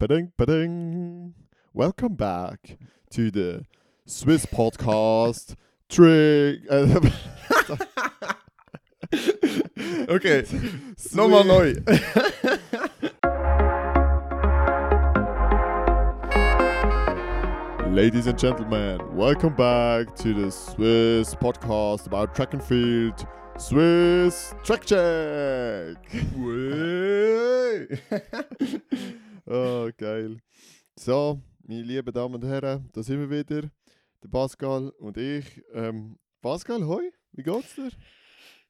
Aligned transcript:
Bading, 0.00 0.32
bading. 0.38 1.34
Welcome 1.74 2.14
back 2.14 2.78
to 3.10 3.30
the 3.30 3.66
Swiss 4.06 4.46
podcast 4.46 5.56
Trick. 5.90 6.66
äh, 6.70 6.96
uh, 6.96 7.00
Okay, 10.08 10.44
nochmal 11.14 11.44
neu. 11.44 11.74
Ladies 17.94 18.26
and 18.26 18.38
gentlemen, 18.38 19.00
welcome 19.14 19.54
back 19.54 20.16
to 20.16 20.32
the 20.32 20.50
Swiss 20.50 21.34
podcast 21.34 22.06
about 22.06 22.34
track 22.34 22.54
and 22.54 22.64
field. 22.64 23.26
Swiss 23.58 24.54
Track 24.64 24.86
Check! 24.86 25.98
Oh, 29.50 29.90
geil. 29.96 30.38
So, 30.96 31.40
meine 31.62 31.82
lieben 31.82 32.12
Damen 32.12 32.36
und 32.36 32.44
Herren, 32.44 32.88
da 32.92 33.02
sind 33.02 33.18
wir 33.20 33.30
wieder. 33.30 33.70
Der 34.22 34.28
Pascal 34.28 34.90
und 34.98 35.16
ich. 35.16 35.44
Ähm, 35.72 36.18
Pascal, 36.40 36.86
hoi, 36.86 37.10
wie 37.32 37.42
geht's 37.42 37.74
dir? 37.74 37.90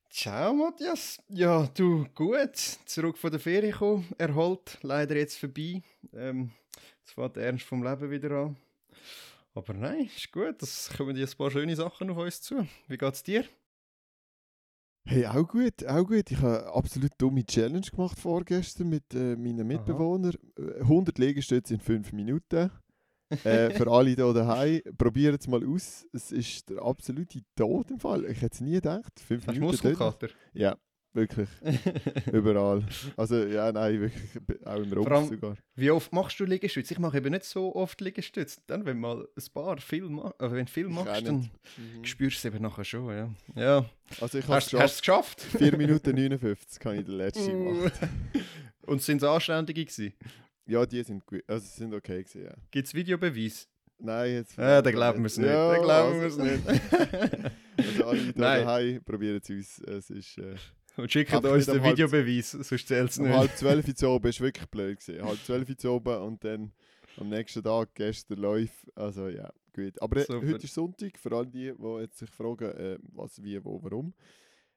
Ciao 0.09 0.55
Matthias. 0.55 1.23
Ja, 1.29 1.69
du, 1.74 2.07
gut. 2.15 2.57
Zurück 2.57 3.19
von 3.19 3.30
der 3.30 3.41
Ferien 3.41 3.73
gekommen, 3.73 4.09
erholt. 4.19 4.79
Leider 4.83 5.16
jetzt 5.16 5.38
vorbei. 5.38 5.83
Ähm, 6.12 6.51
jetzt 7.01 7.12
fängt 7.15 7.37
der 7.37 7.45
Ernst 7.45 7.65
vom 7.65 7.83
Leben 7.83 8.10
wieder 8.10 8.30
an. 8.30 8.57
Aber 9.55 9.74
nein, 9.74 10.10
ist 10.16 10.33
gut. 10.33 10.62
Es 10.62 10.91
kommen 10.97 11.16
jetzt 11.16 11.35
ein 11.35 11.38
paar 11.38 11.51
schöne 11.51 11.77
Sachen 11.77 12.10
auf 12.10 12.16
uns 12.16 12.41
zu. 12.43 12.66
Wie 12.88 12.97
geht's 12.97 13.23
dir? 13.23 13.45
Hey, 15.07 15.27
auch 15.27 15.49
gut, 15.49 15.85
auch 15.87 16.07
gut. 16.07 16.31
Ich 16.31 16.37
habe 16.39 16.61
eine 16.61 16.73
absolut 16.73 17.11
dumme 17.19 17.45
Challenge 17.45 17.81
gemacht 17.81 18.19
vorgestern 18.19 18.89
mit 18.89 19.13
äh, 19.15 19.35
meinen 19.37 19.67
Mitbewohnern. 19.67 20.35
Äh, 20.57 20.81
100 20.83 21.19
Liegestütze 21.19 21.75
in 21.75 21.81
5 21.81 22.13
Minuten. 22.13 22.71
äh, 23.45 23.71
für 23.71 23.91
alle 23.91 24.11
hier 24.11 24.33
daheim, 24.33 24.81
probiert 24.99 25.41
es 25.41 25.49
mal 25.49 25.65
aus. 25.66 26.07
Es 26.13 26.33
ist 26.33 26.69
der 26.71 26.83
absolute 26.83 27.41
Tod 27.57 27.91
im 27.91 27.99
Fall. 27.99 28.24
Ich 28.27 28.43
hätte 28.43 28.55
es 28.55 28.61
nie 28.61 28.73
gedacht. 28.73 29.19
5 29.21 29.47
Hast 29.47 29.55
Minuten. 29.55 29.73
Muskelkater? 29.73 30.29
Ja, 30.52 30.77
wirklich. 31.13 31.49
Überall. 32.33 32.85
Also, 33.16 33.45
ja, 33.45 33.71
nein, 33.73 34.01
wirklich. 34.01 34.66
Auch 34.66 34.77
im 34.77 34.93
Rumpf 34.93 35.30
sogar. 35.30 35.57
Wie 35.75 35.91
oft 35.91 36.13
machst 36.13 36.39
du 36.41 36.45
Liegestütze? 36.45 36.95
Ich 36.95 36.99
mache 37.01 37.17
eben 37.19 37.30
nicht 37.33 37.45
so 37.45 37.75
oft 37.75 38.01
Liegestütze. 38.01 38.61
Dann, 38.67 38.85
wenn 38.87 38.99
mal 38.99 39.27
ein 39.37 39.45
paar 39.52 39.79
viel, 39.79 40.09
ma 40.09 40.33
äh, 40.39 40.51
wenn 40.51 40.67
du 40.67 40.71
viel 40.71 40.89
machst, 40.89 41.27
dann. 41.27 41.51
Mhm. 41.77 42.05
spürst 42.05 42.37
du 42.45 42.49
es 42.49 42.55
eben 42.55 42.63
nachher 42.63 42.85
schon. 42.85 43.09
Ja. 43.11 43.30
ja. 43.55 43.85
Also, 44.21 44.39
ich 44.39 44.45
habe 44.45 44.55
Hast 44.57 44.71
geschafft. 44.71 44.95
es 44.95 44.99
geschafft? 45.01 45.41
4 45.43 45.77
Minuten 45.79 46.15
59 46.15 46.79
kann 46.80 46.99
ich 46.99 47.05
den 47.05 47.15
letzten 47.17 47.47
gemacht. 47.65 48.01
Und 48.87 49.02
sind 49.02 49.19
es 49.19 49.24
anständige 49.24 49.85
gewesen? 49.85 50.15
Ja, 50.67 50.85
die 50.87 51.02
sind 51.02 51.24
gut. 51.27 51.43
Also, 51.47 51.67
sie 51.67 51.79
sind 51.80 51.95
okay 51.95 52.23
gewesen, 52.23 52.45
ja. 52.45 52.55
Gibt 52.71 52.87
es 52.89 52.95
Videobeweis? 52.95 53.69
Nein, 54.02 54.33
jetzt. 54.33 54.57
Ja, 54.57 54.80
dann 54.80 54.93
glauben 54.95 55.19
wir 55.19 55.27
es 55.27 55.37
nicht. 55.37 55.47
Ja, 55.51 55.73
dann 55.73 55.83
glauben 55.83 56.21
wir 56.21 56.27
es 56.29 56.39
also- 56.39 56.52
nicht. 56.52 57.51
Also 57.77 58.05
alle 58.07 58.19
hier 58.19 58.33
Nein. 58.37 58.65
daheim, 58.65 59.05
probieren 59.05 59.41
es 59.43 59.51
aus. 59.51 59.87
Es 59.87 60.11
ist, 60.11 60.39
äh, 60.39 60.55
Und 60.96 61.10
schickt 61.10 61.33
Einfach 61.33 61.52
uns 61.52 61.66
den 61.66 61.79
um 61.79 61.83
halb- 61.85 61.93
Videobeweis, 61.99 62.51
sonst 62.51 62.88
zählt 62.88 63.10
es 63.10 63.19
um 63.19 63.24
nicht. 63.27 63.37
halb 63.37 63.51
zwölf 63.57 63.87
Uhr 63.88 63.95
zu 63.95 64.09
oben 64.09 64.28
ist 64.28 64.41
wirklich 64.41 64.66
blöd 64.69 64.99
gewesen. 65.00 65.25
Halb 65.25 65.38
zwölf 65.44 65.69
Uhr 65.69 65.77
zu 65.78 65.91
oben 65.93 66.16
und 66.22 66.44
dann 66.44 66.72
am 67.16 67.28
nächsten 67.28 67.62
Tag 67.62 67.94
gestern 67.94 68.38
läuft. 68.38 68.97
Also 68.97 69.28
ja, 69.28 69.50
gut. 69.75 70.00
Aber 70.03 70.16
äh, 70.19 70.25
Super. 70.25 70.47
heute 70.47 70.65
ist 70.65 70.75
Sonntag, 70.75 71.16
für 71.19 71.34
alle 71.37 71.47
die, 71.47 71.72
die 71.77 72.00
jetzt 72.00 72.19
sich 72.19 72.31
fragen, 72.31 72.71
äh, 72.72 72.99
was, 73.12 73.43
wie, 73.43 73.62
wo, 73.65 73.83
warum. 73.83 74.12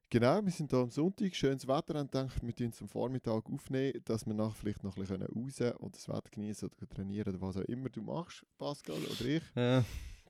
Genau, 0.09 0.44
wir 0.44 0.52
sind 0.52 0.69
hier 0.69 0.80
am 0.80 0.91
Sonntag, 0.91 1.36
schönes 1.36 1.67
Wetter 1.67 2.00
und 2.00 2.11
gedacht, 2.11 2.38
wir 2.45 2.56
tun 2.56 2.67
es 2.67 2.80
am 2.81 2.88
Vormittag 2.88 3.50
aufnehmen, 3.50 4.00
dass 4.06 4.28
wir 4.28 4.36
nachher 4.36 4.53
vielleicht 4.53 4.84
noch 4.84 4.95
ein 4.95 5.02
bisschen 5.02 5.23
raus 5.23 5.73
und 5.80 5.95
das 5.95 6.08
Wetter 6.08 6.30
genießen 6.30 6.69
oder 6.69 6.88
trainieren 6.88 7.34
oder 7.34 7.41
was 7.41 7.58
auch 7.58 7.61
immer 7.61 7.89
du 7.89 8.03
machst, 8.03 8.45
Pascal 8.59 8.95
oder 8.97 9.25
ich. 9.28 9.41
Ja, 9.56 9.84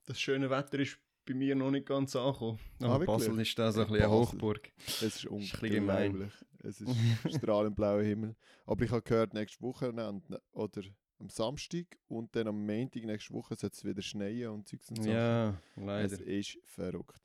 das 0.06 0.20
schöne 0.22 0.50
Wetter 0.50 0.80
ist 0.80 0.98
bei 1.26 1.34
mir 1.34 1.56
noch 1.56 1.72
nicht 1.72 1.86
ganz 1.86 2.16
angekommen. 2.16 2.60
Ah, 2.82 2.86
Aber 2.86 3.00
wirklich? 3.02 3.28
Basel 3.28 3.40
ist 3.42 3.60
da 3.60 3.72
so 3.72 3.82
ein 3.82 3.88
bisschen 3.88 4.04
eine. 4.06 4.12
Hochburg. 4.14 4.72
Es 4.88 5.02
ist 5.02 5.26
unglaublich. 5.26 6.32
Es 6.64 6.82
ist 6.82 6.90
strahlend 7.38 7.76
blauer 7.76 8.02
Himmel. 8.04 8.36
Aber 8.66 8.84
ich 8.84 8.92
habe 8.92 9.02
gehört, 9.02 9.34
nächste 9.34 9.62
Wochenende 9.62 10.42
oder 10.54 10.82
am 11.20 11.30
Samstag 11.30 11.86
und 12.08 12.36
dann 12.36 12.48
am 12.48 12.66
Montag 12.66 13.04
nächste 13.06 13.34
Woche 13.34 13.56
soll 13.56 13.70
es 13.72 13.84
wieder 13.86 14.02
schneien 14.02 14.50
und 14.50 14.68
Zeugs 14.68 14.90
und 14.90 15.04
so. 15.04 15.10
Ja, 15.10 15.50
Es 15.76 15.84
leider. 15.84 16.22
ist 16.28 16.58
verrückt. 16.66 17.22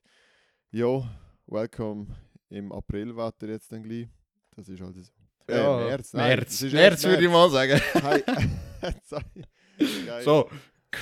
Ja, 0.70 1.08
welcome 1.46 2.06
im 2.50 2.72
Aprilwetter 2.72 3.48
jetzt 3.48 3.72
dann 3.72 3.82
gleich. 3.82 4.08
Das 4.56 4.68
ist 4.68 4.80
halt 4.80 4.94
so. 4.96 5.02
Ja, 5.50 5.80
äh, 5.80 5.84
März, 5.86 6.12
nein, 6.12 6.36
März, 6.36 6.60
es 6.62 6.72
März 6.72 6.92
erst 6.92 7.04
würde 7.04 7.24
ich 7.24 7.30
mal 7.30 7.50
sagen. 7.50 7.80
Hi. 8.02 8.22
So, 10.24 10.50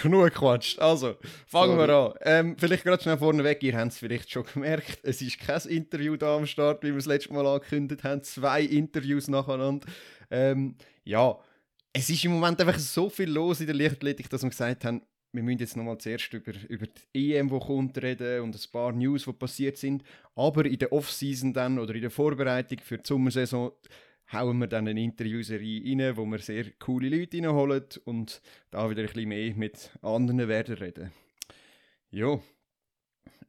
genug 0.02 0.24
gequatscht. 0.24 0.78
Also, 0.78 1.16
fangen 1.46 1.76
Sorry. 1.76 1.88
wir 1.88 1.94
an. 1.94 2.14
Ähm, 2.22 2.56
vielleicht 2.58 2.84
gerade 2.84 3.02
schnell 3.02 3.18
vorneweg, 3.18 3.62
ihr 3.62 3.76
habt 3.76 3.92
es 3.92 3.98
vielleicht 3.98 4.30
schon 4.30 4.44
gemerkt, 4.52 4.98
es 5.02 5.22
ist 5.22 5.38
kein 5.40 5.60
Interview 5.62 6.16
da 6.16 6.36
am 6.36 6.46
Start, 6.46 6.82
wie 6.82 6.90
wir 6.90 6.98
es 6.98 7.06
letztes 7.06 7.32
Mal 7.32 7.46
angekündigt 7.46 8.04
haben. 8.04 8.22
Zwei 8.22 8.62
Interviews 8.62 9.28
nacheinander. 9.28 9.86
Ähm, 10.30 10.76
ja, 11.04 11.38
es 11.92 12.10
ist 12.10 12.24
im 12.24 12.32
Moment 12.32 12.60
einfach 12.60 12.78
so 12.78 13.08
viel 13.08 13.30
los 13.30 13.60
in 13.60 13.66
der 13.66 13.74
Leichtathletik, 13.74 14.28
dass 14.28 14.42
wir 14.42 14.50
gesagt 14.50 14.84
haben, 14.84 15.02
wir 15.32 15.42
müssen 15.42 15.58
jetzt 15.58 15.76
nochmal 15.76 15.98
zuerst 15.98 16.32
über, 16.32 16.52
über 16.68 16.86
die 17.14 17.34
EM, 17.34 17.48
die 17.48 17.58
kommt, 17.58 18.02
reden 18.02 18.40
und 18.40 18.54
ein 18.54 18.70
paar 18.72 18.92
News, 18.92 19.24
die 19.24 19.32
passiert 19.32 19.76
sind. 19.76 20.02
Aber 20.34 20.64
in 20.64 20.78
der 20.78 20.92
Off-Season 20.92 21.52
dann 21.52 21.78
oder 21.78 21.94
in 21.94 22.00
der 22.00 22.10
Vorbereitung 22.10 22.78
für 22.82 22.98
die 22.98 23.06
Sommersaison 23.06 23.72
hauen 24.32 24.58
wir 24.58 24.66
dann 24.66 24.88
eine 24.88 25.02
Interviewserie 25.02 25.82
rein, 25.84 26.16
wo 26.16 26.24
wir 26.26 26.38
sehr 26.38 26.70
coole 26.72 27.08
Leute 27.08 27.38
reinholen 27.38 27.84
und 28.04 28.42
da 28.70 28.90
wieder 28.90 29.02
ein 29.02 29.06
bisschen 29.06 29.28
mehr 29.28 29.54
mit 29.54 29.90
anderen 30.02 30.48
werden 30.48 30.76
reden. 30.76 31.12
Ja. 32.10 32.38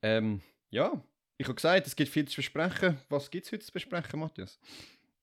Ähm, 0.02 0.42
ja, 0.70 1.02
ich 1.38 1.48
habe 1.48 1.56
gesagt, 1.56 1.88
es 1.88 1.96
gibt 1.96 2.12
viel 2.12 2.28
zu 2.28 2.36
besprechen. 2.36 2.98
Was 3.10 3.30
gibt 3.30 3.46
es 3.46 3.52
heute 3.52 3.66
zu 3.66 3.72
besprechen, 3.72 4.20
Matthias? 4.20 4.60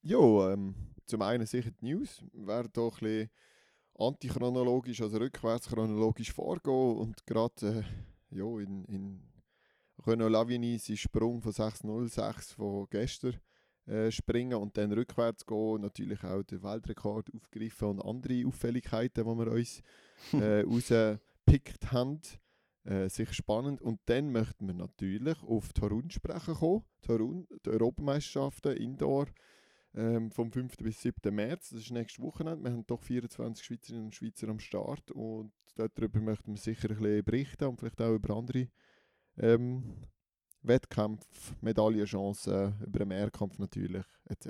Ja, 0.03 0.53
ähm, 0.53 0.75
zum 1.07 1.23
einen 1.23 1.47
sicher 1.47 1.71
die 1.71 1.93
News. 1.93 2.23
Wir 2.33 2.47
werden 2.47 2.71
hier 2.75 2.83
ein 2.83 2.91
bisschen 2.91 3.31
antichronologisch, 3.99 5.01
also 5.01 5.19
rückwärts 5.19 5.69
chronologisch 5.69 6.33
vorgehen 6.33 6.97
und 6.97 7.27
gerade 7.27 7.85
äh, 8.31 8.37
ja, 8.37 8.59
in, 8.61 8.85
in 8.87 9.23
Renault 10.07 10.49
seinen 10.49 10.97
Sprung 10.97 11.41
von 11.41 11.53
6.06 11.53 12.55
von 12.55 12.87
gestern 12.91 13.41
äh, 13.87 14.11
springen 14.11 14.55
und 14.55 14.77
dann 14.77 14.93
rückwärts 14.93 15.45
gehen, 15.47 15.83
natürlich 15.83 16.23
auch 16.25 16.43
den 16.43 16.63
Weltrekord 16.63 17.31
aufgreifen 17.35 17.89
und 17.89 18.01
andere 18.03 18.47
Auffälligkeiten, 18.47 19.25
die 19.25 19.39
wir 19.39 19.53
uns 19.53 19.83
äh, 20.33 20.63
rausgepickt 20.63 21.93
haben. 21.93 22.21
Äh, 22.85 23.09
sicher 23.09 23.33
spannend. 23.33 23.81
Und 23.81 24.01
dann 24.07 24.31
möchten 24.31 24.67
wir 24.67 24.75
natürlich 24.75 25.43
auf 25.43 25.73
Torun 25.73 26.11
sprechen 26.11 26.55
kommen. 26.55 26.85
Torun, 27.03 27.47
die 27.65 27.71
Europameisterschaften 27.71 28.77
Indoor 28.77 29.27
ähm, 29.95 30.31
vom 30.31 30.53
5. 30.53 30.77
bis 30.79 31.01
7. 31.03 31.35
März. 31.35 31.71
Das 31.71 31.81
ist 31.81 31.91
nächstes 31.91 32.23
Wochenende. 32.23 32.65
Wir 32.65 32.73
haben 32.73 32.87
doch 32.87 33.03
24 33.03 33.65
Schweizerinnen 33.65 34.07
und 34.07 34.15
Schweizer 34.15 34.49
am 34.49 34.61
Start 34.61 35.11
und 35.11 35.53
darüber 35.77 36.21
möchten 36.21 36.53
wir 36.53 36.59
sicher 36.59 36.91
ein 36.91 36.97
bisschen 36.97 37.25
berichten 37.25 37.65
und 37.65 37.79
vielleicht 37.79 38.01
auch 38.01 38.15
über 38.15 38.37
andere 38.37 38.69
ähm, 39.39 40.07
Wettkämpfe, 40.65 41.55
Medaillenchancen, 41.61 42.75
über 42.87 42.99
den 43.01 43.09
Mehrkampf 43.09 43.59
natürlich, 43.59 44.05
etc. 44.29 44.49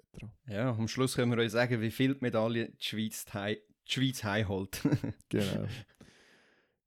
Ja, 0.48 0.70
am 0.70 0.88
Schluss 0.88 1.16
können 1.16 1.32
wir 1.32 1.38
euch 1.42 1.50
sagen, 1.52 1.80
wie 1.80 1.90
viel 1.90 2.16
Medaillen 2.20 2.72
die 2.80 2.84
Schweiz, 2.84 3.24
hei 3.34 3.58
die 3.86 3.92
Schweiz 3.92 4.24
heimholt. 4.24 4.80
Genau. 5.28 5.66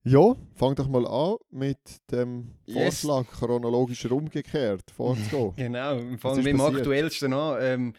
ja, 0.04 0.36
fang 0.56 0.74
doch 0.76 0.88
mal 0.88 1.06
an 1.06 1.36
mit 1.50 1.78
dem 2.12 2.54
Yes. 2.66 3.02
Vorschlag, 3.02 3.30
chronologisch 3.32 4.06
umgekehrt 4.06 4.90
vorzugehen. 4.92 5.54
genau, 5.56 5.98
wir 6.02 6.18
fangen 6.18 6.44
dem 6.44 6.58
passiert? 6.58 6.78
aktuellsten 6.78 7.34
an. 7.34 7.58
Ähm, 7.62 7.94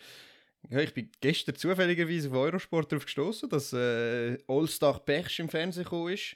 ja, 0.71 0.81
ich 0.81 0.93
bin 0.95 1.11
gestern 1.21 1.55
zufälligerweise 1.55 2.31
auf 2.31 2.35
Eurosport 2.35 2.91
darauf 2.91 3.05
gestoßen, 3.05 3.49
dass 3.49 3.73
äh, 3.73 4.39
All-Star 4.49 4.99
Perch 5.01 5.39
im 5.39 5.49
Fernsehen 5.49 5.85
gekommen 5.85 6.13
ist. 6.15 6.35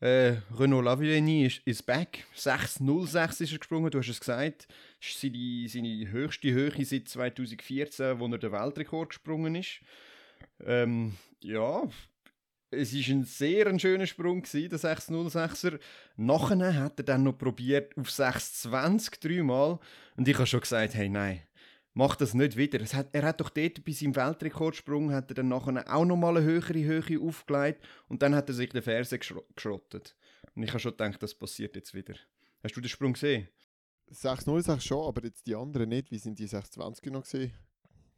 Äh, 0.00 0.36
Renaud 0.58 0.84
Lavillenie 0.84 1.46
ist, 1.46 1.62
ist 1.64 1.86
back. 1.86 2.24
6.06 2.36 3.40
ist 3.42 3.52
er 3.52 3.58
gesprungen, 3.58 3.90
du 3.90 3.98
hast 3.98 4.08
es 4.08 4.20
gesagt. 4.20 4.68
Das 5.00 5.10
ist 5.10 5.20
seine, 5.20 5.68
seine 5.68 6.10
höchste 6.10 6.52
Höhe 6.52 6.84
seit 6.84 7.08
2014, 7.08 8.18
wo 8.18 8.26
er 8.26 8.38
den 8.38 8.52
Weltrekord 8.52 9.08
gesprungen 9.10 9.54
ist. 9.54 9.80
Ähm, 10.64 11.14
ja, 11.40 11.82
es 12.70 12.92
war 12.92 13.14
ein 13.14 13.24
sehr 13.24 13.66
ein 13.68 13.78
schöner 13.78 14.06
Sprung, 14.06 14.42
gewesen, 14.42 14.68
der 14.68 14.78
6.06er. 14.78 15.78
Nachher 16.16 16.74
hat 16.74 16.98
er 16.98 17.04
dann 17.04 17.22
noch 17.22 17.38
probiert 17.38 17.96
auf 17.96 18.08
6.20 18.08 19.20
dreimal. 19.20 19.78
Und 20.16 20.28
ich 20.28 20.34
habe 20.36 20.46
schon 20.46 20.60
gesagt, 20.60 20.94
hey, 20.94 21.08
nein, 21.08 21.42
mach 21.96 22.14
das 22.14 22.34
nicht 22.34 22.56
wieder. 22.56 22.84
Hat, 22.84 23.08
er 23.12 23.22
hat 23.22 23.40
doch 23.40 23.48
dort 23.48 23.82
bei 23.84 23.92
seinem 23.92 24.14
Weltrekordsprung 24.14 25.12
hat 25.12 25.30
er 25.30 25.34
dann 25.34 25.48
nachher 25.48 25.82
auch 25.92 26.04
nochmal 26.04 26.36
eine 26.36 26.46
höhere 26.46 26.84
Höhe 26.84 27.20
aufgelegt 27.20 27.82
und 28.08 28.20
dann 28.22 28.34
hat 28.34 28.48
er 28.48 28.54
sich 28.54 28.68
den 28.68 28.82
Fersen 28.82 29.18
geschro 29.18 29.42
geschrottet. 29.54 30.14
Und 30.54 30.62
ich 30.62 30.70
habe 30.70 30.78
schon 30.78 30.92
gedacht, 30.92 31.22
das 31.22 31.34
passiert 31.34 31.74
jetzt 31.74 31.94
wieder. 31.94 32.14
Hast 32.62 32.76
du 32.76 32.80
den 32.82 32.90
Sprung 32.90 33.14
gesehen? 33.14 33.48
6-0 34.10 34.62
sag 34.62 34.82
schon, 34.82 35.08
aber 35.08 35.24
jetzt 35.24 35.46
die 35.46 35.56
anderen 35.56 35.88
nicht. 35.88 36.10
Wie 36.10 36.18
sind 36.18 36.38
die 36.38 36.46
620 36.46 37.10
noch 37.12 37.22
gesehen? 37.22 37.52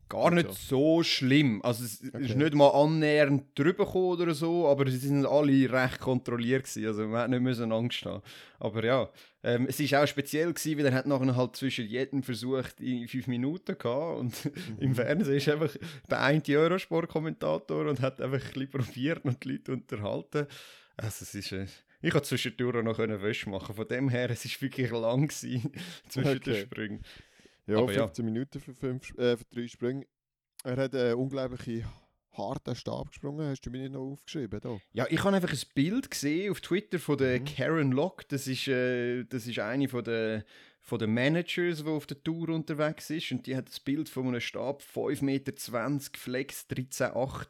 Gar 0.09 0.31
nicht 0.31 0.53
so 0.55 1.03
schlimm. 1.03 1.61
Also 1.63 1.85
es 1.85 2.03
Okay. 2.03 2.25
ist 2.25 2.37
nicht 2.37 2.55
mal 2.55 2.69
annähernd 2.71 3.45
drüber 3.55 3.85
gekommen 3.85 4.07
oder 4.21 4.35
so, 4.35 4.67
aber 4.69 4.89
sie 4.91 4.97
sind 4.97 5.27
alle 5.27 5.71
recht 5.71 6.01
kontrolliert 6.01 6.65
gewesen. 6.65 6.87
Also 6.87 7.07
man 7.07 7.21
hat 7.21 7.31
nicht 7.31 7.43
müssen 7.43 7.71
Angst 7.73 8.05
haben. 8.05 8.23
Aber 8.59 8.85
ja, 8.85 9.11
ähm, 9.43 9.67
es 9.69 9.79
ist 9.81 9.95
auch 9.95 10.07
speziell 10.07 10.53
gewesen, 10.53 10.79
weil 10.79 10.87
er 10.87 10.95
hat 10.95 11.07
nachher 11.07 11.37
halt 11.37 11.57
zwischen 11.57 11.87
jedem 11.87 12.23
versucht 12.23 12.81
in 12.81 13.07
fünf 13.07 13.27
Minuten 13.27 13.77
gehabt 13.77 14.19
und 14.21 14.35
im 14.81 14.95
Fernsehen 14.95 15.37
ist 15.37 15.49
einfach 15.49 15.77
der 16.11 16.23
eine 16.23 16.43
Eurosport-Kommentator 16.47 17.87
und 17.87 18.01
hat 18.01 18.21
einfach 18.21 18.39
ein 18.39 18.53
bisschen 18.53 18.71
probiert 18.71 19.25
und 19.25 19.45
die 19.45 19.53
Leute 19.53 19.73
unterhalten. 19.73 20.47
Also 20.97 21.23
es 21.23 21.35
ist... 21.35 21.53
Äh, 21.53 21.67
ich 22.01 22.13
konnte 22.13 22.29
zwischendurch 22.29 22.85
noch 22.85 22.99
Wäsche 22.99 23.51
machen. 23.51 23.75
Von 23.75 23.89
dem 23.89 24.09
her, 24.09 24.31
es 24.31 24.45
ist 24.45 24.63
wirklich 24.63 24.91
lang 24.93 25.27
gewesen 25.29 25.73
zwischen 26.09 26.41
den 26.41 26.53
Okay. 26.53 26.61
Sprüngen. 26.63 27.03
Ja, 27.69 27.79
Aber 27.79 27.93
ja. 27.93 28.03
15 28.05 28.25
Minuten 28.25 28.61
für, 28.61 28.75
fünf, 28.75 29.17
äh, 29.19 29.37
für 29.37 29.45
drei 29.51 29.69
Sprünge. 29.69 30.07
Er 30.65 30.77
hat 30.77 30.95
einen 30.95 31.15
unglaublich 31.15 31.85
harten 32.33 32.75
Stab 32.75 33.09
gesprungen. 33.11 33.49
Hast 33.49 33.61
du 33.63 33.71
mir 33.71 33.79
nicht 33.83 33.93
noch 33.93 34.13
aufgeschrieben? 34.13 34.61
Da? 34.61 34.79
Ja, 34.93 35.07
ich 35.11 35.23
habe 35.23 35.37
einfach 35.37 35.53
ein 35.53 35.59
Bild 35.75 36.11
gesehen 36.11 36.51
auf 36.51 36.61
Twitter 36.61 36.99
von 36.99 37.19
der 37.19 37.41
Mhm. 37.41 37.45
Karen 37.45 37.93
Locke. 37.93 38.25
Das 38.29 38.47
ist, 38.47 38.69
äh, 38.69 39.25
das 39.25 39.47
ist 39.47 39.59
eine 39.59 39.89
von 39.89 40.03
der, 40.05 40.45
von 40.81 40.99
den 40.99 41.13
Managers, 41.13 41.85
die 41.85 41.91
auf 41.91 42.07
der 42.07 42.23
Tour 42.23 42.49
unterwegs 42.51 43.11
ist. 43.11 43.31
Und 43.33 43.47
die 43.47 43.55
hat 43.57 43.69
das 43.69 43.81
Bild 43.81 44.09
von 44.09 44.29
einem 44.29 44.41
Stab 44.41 44.83
5,20 44.83 45.25
Meter, 45.25 45.53
Flex 46.17 46.67
13,8. 46.71 47.47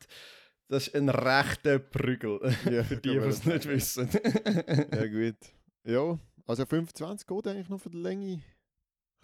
Das 0.69 0.89
ist 0.89 0.95
ein 0.97 1.09
rechter 1.09 1.79
Prügel. 1.79 2.41
Ja, 2.71 2.83
Für 2.85 2.97
die, 2.97 3.11
die 3.11 3.17
es 3.17 3.45
nicht 3.45 3.67
wissen. 3.69 4.09
Ja, 4.93 5.07
gut. 5.07 5.37
Ja, 5.85 6.19
also 6.47 6.67
25 6.67 7.27
geht 7.27 7.47
eigentlich 7.47 7.69
noch 7.69 7.81
für 7.81 7.89
die 7.91 7.99
Länge. 7.99 8.43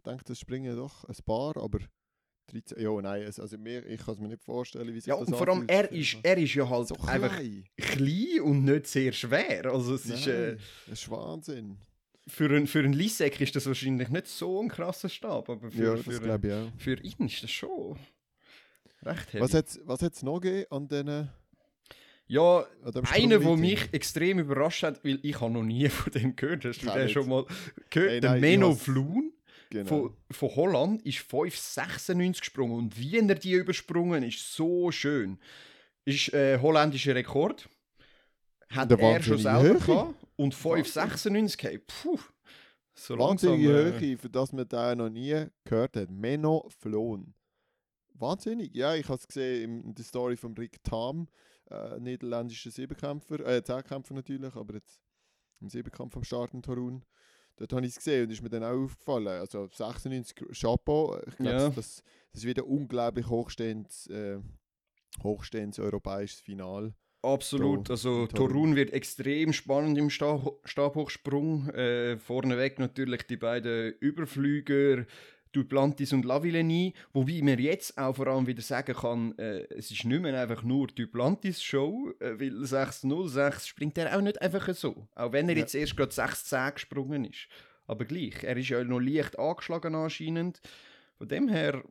Ich 0.06 0.10
denke, 0.10 0.24
das 0.24 0.38
springen 0.38 0.76
doch 0.76 1.04
ein 1.04 1.16
paar, 1.24 1.56
aber 1.56 1.78
13, 2.48 2.78
ja, 2.78 2.90
nein, 3.00 3.24
also 3.24 3.56
mir, 3.56 3.86
ich 3.86 4.04
kann 4.04 4.14
es 4.14 4.20
mir 4.20 4.28
nicht 4.28 4.44
vorstellen, 4.44 4.88
wie 4.94 5.00
sich 5.00 5.06
ja, 5.06 5.16
das 5.18 5.28
und 5.28 5.34
vor 5.34 5.48
allem, 5.48 5.64
er 5.66 5.90
ist, 5.90 6.18
er 6.22 6.36
ist 6.36 6.52
ja 6.54 6.68
halt 6.68 6.88
so 6.88 6.94
einfach 7.06 7.36
klein. 7.36 7.64
klein 7.78 8.40
und 8.42 8.64
nicht 8.64 8.86
sehr 8.86 9.12
schwer. 9.12 9.64
Also 9.72 9.94
es 9.94 10.04
ist, 10.04 10.26
äh, 10.26 10.48
Nein, 10.48 10.58
das 10.88 11.00
ist 11.00 11.10
Wahnsinn. 11.10 11.78
für 12.26 12.44
einen 12.50 12.66
für 12.66 12.80
einen 12.80 12.92
Lisek 12.92 13.40
ist 13.40 13.56
das 13.56 13.64
wahrscheinlich 13.64 14.10
nicht 14.10 14.26
so 14.26 14.60
ein 14.60 14.68
krasser 14.68 15.08
Stab, 15.08 15.48
aber 15.48 15.70
für, 15.70 15.82
Ja, 15.82 15.96
für, 15.96 16.20
glaube 16.20 16.70
ich 16.76 16.82
für 16.82 17.00
ihn 17.02 17.26
ist 17.26 17.42
das 17.42 17.50
schon 17.50 17.96
recht 19.02 19.32
heavy. 19.32 19.40
Was 19.42 19.54
hat 19.54 19.68
es 19.68 19.80
was 19.84 20.02
hat's 20.02 20.22
noch 20.22 20.40
gegeben 20.40 20.66
an 20.70 20.86
diesen... 20.88 21.30
Ja, 22.26 22.66
einer, 23.12 23.38
der 23.38 23.56
mich 23.56 23.88
extrem 23.92 24.38
überrascht 24.38 24.82
hat, 24.82 25.02
weil 25.04 25.18
ich 25.22 25.40
habe 25.40 25.52
noch 25.52 25.62
nie 25.62 25.88
von 25.90 26.12
dem 26.12 26.36
gehört. 26.36 26.64
Hast 26.66 26.82
du 26.82 26.90
den 26.90 27.08
schon 27.08 27.28
mal 27.28 27.46
gehört? 27.90 28.10
Hey, 28.12 28.20
der 28.20 28.30
nein, 28.30 28.36
ich 28.36 28.42
Menno 28.42 28.70
has- 28.70 28.82
Flun 28.82 29.32
Genau. 29.74 29.88
von, 29.88 30.16
von 30.30 30.54
Holland 30.54 31.02
ist 31.02 31.18
5,96 31.18 32.38
gesprungen 32.38 32.74
und 32.76 32.96
wie 32.96 33.18
er 33.18 33.34
die 33.34 33.54
übersprungen 33.54 34.22
ist, 34.22 34.54
so 34.54 34.92
schön. 34.92 35.40
Ist 36.04 36.32
äh, 36.32 36.60
holländischer 36.60 37.16
Rekord. 37.16 37.68
Hat 38.68 38.88
Der 38.88 39.00
er 39.00 39.20
schon 39.20 39.38
selber 39.38 39.80
gehabt 39.80 40.14
und 40.36 40.54
5,96 40.54 41.62
hey, 41.62 41.78
Puh. 41.78 42.20
So 42.94 43.16
langsam, 43.16 43.50
Wahnsinnige 43.50 43.96
äh, 43.96 44.00
Höhe, 44.00 44.18
für 44.18 44.30
das 44.30 44.52
man 44.52 44.68
da 44.68 44.94
noch 44.94 45.10
nie 45.10 45.46
gehört 45.64 45.96
hat. 45.96 46.08
Menno 46.08 46.68
Flohen. 46.78 47.34
Wahnsinnig. 48.12 48.72
Ja, 48.76 48.94
ich 48.94 49.08
habe 49.08 49.18
es 49.18 49.26
gesehen 49.26 49.64
in, 49.64 49.84
in 49.88 49.94
der 49.96 50.04
Story 50.04 50.36
von 50.36 50.54
Rick 50.54 50.84
Tam, 50.84 51.26
äh, 51.68 51.98
niederländischer 51.98 52.70
Siebenkämpfer, 52.70 53.40
äh, 53.44 53.64
Zehnkämpfer 53.64 54.14
natürlich, 54.14 54.54
aber 54.54 54.74
jetzt 54.74 55.00
im 55.60 55.68
Siebenkampf 55.68 56.16
am 56.16 56.22
Start 56.22 56.54
in 56.54 56.62
Torun. 56.62 57.04
Dort 57.56 57.72
habe 57.72 57.86
ich 57.86 57.92
es 57.92 57.96
gesehen 57.96 58.24
und 58.24 58.30
ist 58.32 58.42
mir 58.42 58.48
dann 58.50 58.64
auch 58.64 58.84
aufgefallen. 58.84 59.28
Also 59.28 59.68
96 59.72 60.36
Chapeau. 60.60 61.16
Ich 61.28 61.36
glaube, 61.36 61.50
Ja. 61.50 61.68
das, 61.70 62.02
das 62.32 62.40
ist 62.42 62.46
wieder 62.46 62.66
unglaublich 62.66 63.28
hochstehendes, 63.28 64.08
äh, 64.08 64.38
hochstehendes 65.22 65.78
europäisches 65.78 66.40
Final. 66.40 66.94
Absolut. 67.22 67.88
Also 67.90 68.26
Torun. 68.26 68.76
Wird 68.76 68.92
extrem 68.92 69.52
spannend 69.54 69.96
im 69.96 70.10
Sta 70.10 70.42
Stabhochsprung. 70.64 71.70
Äh, 71.70 72.18
vorneweg 72.18 72.78
natürlich 72.78 73.22
die 73.22 73.38
beiden 73.38 73.94
Überflüger 74.00 75.06
Duplantis 75.54 76.12
und 76.12 76.24
Lavillenie. 76.24 76.92
Wobei 77.12 77.40
man 77.42 77.58
jetzt 77.58 77.96
auch 77.96 78.16
vor 78.16 78.26
allem 78.26 78.46
wieder 78.46 78.62
sagen 78.62 78.94
kann, 78.94 79.38
äh, 79.38 79.60
es 79.70 79.90
ist 79.90 80.04
nicht 80.04 80.20
mehr 80.22 80.38
einfach 80.40 80.62
nur 80.62 80.88
Duplantis 80.88 81.62
Show, 81.62 82.12
äh, 82.20 82.38
weil 82.38 82.64
606 82.64 83.68
springt 83.68 83.96
er 83.98 84.16
auch 84.16 84.20
nicht 84.22 84.40
einfach 84.42 84.72
so. 84.74 85.08
Auch 85.14 85.32
wenn 85.32 85.48
er 85.48 85.54
Ja. 85.54 85.60
jetzt 85.60 85.74
erst 85.74 85.96
gerade 85.96 86.12
610 86.12 86.74
gesprungen 86.74 87.24
ist. 87.24 87.48
Aber 87.86 88.04
gleich, 88.04 88.42
er 88.42 88.56
ist 88.56 88.68
ja 88.70 88.82
noch 88.82 88.98
leicht 89.00 89.38
angeschlagen 89.38 89.94
anscheinend. 89.94 90.60
Von 91.18 91.28
dem 91.28 91.48
her, 91.48 91.84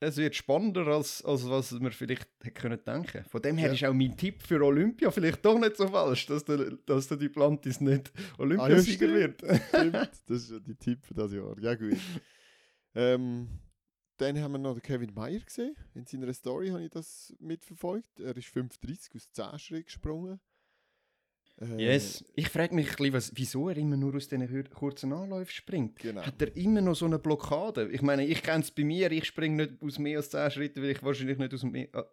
es 0.00 0.16
wird 0.16 0.34
spannender, 0.34 0.86
als, 0.88 1.24
als 1.24 1.48
was 1.48 1.70
man 1.72 1.92
vielleicht 1.92 2.26
hätte 2.42 2.60
können 2.60 2.80
denken 2.84 3.24
Von 3.30 3.40
dem 3.42 3.56
her 3.56 3.68
Ja. 3.68 3.74
ist 3.74 3.84
auch 3.84 3.92
mein 3.94 4.16
Tipp 4.16 4.42
für 4.42 4.60
Olympia 4.64 5.12
vielleicht 5.12 5.44
doch 5.44 5.56
nicht 5.60 5.76
so 5.76 5.86
falsch, 5.86 6.26
dass 6.26 6.44
der, 6.44 6.72
dass 6.86 7.06
der 7.06 7.18
Duplantis 7.18 7.80
nicht 7.80 8.10
Olympiasieger 8.38 9.08
Ah, 9.10 9.14
wird. 9.14 9.42
Stimmt, 9.68 9.94
das 10.26 10.42
ist 10.42 10.50
ja 10.50 10.58
die 10.58 10.74
Tipp 10.74 11.04
für 11.06 11.14
das 11.14 11.32
Jahr. 11.32 11.54
Ja, 11.60 11.74
gut. 11.76 11.98
Ähm, 12.94 13.48
dann 14.18 14.38
haben 14.40 14.52
wir 14.52 14.58
noch 14.58 14.74
den 14.74 14.82
Kevin 14.82 15.12
Meyer 15.14 15.40
gesehen. 15.40 15.74
In 15.94 16.06
seiner 16.06 16.32
Story 16.32 16.68
habe 16.68 16.84
ich 16.84 16.90
das 16.90 17.34
mitverfolgt. 17.40 18.20
Er 18.20 18.36
ist 18.36 18.48
35 18.48 19.14
aus 19.16 19.30
10 19.32 19.58
Schritt 19.58 19.86
gesprungen. 19.86 20.40
Äh, 21.60 21.82
Yes. 21.82 22.24
Ich 22.34 22.48
frage 22.48 22.74
mich 22.74 22.88
ein 22.90 22.96
bisschen, 22.96 23.12
was, 23.14 23.32
wieso 23.34 23.68
er 23.68 23.76
immer 23.76 23.96
nur 23.96 24.14
aus 24.14 24.28
diesen 24.28 24.70
kurzen 24.70 25.12
Anläufen 25.12 25.50
springt. 25.52 25.98
Genau. 25.98 26.22
Hat 26.22 26.40
er 26.40 26.56
immer 26.56 26.80
noch 26.80 26.94
so 26.94 27.04
eine 27.06 27.18
Blockade? 27.18 27.90
Ich 27.90 28.02
meine, 28.02 28.26
ich 28.26 28.42
kenne 28.42 28.62
es 28.62 28.70
bei 28.70 28.84
mir, 28.84 29.10
ich 29.12 29.24
springe 29.26 29.56
nicht 29.66 29.82
aus 29.82 29.98
mehr 29.98 30.18
als 30.18 30.30
10 30.30 30.50
Schritten, 30.50 30.82
weil 30.82 30.90
ich 30.90 31.02
wahrscheinlich 31.02 31.38
nicht 31.38 31.52
aus 31.54 31.62
mehr, 31.64 31.92
äh, 31.94 32.04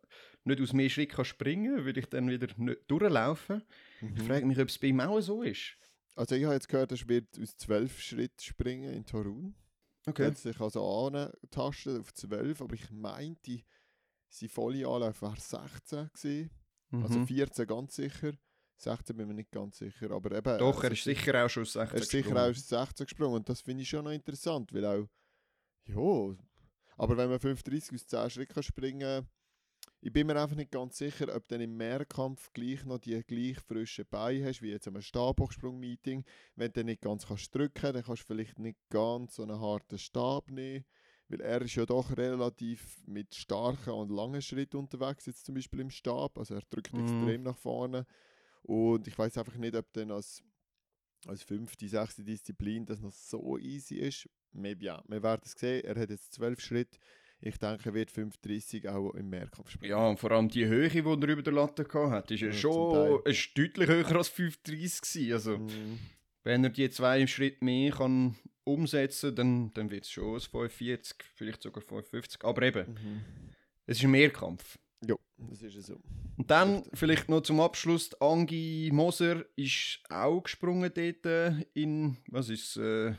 nicht 0.45 0.61
aus 0.61 0.73
mehr 0.73 0.89
Schritten 0.89 1.15
kann 1.15 1.25
springen 1.25 1.85
weil 1.85 1.97
ich 1.97 2.05
dann 2.07 2.29
wieder 2.29 2.47
nicht 2.57 2.81
durchlaufen. 2.89 3.61
Ich 4.01 4.09
Mhm. 4.09 4.17
frage 4.27 4.45
mich, 4.45 4.59
ob 4.59 4.67
es 4.69 4.77
bei 4.79 4.87
ihm 4.87 4.99
auch 5.01 5.19
so 5.21 5.41
ist. 5.43 5.75
Also 6.15 6.35
ich 6.35 6.43
habe 6.43 6.53
jetzt 6.55 6.67
gehört, 6.69 6.91
er 6.91 7.07
wird 7.07 7.39
aus 7.41 7.55
12 7.57 7.99
Schritt 8.01 8.41
springen 8.41 8.93
in 8.93 9.05
Torun. 9.05 9.55
Okay. 10.09 10.27
hat 10.27 10.37
sich 10.37 10.59
also 10.59 11.07
angetastet 11.07 11.99
auf 11.99 12.13
12, 12.13 12.61
aber 12.61 12.73
ich 12.75 12.89
meinte, 12.91 13.61
sein 14.29 14.49
volle 14.49 14.87
Anlauf 14.87 15.21
war 15.21 15.35
16 15.35 16.09
gewesen. 16.13 16.49
Also 16.91 17.19
Mhm. 17.19 17.27
14 17.27 17.67
ganz 17.67 17.95
sicher. 17.95 18.33
16 18.77 19.15
bin 19.15 19.27
mir 19.27 19.33
nicht 19.33 19.51
ganz 19.51 19.77
sicher, 19.77 20.09
aber 20.11 20.31
eben... 20.37 20.57
Doch, 20.57 20.75
also 20.75 20.87
er 20.87 20.91
ist 20.93 21.03
sicher 21.03 21.45
auch 21.45 21.49
schon 21.49 21.63
aus 21.63 21.73
16 21.73 21.97
Er 21.97 22.01
ist 22.01 22.11
sicher 22.11 22.35
auch 22.35 22.49
aus 22.49 22.67
16 22.67 23.05
gesprungen 23.05 23.35
und 23.35 23.49
das 23.49 23.61
finde 23.61 23.83
ich 23.83 23.89
schon 23.89 24.05
noch 24.05 24.11
interessant, 24.11 24.73
weil 24.73 24.85
auch, 24.85 25.07
ja, 25.85 26.37
aber 26.97 27.17
wenn 27.17 27.29
man 27.29 27.39
35 27.39 27.93
aus 27.93 28.07
10 28.07 28.29
Schritten 28.29 28.53
kann 28.53 28.63
springen 28.63 29.27
ich 30.01 30.13
bin 30.13 30.27
mir 30.27 30.41
einfach 30.41 30.55
nicht 30.55 30.71
ganz 30.71 30.97
sicher, 30.97 31.33
ob 31.35 31.47
du 31.47 31.55
dann 31.55 31.61
im 31.61 31.75
Mehrkampf 31.75 32.51
gleich 32.53 32.85
noch 32.85 32.99
die 32.99 33.21
gleich 33.23 33.59
frischen 33.59 34.05
Beine 34.09 34.45
hast, 34.45 34.61
wie 34.61 34.69
jetzt 34.71 34.87
am 34.87 35.01
Stabhochsprung-Meeting. 35.01 36.23
Wenn 36.55 36.71
du 36.71 36.83
nicht 36.83 37.01
ganz 37.01 37.27
kannst 37.27 37.53
drücken 37.53 37.93
dann 37.93 38.03
kannst 38.03 38.23
du 38.23 38.27
vielleicht 38.27 38.59
nicht 38.59 38.79
ganz 38.89 39.35
so 39.35 39.43
einen 39.43 39.59
harten 39.59 39.97
Stab 39.97 40.49
nehmen, 40.51 40.85
weil 41.27 41.41
er 41.41 41.61
ist 41.61 41.75
ja 41.75 41.85
doch 41.85 42.15
relativ 42.15 43.01
mit 43.05 43.35
starken 43.35 43.91
und 43.91 44.09
langen 44.11 44.41
Schritten 44.41 44.77
unterwegs, 44.77 45.25
jetzt 45.25 45.45
zum 45.45 45.55
Beispiel 45.55 45.81
im 45.81 45.89
Stab, 45.89 46.37
also 46.37 46.55
er 46.55 46.61
drückt 46.69 46.93
Mhm. 46.93 47.01
extrem 47.01 47.43
nach 47.43 47.57
vorne 47.57 48.05
und 48.63 49.07
ich 49.07 49.17
weiß 49.17 49.37
einfach 49.37 49.55
nicht, 49.55 49.75
ob 49.75 49.91
dann 49.93 50.11
als 50.11 50.43
als 51.27 51.43
fünfte, 51.43 51.85
sechste 51.89 52.23
Disziplin 52.23 52.85
das 52.85 53.01
noch 53.01 53.11
so 53.11 53.57
easy 53.57 53.95
ist. 53.95 54.29
Maybe 54.53 54.85
ja. 54.85 55.03
Wir 55.07 55.21
werden 55.21 55.41
es 55.43 55.51
sehen. 55.51 55.83
Er 55.83 55.99
hat 55.99 56.09
jetzt 56.09 56.31
zwölf 56.33 56.61
Schritte. 56.61 56.97
Ich 57.41 57.57
denke, 57.57 57.89
er 57.89 57.93
wird 57.93 58.11
5,30 58.11 58.89
auch 58.89 59.11
im 59.13 59.29
Mehrkampf 59.29 59.69
spielen. 59.71 59.91
Ja, 59.91 60.07
und 60.07 60.19
vor 60.19 60.31
allem 60.31 60.49
die 60.49 60.65
Höhe, 60.65 60.89
die 60.89 60.97
er 60.99 61.03
über 61.29 61.41
der 61.41 61.53
Latte 61.53 61.87
hatte, 61.93 62.33
ist 62.33 62.41
ja 62.41 62.47
Ja, 62.47 62.53
schon 62.53 63.21
ist 63.23 63.57
deutlich 63.57 63.87
höher 63.87 64.15
als 64.15 64.27
5,30 64.29 65.01
gewesen. 65.01 65.33
Also, 65.33 65.57
Mhm. 65.57 65.99
wenn 66.43 66.63
er 66.65 66.69
die 66.69 66.89
zwei 66.89 67.25
Schritte 67.27 67.63
mehr 67.63 67.91
kann 67.91 68.35
umsetzen 68.65 69.29
kann, 69.29 69.35
dann, 69.35 69.73
dann 69.73 69.91
wird 69.91 70.03
es 70.03 70.11
schon 70.11 70.35
ein 70.35 70.41
45, 70.41 71.15
vielleicht 71.35 71.61
sogar 71.63 71.81
55. 71.81 72.43
Aber 72.43 72.61
eben, 72.63 72.85
Mhm. 72.91 73.21
es 73.85 73.97
ist 73.99 74.03
ein 74.03 74.11
Mehrkampf. 74.11 74.77
Ja, 75.07 75.15
das 75.37 75.61
ist 75.61 75.75
es 75.75 75.87
so. 75.87 75.97
Und 76.37 76.51
dann 76.51 76.83
vielleicht 76.93 77.29
noch 77.29 77.41
zum 77.41 77.61
Abschluss, 77.61 78.09
die 78.09 78.17
Angi 78.21 78.89
Moser 78.91 79.45
ist 79.55 79.99
auch 80.09 80.41
gesprungen 80.41 80.91
dort 80.93 81.25
äh, 81.25 81.53
in, 81.73 82.17
was 82.27 82.49
ist 82.49 82.75
äh, 82.75 83.13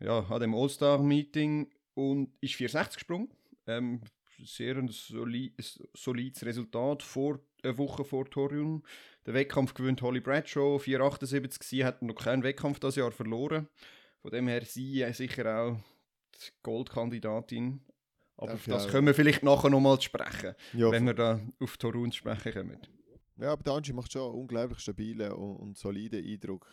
ja, 0.00 0.18
an 0.20 0.40
dem 0.40 0.54
All-Star-Meeting 0.54 1.70
und 1.94 2.32
ist 2.40 2.54
460 2.54 2.96
gesprungen. 2.96 3.30
Ähm, 3.66 4.00
sehr 4.44 4.76
ein 4.76 4.88
soli 4.88 5.54
solides 5.94 6.44
Resultat 6.44 7.02
vor, 7.02 7.40
eine 7.62 7.78
Woche 7.78 8.04
vor 8.04 8.28
Torium. 8.28 8.82
Der 9.26 9.34
Wettkampf 9.34 9.74
gewinnt 9.74 10.02
Holly 10.02 10.20
Bradshaw, 10.20 10.78
478 10.78 11.62
sie 11.62 11.84
hat 11.84 12.02
noch 12.02 12.14
keinen 12.14 12.42
Wettkampf 12.42 12.80
das 12.80 12.96
Jahr 12.96 13.12
verloren. 13.12 13.68
Von 14.20 14.30
dem 14.30 14.48
her 14.48 14.64
sie 14.64 15.02
äh, 15.02 15.12
sicher 15.12 15.60
auch 15.60 15.76
die 16.34 16.50
Goldkandidatin. 16.62 17.80
Aber 18.36 18.54
auf 18.54 18.64
das 18.64 18.86
auch. 18.86 18.90
können 18.90 19.06
wir 19.06 19.14
vielleicht 19.14 19.42
nachher 19.42 19.70
nochmal 19.70 20.00
sprechen 20.00 20.54
Ja, 20.72 20.90
wenn 20.90 21.06
wir 21.06 21.14
da 21.14 21.40
auf 21.60 21.76
Torun 21.76 22.10
zu 22.10 22.18
sprechen 22.18 22.52
kommen. 22.52 22.78
ja 23.36 23.52
aber 23.52 23.62
der 23.62 23.74
Angie 23.74 23.92
macht 23.92 24.12
schon 24.12 24.22
einen 24.22 24.40
unglaublich 24.40 24.80
stabilen 24.80 25.32
und, 25.32 25.56
und 25.56 25.78
soliden 25.78 26.24
Eindruck. 26.24 26.66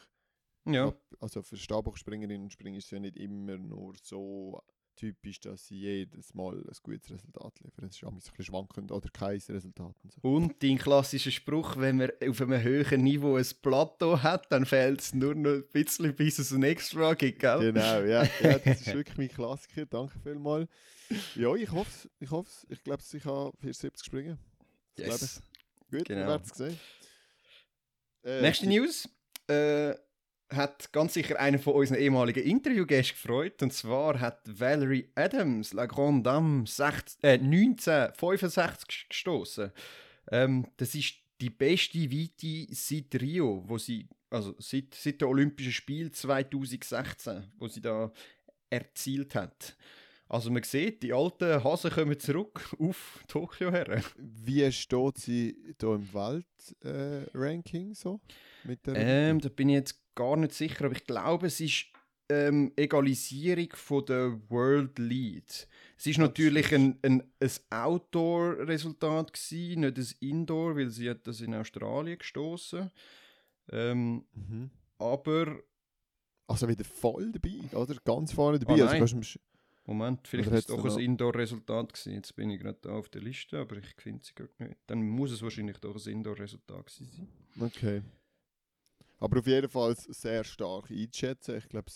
Ja, 0.66 0.94
Also 1.20 1.42
für 1.42 1.58
Stabhochspringerinnen 1.58 2.44
und 2.44 2.54
Springer 2.54 2.78
ist 2.78 2.86
es 2.86 2.92
ja 2.92 3.00
nicht 3.00 3.18
immer 3.18 3.58
nur 3.58 3.96
so 4.02 4.62
typisch, 5.00 5.40
dass 5.40 5.68
sie 5.68 5.80
jedes 5.80 6.34
Mal 6.34 6.58
ein 6.58 6.78
gutes 6.84 7.10
Resultat 7.10 7.60
liefern. 7.62 7.86
Es 7.86 7.96
ist 7.96 8.04
ein 8.04 8.16
bisschen 8.16 8.44
schwankend 8.44 8.92
oder 8.92 9.10
kein 9.10 9.40
Resultat. 9.50 9.96
Und, 10.04 10.14
so. 10.14 10.20
und 10.22 10.62
dein 10.62 10.78
klassischer 10.78 11.32
Spruch, 11.32 11.78
wenn 11.78 11.98
man 11.98 12.12
auf 12.28 12.42
einem 12.42 12.62
höheren 12.62 13.04
Niveau 13.04 13.36
ein 13.36 13.46
Plateau 13.62 14.22
hat, 14.22 14.52
dann 14.52 14.66
fehlt 14.66 15.00
es 15.00 15.14
nur 15.14 15.36
noch 15.36 15.52
ein 15.52 15.64
bisschen, 15.72 16.14
bis 16.16 16.40
es 16.40 16.52
ein 16.52 16.64
Extra 16.64 17.14
gibt, 17.14 17.40
gell? 17.40 17.60
Genau, 17.74 18.02
ja, 18.02 18.24
ja, 18.42 18.60
das 18.60 18.82
ist 18.82 18.94
wirklich 18.94 19.18
mein 19.18 19.30
Klassiker. 19.30 19.86
Danke 19.86 20.20
vielmals. 20.20 20.70
Ja, 21.36 21.56
ich 21.56 21.72
hoffe 21.72 22.10
ich 22.20 22.30
hoffe 22.30 22.68
Ich 22.70 22.84
glaube, 22.84 23.02
ich 23.02 23.24
kann 23.24 23.52
470 23.62 24.06
springen. 24.06 24.38
Das 24.96 25.22
Yes. 25.22 25.42
Gut, 25.90 26.06
Genau. 26.06 26.22
wir 26.22 26.28
werden 26.28 26.44
es 26.46 26.58
sehen. 26.58 26.80
Äh, 28.24 28.42
Nächste 28.42 28.68
News. 28.68 29.10
Äh, 29.48 29.96
hat 30.52 30.92
ganz 30.92 31.14
sicher 31.14 31.40
einen 31.40 31.60
von 31.60 31.74
unseren 31.74 32.00
ehemaligen 32.00 32.44
Interviewgästen 32.44 33.16
gefreut. 33.16 33.62
Und 33.62 33.74
zwar 33.74 34.20
hat 34.20 34.42
Valerie 34.46 35.10
Adams, 35.16 35.74
La 35.74 35.86
Grande 35.86 36.24
Dame, 36.24 36.66
16, 36.66 37.24
äh, 37.24 37.34
1965 37.38 39.10
gestoßen. 39.10 39.72
Ähm, 40.32 40.68
das 40.78 40.96
ist 40.96 41.16
die 41.42 41.50
beste 41.50 42.00
Weite 42.12 42.68
seit 42.74 43.22
Rio, 43.22 43.64
wo 43.66 43.78
sie, 43.78 44.08
also 44.30 44.56
seit, 44.60 44.94
seit 44.94 45.22
den 45.22 45.28
Olympischen 45.28 45.72
Spielen 45.72 46.12
2016, 46.12 47.52
wo 47.58 47.68
sie 47.68 47.82
da 47.82 48.12
erzielt 48.70 49.36
hat. 49.36 49.76
Also 50.28 50.52
man 50.52 50.62
sieht, 50.62 51.02
die 51.02 51.12
alten 51.12 51.64
Hasen 51.64 51.90
kommen 51.90 52.20
zurück 52.20 52.62
auf 52.80 53.24
Tokio 53.28 53.72
her. 53.72 54.02
Wie 54.16 54.72
steht 54.72 55.18
sie 55.18 55.58
hier 55.80 55.90
im 55.90 56.08
Weltranking 56.14 57.92
äh, 57.92 57.96
so? 57.96 58.20
Mit 58.64 58.86
der 58.86 58.96
Ähm, 58.96 59.40
da 59.40 59.50
bin 59.50 59.70
ich 59.70 59.76
jetzt 59.76 60.00
gar 60.20 60.36
nicht 60.36 60.54
sicher, 60.54 60.86
aber 60.86 60.96
ich 60.96 61.06
glaube, 61.06 61.48
es 61.48 61.62
ist 61.62 61.86
ähm, 62.30 62.74
Egalisierung 62.76 63.70
von 63.74 64.06
der 64.06 64.38
World 64.50 65.00
Lead. 65.00 65.68
Es 65.98 66.06
ist 66.06 66.20
natürlich 66.20 66.74
ein, 66.74 67.00
ein, 67.02 67.24
ein 67.40 67.52
Outdoor-Resultat 67.70 69.34
gewesen, 69.34 69.82
nicht 69.82 69.98
ein 69.98 70.30
Indoor, 70.30 70.76
weil 70.76 70.90
sie 70.90 71.10
hat 71.10 71.26
das 71.26 71.40
in 71.40 71.56
Australien 71.56 72.20
gestoßen. 72.20 72.92
Ähm, 73.72 74.26
mhm. 74.34 74.72
aber 74.98 75.62
Also 76.48 76.68
wieder 76.68 76.84
voll 76.84 77.32
dabei, 77.32 77.76
oder? 77.76 77.96
Ganz 78.04 78.34
vorne 78.34 78.60
dabei. 78.60 78.84
Ah, 78.84 78.88
also 78.88 79.06
kannst 79.06 79.40
Moment, 79.86 80.28
vielleicht 80.28 80.52
ist 80.52 80.60
es 80.60 80.66
doch 80.68 80.86
ein 80.86 81.00
Indoor-Resultat 81.00 81.94
gewesen. 81.94 82.14
Jetzt 82.14 82.36
bin 82.36 82.52
ich 82.52 82.60
gerade 82.60 82.78
da 82.80 82.92
auf 82.92 83.10
der 83.10 83.22
Liste, 83.22 83.58
aber 83.58 83.78
ich 83.78 83.88
finde 83.98 84.24
sie 84.24 84.36
gerade 84.36 84.54
nicht. 84.60 84.78
Dann 84.86 85.02
muss 85.02 85.32
es 85.32 85.42
wahrscheinlich 85.42 85.78
doch 85.78 85.96
ein 85.96 86.12
Indoor-Resultat 86.12 86.86
gewesen 86.86 87.10
sein. 87.12 87.68
Okay. 87.68 88.04
Aber 89.20 89.40
auf 89.40 89.48
jeden 89.48 89.70
Fall 89.70 89.96
sehr 89.98 90.44
stark 90.44 90.90
einzuschätzen. 90.92 91.58
Ich 91.58 91.68
glaube, 91.70 91.92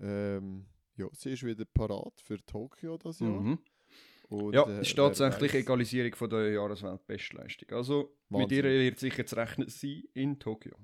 ähm, 0.00 0.66
ja, 0.96 1.06
sie 1.12 1.32
ist 1.32 1.44
wieder 1.44 1.64
parat 1.64 2.20
für 2.20 2.44
Tokio 2.44 2.98
das 2.98 3.20
Jahr. 3.20 3.30
Mhm. 3.40 3.58
Und, 4.28 4.54
Ja, 4.54 4.64
äh, 4.66 4.78
es 4.80 4.88
ist 4.88 4.96
tatsächlich 4.96 5.54
Egalisierung 5.54 6.14
von 6.14 6.30
der 6.30 6.50
Jahresweltbestleistung. 6.52 7.70
Also 7.76 8.16
mit 8.28 8.40
Wahnsinn. 8.42 8.56
ihr 8.58 8.64
wird 8.64 8.98
sicher 8.98 9.26
zu 9.26 9.36
rechnen 9.36 9.68
sein 9.68 10.04
in 10.14 10.38
Tokio. 10.38 10.74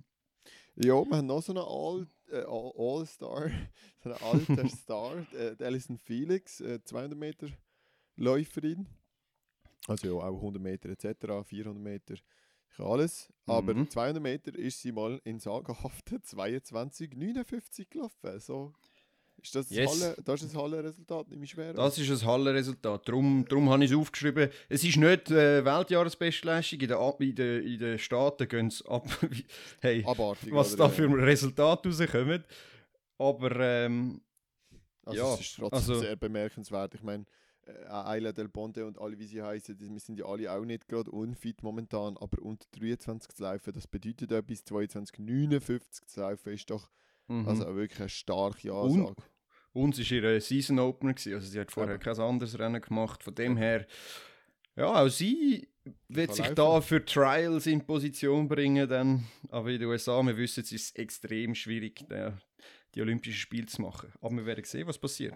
Ja, 0.77 1.03
wir 1.05 1.17
haben 1.17 1.27
noch 1.27 1.43
so 1.43 1.53
einen 1.53 1.63
All, 1.65 2.07
äh, 2.31 2.45
All- 2.47 2.73
All-Star, 2.77 3.51
so 4.05 4.11
einen 4.11 4.23
alten 4.23 4.69
Star, 4.77 5.27
äh, 5.35 5.57
Alison 5.65 5.99
Felix, 5.99 6.61
äh, 6.61 6.83
200 6.85 7.19
Meter 7.19 7.49
Läuferin. 8.17 8.87
Also 9.87 10.07
ja, 10.07 10.13
auch 10.29 10.37
100 10.37 10.63
Meter 10.63 10.91
etc., 10.91 11.43
400 11.45 11.83
Meter, 11.83 12.15
ich 12.73 12.81
alles. 12.81 13.29
Aber 13.47 13.75
Mhm. 13.75 13.89
200 13.91 14.23
Meter 14.23 14.55
ist 14.55 14.81
sie 14.83 14.93
mal 14.93 15.21
in 15.25 15.39
sagenhaften 15.41 16.19
22,59 16.23 17.87
gelaufen. 17.91 18.41
So 18.41 18.73
ist 19.41 19.55
das, 19.55 19.71
Yes. 19.71 19.89
Halle, 20.03 20.17
das 20.25 20.43
ist 20.43 20.53
das 20.55 20.61
Hallenresultat, 20.61 21.29
nehme 21.29 21.45
ich 21.45 21.51
schwer. 21.51 21.73
Das 21.73 21.97
ist 21.97 22.11
ein 22.11 22.27
Hallenresultat. 22.29 23.09
Darum, 23.09 23.45
darum 23.49 23.71
habe 23.71 23.85
ich 23.85 23.91
es 23.93 23.97
aufgeschrieben. 23.97 24.51
Es 24.69 24.83
ist 24.85 24.97
nicht 24.97 25.31
äh, 25.31 25.65
Weltjahresbestleistung. 25.65 26.81
In 26.81 27.35
den, 27.37 27.63
in 27.65 27.79
den, 27.79 27.99
Staaten 27.99 28.49
gehen 28.49 28.67
es 28.67 28.85
ab. 28.87 29.07
hey, 29.81 30.05
Abartig. 30.05 30.53
was 30.53 30.75
da 30.77 30.89
für 30.89 31.09
Resultate 31.09 31.89
rauskommen. 31.89 32.45
Aber 33.19 33.57
ähm, 33.61 34.21
Also 35.05 35.19
Ja, 35.21 35.35
es 35.35 35.41
ist 35.41 35.57
trotzdem 35.57 35.77
also- 35.79 36.01
sehr 36.01 36.17
bemerkenswert. 36.17 36.95
Ich 36.95 37.03
meine, 37.03 37.25
Ayla 37.89 38.33
Del 38.33 38.49
Ponte 38.49 38.87
und 38.87 38.99
alle, 38.99 39.19
wie 39.19 39.27
sie 39.27 39.43
heißen, 39.43 39.79
wir 39.79 40.01
sind 40.01 40.19
ja 40.19 40.27
alle 40.27 40.51
auch 40.53 40.65
nicht 40.65 40.89
gerade 40.89 41.11
unfit 41.11 41.63
momentan, 41.63 42.17
aber 42.17 42.43
unter 42.43 42.67
23 42.79 43.35
zu 43.35 43.43
laufen, 43.43 43.73
das 43.73 43.87
bedeutet 43.87 44.33
etwas. 44.33 44.65
22, 44.65 45.19
59 45.19 46.07
zu 46.07 46.21
laufen 46.21 46.53
ist 46.53 46.71
doch 46.71 46.91
mhm. 47.29 47.49
also 47.49 47.75
wirklich 47.77 48.01
eine 48.01 48.09
starke 48.09 48.73
Und- 48.73 49.01
Ansage. 49.01 49.23
uns 49.73 49.99
war 49.99 50.33
ihr 50.33 50.41
Season 50.41 50.79
Opener. 50.79 51.15
Gewesen. 51.15 51.35
Also 51.35 51.47
sie 51.49 51.61
hat 51.61 51.71
vorher 51.71 51.95
Eben. 51.95 52.03
kein 52.03 52.19
anderes 52.19 52.59
Rennen 52.59 52.81
gemacht. 52.81 53.23
Von 53.23 53.35
dem 53.35 53.57
her, 53.57 53.87
ja, 54.77 55.03
auch 55.03 55.09
sie 55.09 55.69
wird 56.09 56.35
sich 56.35 56.45
laufen. 56.45 56.55
da 56.57 56.81
für 56.81 57.05
Trials 57.05 57.67
in 57.67 57.85
Position 57.87 58.49
bringen. 58.49 58.89
Dann. 58.89 59.25
Aber 59.51 59.71
in 59.71 59.79
den 59.79 59.89
USA, 59.89 60.23
wir 60.23 60.37
wissen, 60.37 60.61
es 60.63 60.73
ist 60.73 60.99
extrem 60.99 61.55
schwierig, 61.55 62.05
die 62.95 63.03
Olympischen 63.03 63.35
Spiele 63.39 63.67
zu 63.67 63.83
machen. 63.83 64.11
Aber 64.21 64.37
wir 64.37 64.47
werden 64.47 64.65
sehen, 64.65 64.87
was 64.87 64.99
passiert. 64.99 65.35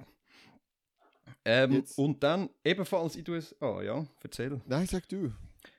Ähm, 1.45 1.85
und 1.97 2.23
dann 2.23 2.51
ebenfalls 2.65 3.17
in 3.17 3.25
den 3.25 3.35
USA, 3.35 3.83
ja, 3.83 4.07
erzähl. 4.23 4.61
Nein, 4.67 4.87
sag 4.87 5.09
du. 5.09 5.33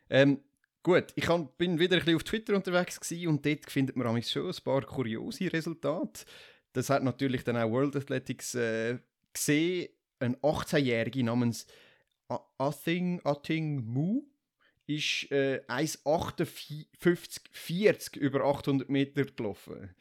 Ähm, 0.10 0.40
gut, 0.82 1.08
ich 1.16 1.26
kann, 1.26 1.50
bin 1.58 1.80
wieder 1.80 1.96
ein 1.96 2.00
bisschen 2.00 2.16
auf 2.16 2.24
Twitter 2.24 2.56
unterwegs 2.56 3.00
gewesen 3.00 3.28
und 3.28 3.46
dort 3.46 3.72
findet 3.72 3.96
man 3.96 4.22
schon 4.24 4.48
ein 4.48 4.64
paar 4.64 4.82
kuriose 4.82 5.52
Resultate. 5.52 6.26
Das 6.74 6.90
hat 6.90 7.04
natürlich 7.04 7.44
dann 7.44 7.58
auch 7.58 7.72
World 7.72 7.96
Athletics 7.96 8.56
äh, 8.56 8.98
gesehen. 9.32 9.90
Ein 10.20 10.36
18-Jähriger 10.38 11.24
namens 11.24 11.68
Athing, 12.58 13.22
Athing 13.24 13.86
Mu 13.86 14.24
ist 14.88 15.32
äh, 15.32 15.62
1,58,40 15.68 18.18
über 18.18 18.44
800 18.44 18.90
Meter 18.90 19.26
gelaufen. 19.26 19.94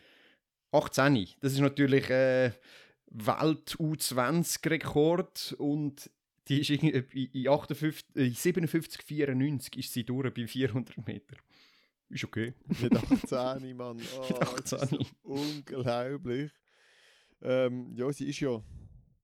18. 0.73 1.29
Das 1.41 1.53
ist 1.53 1.61
natürlich 1.61 2.11
äh, 2.11 2.51
Welt-U20-Rekord 3.13 5.55
und 5.59 6.11
die 6.49 6.61
ist 6.61 6.71
in 6.71 7.49
58, 7.49 8.17
äh, 8.17 8.31
57, 8.31 9.03
94 9.03 9.79
ist 9.79 9.93
sie 9.93 10.05
durch 10.05 10.35
bei 10.35 10.47
400 10.47 11.07
Meter. 11.07 11.37
Ist 12.09 12.25
okay. 12.25 12.55
Mit 12.81 12.97
18, 12.97 13.77
Mann. 13.77 14.01
Oh, 14.17 14.27
Mit 14.29 14.41
das 14.41 14.55
ist 14.55 14.69
so 14.69 14.77
18. 14.77 15.07
unglaublich. 15.23 16.51
Ähm, 17.41 17.93
ja, 17.95 18.13
sie 18.13 18.29
ist 18.29 18.41
ja 18.41 18.63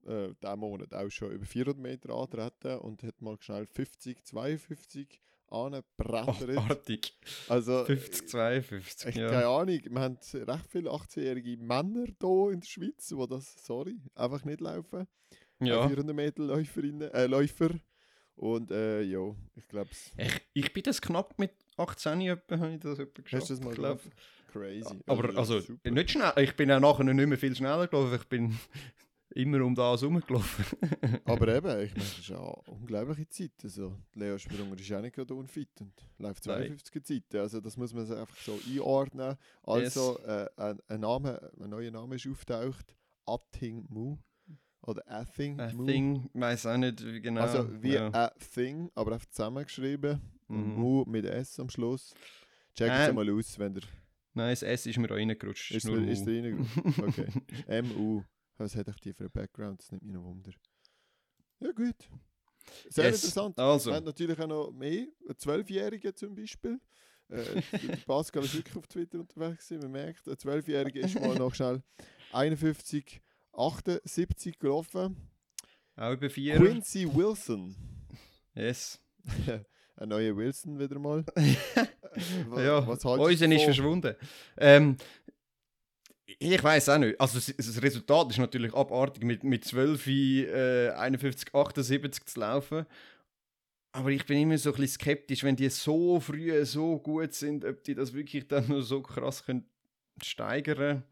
äh, 0.05 0.33
diesen 0.41 0.59
Monat 0.59 0.93
auch 0.93 1.09
schon 1.09 1.31
über 1.31 1.45
400 1.45 1.77
Meter 1.77 2.13
angetreten 2.13 2.79
und 2.79 3.03
hat 3.03 3.21
mal 3.21 3.37
schnell 3.39 3.67
50, 3.67 4.25
52 4.25 5.21
angebrettert. 5.51 6.57
Abartig. 6.57 7.17
Also, 7.47 7.85
50, 7.85 8.29
52. 8.29 9.09
Ich, 9.09 9.15
ja. 9.15 9.29
Keine 9.29 9.47
Ahnung, 9.47 9.79
wir 9.89 10.01
haben 10.01 10.17
recht 10.33 10.65
viele 10.69 10.89
18-jährige 10.91 11.57
Männer 11.57 12.05
hier 12.19 12.51
in 12.51 12.59
der 12.61 12.67
Schweiz, 12.67 13.07
die 13.07 13.27
das, 13.29 13.65
sorry, 13.65 13.99
einfach 14.15 14.43
nicht 14.45 14.61
laufen. 14.61 15.07
ja. 15.59 15.87
400 15.87 16.15
Meter 16.15 16.43
Läuferinnen, 16.43 17.11
äh, 17.11 17.27
Läufer. 17.27 17.69
Und 18.35 18.71
äh, 18.71 19.01
ja, 19.01 19.35
ich 19.55 19.67
glaube, 19.67 19.89
Ich, 20.17 20.41
ich 20.53 20.73
bin 20.73 20.83
das 20.83 21.01
knapp 21.01 21.37
mit 21.37 21.51
18 21.75 22.21
etwa, 22.21 22.57
habe 22.57 22.73
ich 22.73 22.79
das 22.79 22.97
geschafft. 22.97 23.33
hast 23.33 23.49
du 23.49 23.53
das 23.55 23.63
mal 23.63 23.73
gelaufen? 23.73 24.11
Crazy. 24.53 24.99
Aber 25.05 25.37
also, 25.37 25.59
super. 25.59 25.91
nicht 25.91 26.11
schnell. 26.11 26.31
Ich 26.37 26.55
bin 26.55 26.71
auch 26.71 26.79
nachher 26.79 27.03
nicht 27.03 27.27
mehr 27.27 27.37
viel 27.37 27.55
schneller 27.55 27.87
gelaufen. 27.87 28.15
Ich 28.15 28.27
bin 28.29 28.57
immer 29.31 29.63
um 29.63 29.75
das 29.75 30.01
herumgelaufen. 30.01 30.65
Aber 31.25 31.47
eben, 31.55 31.67
ich 31.81 31.91
meine, 31.91 31.93
das 31.95 32.19
ist 32.19 32.31
eine 32.31 32.55
unglaubliche 32.67 33.27
Zeit. 33.29 33.51
Also, 33.63 33.95
Leo 34.13 34.37
Sprunger 34.37 34.79
ist 34.79 34.91
auch 34.91 35.01
nicht 35.01 35.15
gerade 35.15 35.33
unfit 35.33 35.69
und 35.79 35.93
läuft 36.17 36.45
Nein. 36.47 36.77
52 36.77 37.03
Zeiten. 37.03 37.37
Also, 37.37 37.61
das 37.61 37.77
muss 37.77 37.93
man 37.93 38.05
sich 38.05 38.17
einfach 38.17 38.37
so 38.37 38.59
einordnen. 38.67 39.35
Also, 39.63 40.19
äh, 40.25 40.47
ein, 40.57 40.79
ein, 40.87 40.99
Name, 40.99 41.51
ein 41.59 41.69
neuer 41.69 41.91
Name 41.91 42.15
ist 42.15 42.27
auftaucht: 42.27 42.95
Atting 43.25 43.85
Mu. 43.89 44.17
Oder 44.81 45.03
Athing 45.07 45.59
I 45.59 45.73
Mu. 45.73 45.85
think, 45.85 46.29
weiß 46.33 46.65
auch 46.65 46.77
nicht 46.77 47.05
wie 47.05 47.21
genau. 47.21 47.41
Also, 47.41 47.69
wie 47.83 47.93
ja. 47.93 48.09
a 48.13 48.31
Thing, 48.53 48.89
aber 48.95 49.13
einfach 49.13 49.29
zusammengeschrieben. 49.29 50.21
Mhm. 50.47 50.73
Mu 50.75 51.03
mit 51.05 51.25
S 51.25 51.59
am 51.59 51.69
Schluss. 51.69 52.13
Check 52.75 52.89
es 52.91 53.09
Ähm, 53.09 53.15
mal 53.15 53.29
aus, 53.29 53.59
wenn 53.59 53.73
der. 53.73 53.83
Nein, 54.33 54.51
das 54.51 54.63
S 54.63 54.85
ist 54.85 54.97
mir 54.97 55.11
auch 55.11 55.15
reingerutscht. 55.15 55.71
Ist, 55.71 55.85
ist 55.85 56.25
der 56.25 56.43
reingerutscht? 56.43 56.99
Okay. 56.99 57.81
MU. 57.83 58.23
Was 58.59 58.75
hat 58.75 58.87
euch 58.89 58.99
die 58.99 59.13
für 59.13 59.23
einen 59.23 59.31
Background? 59.31 59.79
Das 59.81 59.91
nimmt 59.91 60.03
mich 60.03 60.13
noch 60.13 60.23
Wunder. 60.23 60.51
Ja, 61.59 61.71
gut. 61.71 61.95
Sehr 62.89 63.05
Yes. 63.05 63.15
interessant. 63.23 63.57
Also. 63.57 63.89
Wir 63.89 63.95
haben 63.95 64.05
natürlich 64.05 64.39
auch 64.39 64.47
noch 64.47 64.71
mehr. 64.71 65.07
Ein 65.27 65.37
Zwölfjähriger 65.37 66.13
zum 66.15 66.35
Beispiel. 66.35 66.79
Äh, 67.29 67.61
Pascal 68.05 68.43
ist 68.43 68.55
wirklich 68.55 68.75
auf 68.77 68.87
Twitter 68.87 69.19
unterwegs. 69.19 69.67
gewesen, 69.67 69.81
Man 69.83 69.91
merkt, 69.91 70.27
ein 70.27 70.37
Zwölfjähriger 70.37 71.01
ist 71.01 71.19
mal 71.19 71.35
noch 71.35 71.53
schnell 71.55 71.81
51, 72.31 73.21
78 73.53 74.59
gelaufen. 74.59 75.15
Auch 75.95 76.13
über 76.13 76.29
4. 76.29 76.57
Quincy 76.57 77.07
Wilson. 77.13 77.75
Yes. 78.55 78.99
ein 79.95 80.09
neuer 80.09 80.35
Wilson 80.35 80.79
wieder 80.79 80.99
mal. 80.99 81.23
Ja, 82.57 82.85
was 82.87 82.99
du 82.99 83.09
unser 83.09 83.29
ist 83.31 83.41
davon? 83.41 83.59
verschwunden. 83.59 84.15
Ähm, 84.57 84.97
ich 86.39 86.63
weiß 86.63 86.89
auch 86.89 86.97
nicht. 86.97 87.19
Also 87.19 87.39
das, 87.39 87.81
Resultat 87.81 88.31
ist 88.31 88.37
natürlich 88.37 88.73
abartig, 88.73 89.23
mit, 89.23 89.43
mit 89.43 89.65
12, 89.65 90.07
äh, 90.07 90.89
51, 90.91 91.53
78 91.53 92.25
zu 92.25 92.39
laufen. 92.39 92.85
Aber 93.91 94.09
ich 94.11 94.25
bin 94.25 94.39
immer 94.39 94.57
so 94.57 94.69
ein 94.69 94.75
bisschen 94.75 95.01
skeptisch, 95.01 95.43
wenn 95.43 95.55
die 95.55 95.69
so 95.69 96.19
früh 96.19 96.63
so 96.65 96.99
gut 96.99 97.33
sind, 97.33 97.65
ob 97.65 97.83
die 97.83 97.95
das 97.95 98.13
wirklich 98.13 98.47
dann 98.47 98.67
noch 98.67 98.81
so 98.81 99.01
krass 99.01 99.43
können 99.45 99.65
steigern 100.23 100.77
können. 100.77 101.03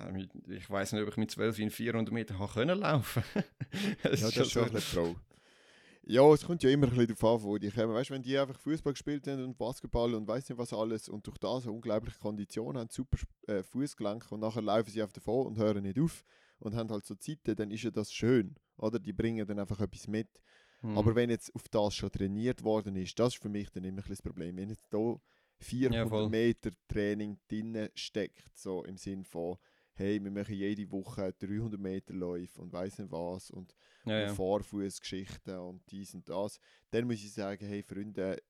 Ähm, 0.00 0.28
ich 0.48 0.68
weiß 0.68 0.92
nicht, 0.92 1.02
ob 1.02 1.08
ich 1.08 1.16
mit 1.16 1.30
12 1.30 1.58
in 1.58 1.70
400 1.70 2.12
Meter 2.12 2.50
können 2.52 2.78
laufen 2.78 3.22
das 4.02 4.20
Ja, 4.20 4.26
das 4.28 4.36
ist 4.36 4.52
schon 4.52 4.64
ein 4.64 4.72
bisschen 4.72 5.16
Ja, 6.06 6.30
es 6.34 6.44
kommt 6.44 6.62
ja 6.62 6.68
immer 6.68 6.86
ein 6.86 6.90
bisschen 6.94 7.16
darauf 7.16 7.42
an, 7.42 7.46
wo 7.46 7.56
die 7.56 7.70
kommen. 7.70 7.94
Weißt 7.94 8.10
du, 8.10 8.14
wenn 8.14 8.22
die 8.22 8.38
einfach 8.38 8.58
Fußball 8.58 8.92
gespielt 8.92 9.26
haben 9.26 9.42
und 9.42 9.56
Basketball 9.56 10.14
und 10.14 10.28
weiß 10.28 10.48
nicht 10.48 10.58
was 10.58 10.74
alles 10.74 11.08
und 11.08 11.26
durch 11.26 11.38
das 11.38 11.64
eine 11.64 11.72
unglaubliche 11.72 12.18
Kondition 12.18 12.76
haben, 12.76 12.90
super 12.90 13.18
äh, 13.46 13.62
Fußgelenk 13.62 14.30
und 14.30 14.40
nachher 14.40 14.60
laufen 14.60 14.90
sie 14.90 15.02
auf 15.02 15.12
davon 15.12 15.46
und 15.46 15.58
hören 15.58 15.82
nicht 15.82 15.98
auf 15.98 16.24
und 16.58 16.74
haben 16.74 16.90
halt 16.90 17.06
so 17.06 17.14
Zeiten, 17.14 17.56
dann 17.56 17.70
ist 17.70 17.84
ja 17.84 17.90
das 17.90 18.12
schön. 18.12 18.54
Oder 18.76 18.98
die 18.98 19.14
bringen 19.14 19.46
dann 19.46 19.58
einfach 19.58 19.80
etwas 19.80 20.06
mit. 20.06 20.28
Mhm. 20.82 20.98
Aber 20.98 21.14
wenn 21.14 21.30
jetzt 21.30 21.54
auf 21.54 21.68
das 21.70 21.94
schon 21.94 22.12
trainiert 22.12 22.62
worden 22.62 22.96
ist, 22.96 23.18
das 23.18 23.34
ist 23.34 23.42
für 23.42 23.48
mich 23.48 23.70
dann 23.70 23.84
immer 23.84 24.02
ein 24.02 24.08
das 24.08 24.20
Problem. 24.20 24.56
Wenn 24.58 24.68
jetzt 24.68 24.86
da 24.90 25.16
400 25.60 26.10
ja, 26.10 26.28
Meter 26.28 26.70
Training 26.86 27.38
drin 27.48 27.88
steckt, 27.94 28.58
so 28.58 28.84
im 28.84 28.98
Sinn 28.98 29.24
von, 29.24 29.56
hey, 29.94 30.22
wir 30.22 30.30
machen 30.30 30.54
jede 30.54 30.90
Woche 30.90 31.32
300 31.38 31.80
Meter 31.80 32.12
Läufe 32.12 32.60
und 32.60 32.72
weiss 32.72 32.98
nicht 32.98 33.10
was 33.10 33.50
und, 33.50 33.74
ja, 34.04 34.28
und 34.28 34.34
Vorfußgeschichten 34.34 35.58
und 35.58 35.82
dies 35.90 36.14
und 36.14 36.28
das, 36.28 36.58
dann 36.90 37.06
muss 37.06 37.16
ich 37.16 37.32
sagen, 37.32 37.66
hey 37.66 37.82
Freunde, 37.82 38.42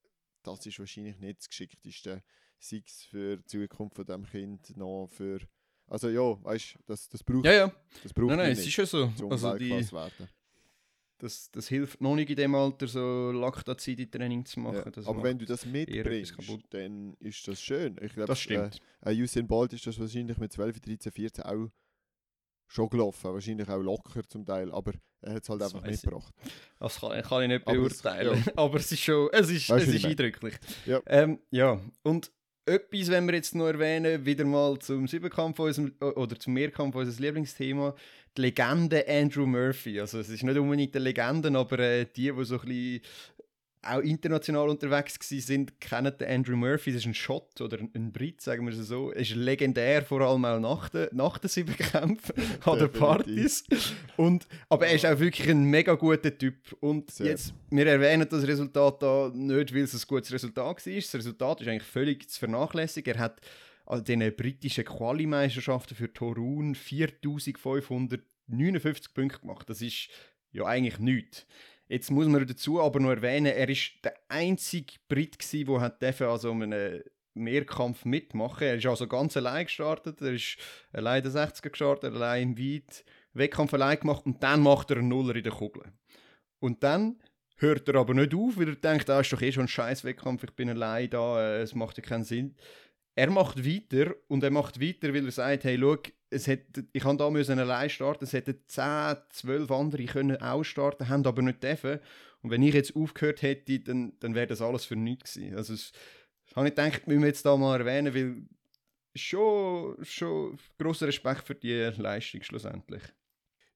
das 0.43 0.67
ist 0.67 0.79
wahrscheinlich 0.79 1.19
nicht 1.19 1.41
das 1.41 1.49
Geschickteste, 1.49 2.23
sei 2.59 2.83
es 2.87 3.05
für 3.05 3.37
die 3.37 3.45
Zukunft 3.45 3.97
von 3.97 4.07
diesem 4.07 4.27
Kind 4.27 4.77
noch 4.77 5.09
für 5.09 5.41
also 5.87 6.09
ja, 6.09 6.43
weißt 6.43 6.75
du, 6.75 6.79
das, 6.87 7.09
das 7.09 7.23
braucht 7.23 7.45
Ja, 7.45 7.53
ja. 7.53 7.73
Das 8.03 8.13
braucht 8.13 8.29
nein, 8.29 8.39
nein, 8.39 8.53
es 8.53 8.67
ist 8.67 8.75
ja 8.75 8.87
so. 8.87 9.13
Also 9.29 9.57
die, 9.59 9.71
werden 9.71 10.29
das, 11.19 11.51
das 11.51 11.69
hilft 11.69 12.01
noch 12.01 12.15
nicht 12.17 12.31
in 12.31 12.37
dem 12.37 12.55
Alter, 12.55 12.87
so 12.87 13.31
Laktazid-Training 13.33 14.45
zu 14.45 14.61
machen. 14.61 14.93
Ja, 14.95 15.07
aber 15.07 15.23
wenn 15.23 15.39
du 15.39 15.47
das 15.47 15.65
mitbringst, 15.65 16.35
dann 16.71 17.15
ist 17.21 17.47
das 17.49 17.63
schön. 17.63 17.97
Ich 18.03 18.13
glaub, 18.13 18.27
das 18.27 18.41
stimmt. 18.41 18.81
Äh, 19.01 19.15
Usain 19.23 19.47
Bolt 19.47 19.73
ist 19.73 19.87
das 19.87 19.99
wahrscheinlich 19.99 20.37
mit 20.39 20.53
12, 20.53 20.81
13, 20.81 21.13
14 21.13 21.45
auch 21.45 21.71
schon 22.75 22.89
gelaufen. 22.89 23.33
Wahrscheinlich 23.33 23.69
auch 23.69 23.79
locker 23.79 24.23
zum 24.29 24.45
Teil, 24.45 24.71
aber 24.73 24.93
er 25.23 25.35
hat 25.35 25.43
es 25.43 25.49
halt 25.49 25.61
das 25.61 25.75
einfach 25.75 25.89
mitgebracht. 25.89 26.35
Das 26.79 27.01
kann, 27.01 27.23
kann 27.23 27.43
ich 27.43 27.49
nicht 27.49 27.65
beurteilen. 27.65 28.29
Aber 28.29 28.39
es, 28.39 28.47
ja. 28.47 28.53
aber 28.57 28.77
es 28.77 28.93
ist 28.93 29.01
schon 29.01 29.29
es 29.33 29.51
ist, 29.51 29.71
es 29.71 29.89
ist 29.89 30.05
eindrücklich. 30.05 30.55
Ja. 30.87 31.01
Ähm, 31.07 31.39
ja, 31.51 31.81
und 32.03 32.31
etwas, 32.67 33.11
wenn 33.11 33.27
wir 33.27 33.35
jetzt 33.35 33.55
noch 33.55 33.67
erwähnen, 33.67 34.25
wieder 34.25 34.45
mal 34.45 34.79
zum 34.79 35.07
Siebenkampf 35.07 35.59
oder 35.59 36.41
zum 36.41 36.53
Mehrkampf 36.55 36.95
unseres 36.95 37.19
Lieblingsthema, 37.19 37.95
die 38.37 38.41
Legende 38.41 39.07
Andrew 39.07 39.47
Murphy. 39.47 40.01
Also 40.01 40.19
es 40.19 40.29
ist 40.29 40.43
nicht 40.43 40.57
unbedingt 40.57 40.97
eine 40.97 41.05
Legende, 41.05 41.57
aber 41.57 41.79
äh, 41.79 42.07
die, 42.07 42.33
die 42.33 42.45
so 42.45 42.59
ein 42.59 42.67
bisschen 42.67 43.01
auch 43.87 44.01
international 44.01 44.69
unterwegs 44.69 45.19
sind, 45.21 45.81
kennen 45.81 46.13
den 46.19 46.29
Andrew 46.29 46.57
Murphy. 46.57 46.93
Das 46.93 47.03
ist 47.03 47.07
ein 47.07 47.15
Schott 47.15 47.61
oder 47.61 47.79
ein 47.79 48.13
Brit, 48.13 48.41
sagen 48.41 48.67
wir 48.67 48.73
es 48.73 48.87
so. 48.87 49.11
Er 49.11 49.21
ist 49.21 49.35
legendär, 49.35 50.03
vor 50.03 50.21
allem 50.21 50.45
auch 50.45 50.61
nach 50.61 50.89
den, 50.89 51.09
nach 51.13 51.39
den 51.39 51.49
Siebenkämpfen 51.49 52.35
an 52.65 52.79
den 52.79 52.93
Partys. 52.93 53.65
Und, 54.17 54.47
aber 54.69 54.87
er 54.87 54.95
ist 54.95 55.07
auch 55.07 55.19
wirklich 55.19 55.49
ein 55.49 55.65
mega 55.65 55.95
guter 55.95 56.37
Typ. 56.37 56.77
Und 56.81 57.11
Sehr. 57.11 57.27
jetzt, 57.27 57.55
wir 57.71 57.87
erwähnen 57.87 58.29
das 58.29 58.47
Resultat 58.47 59.03
da 59.03 59.31
nicht, 59.35 59.75
weil 59.75 59.83
es 59.83 59.95
ein 59.95 60.09
gutes 60.09 60.33
Resultat 60.33 60.87
war. 60.87 60.95
Das 60.95 61.15
Resultat 61.15 61.61
ist 61.61 61.69
eigentlich 61.69 61.83
völlig 61.83 62.29
zu 62.29 62.39
vernachlässigen. 62.39 63.15
Er 63.15 63.21
hat 63.21 63.41
an 63.87 64.05
den 64.05 64.35
britischen 64.35 64.85
Quali-Meisterschaften 64.85 65.95
für 65.95 66.13
Torun 66.13 66.75
4559 66.75 69.15
Punkte 69.15 69.41
gemacht. 69.41 69.69
Das 69.69 69.83
ist 69.83 70.09
ja 70.53 70.65
eigentlich 70.65 70.99
nichts. 70.99 71.47
Jetzt 71.89 72.11
muss 72.11 72.27
man 72.27 72.47
dazu 72.47 72.81
aber 72.81 73.01
noch 73.01 73.11
erwähnen, 73.11 73.53
er 73.53 73.69
ist 73.69 73.93
der 74.03 74.15
einzige 74.29 74.95
Brit 75.09 75.37
der 75.53 75.81
hat 75.81 76.03
an 76.23 76.39
so 76.39 76.51
einem 76.51 77.03
Mehrkampf 77.35 78.05
mitmachen. 78.05 78.67
Er 78.67 78.77
ist 78.77 78.87
also 78.87 79.07
ganz 79.07 79.37
allein 79.37 79.67
gestartet. 79.67 80.21
Er 80.23 80.33
ist 80.33 80.57
allein 80.93 81.23
der 81.23 81.33
60er 81.33 81.71
gestartet, 81.71 82.15
allein 82.15 82.51
im 82.51 82.59
Weit 82.59 83.05
Wettkampf 83.33 83.75
allein 83.75 83.99
gemacht 83.99 84.25
und 84.27 84.43
dann 84.43 84.61
macht 84.61 84.91
er 84.91 84.99
einen 84.99 85.09
Nuller 85.09 85.35
in 85.35 85.43
der 85.43 85.53
Kugel. 85.53 85.83
Und 86.61 86.83
dann 86.85 87.21
hört 87.57 87.89
er 87.89 87.97
aber 87.97 88.15
nicht 88.15 88.35
auf, 88.35 88.57
weil 88.57 88.69
er 88.69 88.77
denkt, 88.77 89.11
ah, 89.11 89.21
ist 89.21 89.33
doch 89.33 89.43
eh 89.43 89.51
schon 89.51 89.65
ein 89.65 89.69
scheiß 89.69 90.05
Wettkampf, 90.05 90.45
ich 90.45 90.53
bin 90.53 90.71
allein 90.71 91.11
da, 91.11 91.41
äh, 91.41 91.63
es 91.63 91.75
macht 91.75 91.97
ja 91.99 92.03
keinen 92.05 92.25
Sinn 92.25 92.55
er 93.15 93.31
macht 93.31 93.65
weiter 93.65 94.15
und 94.29 94.43
er 94.43 94.51
macht 94.51 94.81
weiter, 94.81 95.15
weil 95.15 95.25
er 95.27 95.31
sagt, 95.31 95.65
hey, 95.65 95.79
schau, 95.79 95.97
es 96.35 96.47
hätte, 96.47 96.85
ich 96.93 97.03
kann 97.03 97.17
da 97.17 97.31
müssen 97.31 97.59
allein 97.59 97.89
starten, 97.89 98.25
es 98.25 98.33
hätten 98.33 98.59
10, 98.67 99.17
12 99.31 99.71
andere 99.71 100.05
können 100.05 100.41
auch 100.43 100.65
starten, 100.65 101.09
haben 101.09 101.25
aber 101.27 101.43
nicht 101.43 101.63
dürfen. 101.63 102.01
Und 102.43 102.51
wenn 102.51 102.63
ich 102.63 102.75
jetzt 102.75 102.95
aufgehört 102.97 103.43
hätte, 103.43 103.81
dann, 103.81 104.13
dann 104.21 104.35
wäre 104.35 104.47
das 104.47 104.61
alles 104.61 104.85
für 104.85 104.97
nichts 104.97 105.35
gewesen. 105.35 105.57
Also 105.57 105.73
das, 105.73 105.93
das 106.47 106.57
habe 106.57 106.69
ich 106.69 106.75
gedacht, 106.75 107.07
müssen 107.07 107.21
wir 107.21 107.29
jetzt 107.29 107.47
da 107.47 107.57
mal 107.57 107.81
erwähnen, 107.81 108.15
weil 108.15 108.43
schon, 109.15 109.97
schon 110.05 110.59
grosser 110.79 111.07
Respekt 111.07 111.47
für 111.47 111.55
die 111.55 111.91
Leistung 111.97 112.43
schlussendlich. 112.43 113.03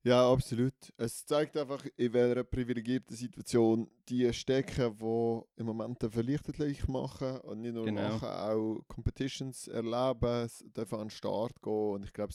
Ja, 0.05 0.33
absolut. 0.33 0.75
Es 0.97 1.27
zeigt 1.27 1.57
einfach, 1.57 1.85
in 1.97 2.13
welcher 2.13 2.45
privilegierten 2.45 3.17
Situation 3.17 3.91
die 4.09 4.33
stecken, 4.33 4.97
die 4.97 5.61
im 5.61 5.67
Moment 5.67 6.03
eine 6.03 6.11
Verlichterlich 6.11 6.87
machen 6.87 7.39
und 7.41 7.61
nicht 7.61 7.75
nur 7.75 7.85
genau. 7.85 8.13
machen, 8.13 8.29
auch 8.29 8.81
Competitions 8.87 9.67
erleben, 9.67 10.49
dürfen 10.77 10.95
an 10.95 11.07
den 11.07 11.11
Start 11.11 11.61
gehen. 11.61 11.93
Und 11.95 12.05
ich 12.05 12.13
glaube, 12.13 12.33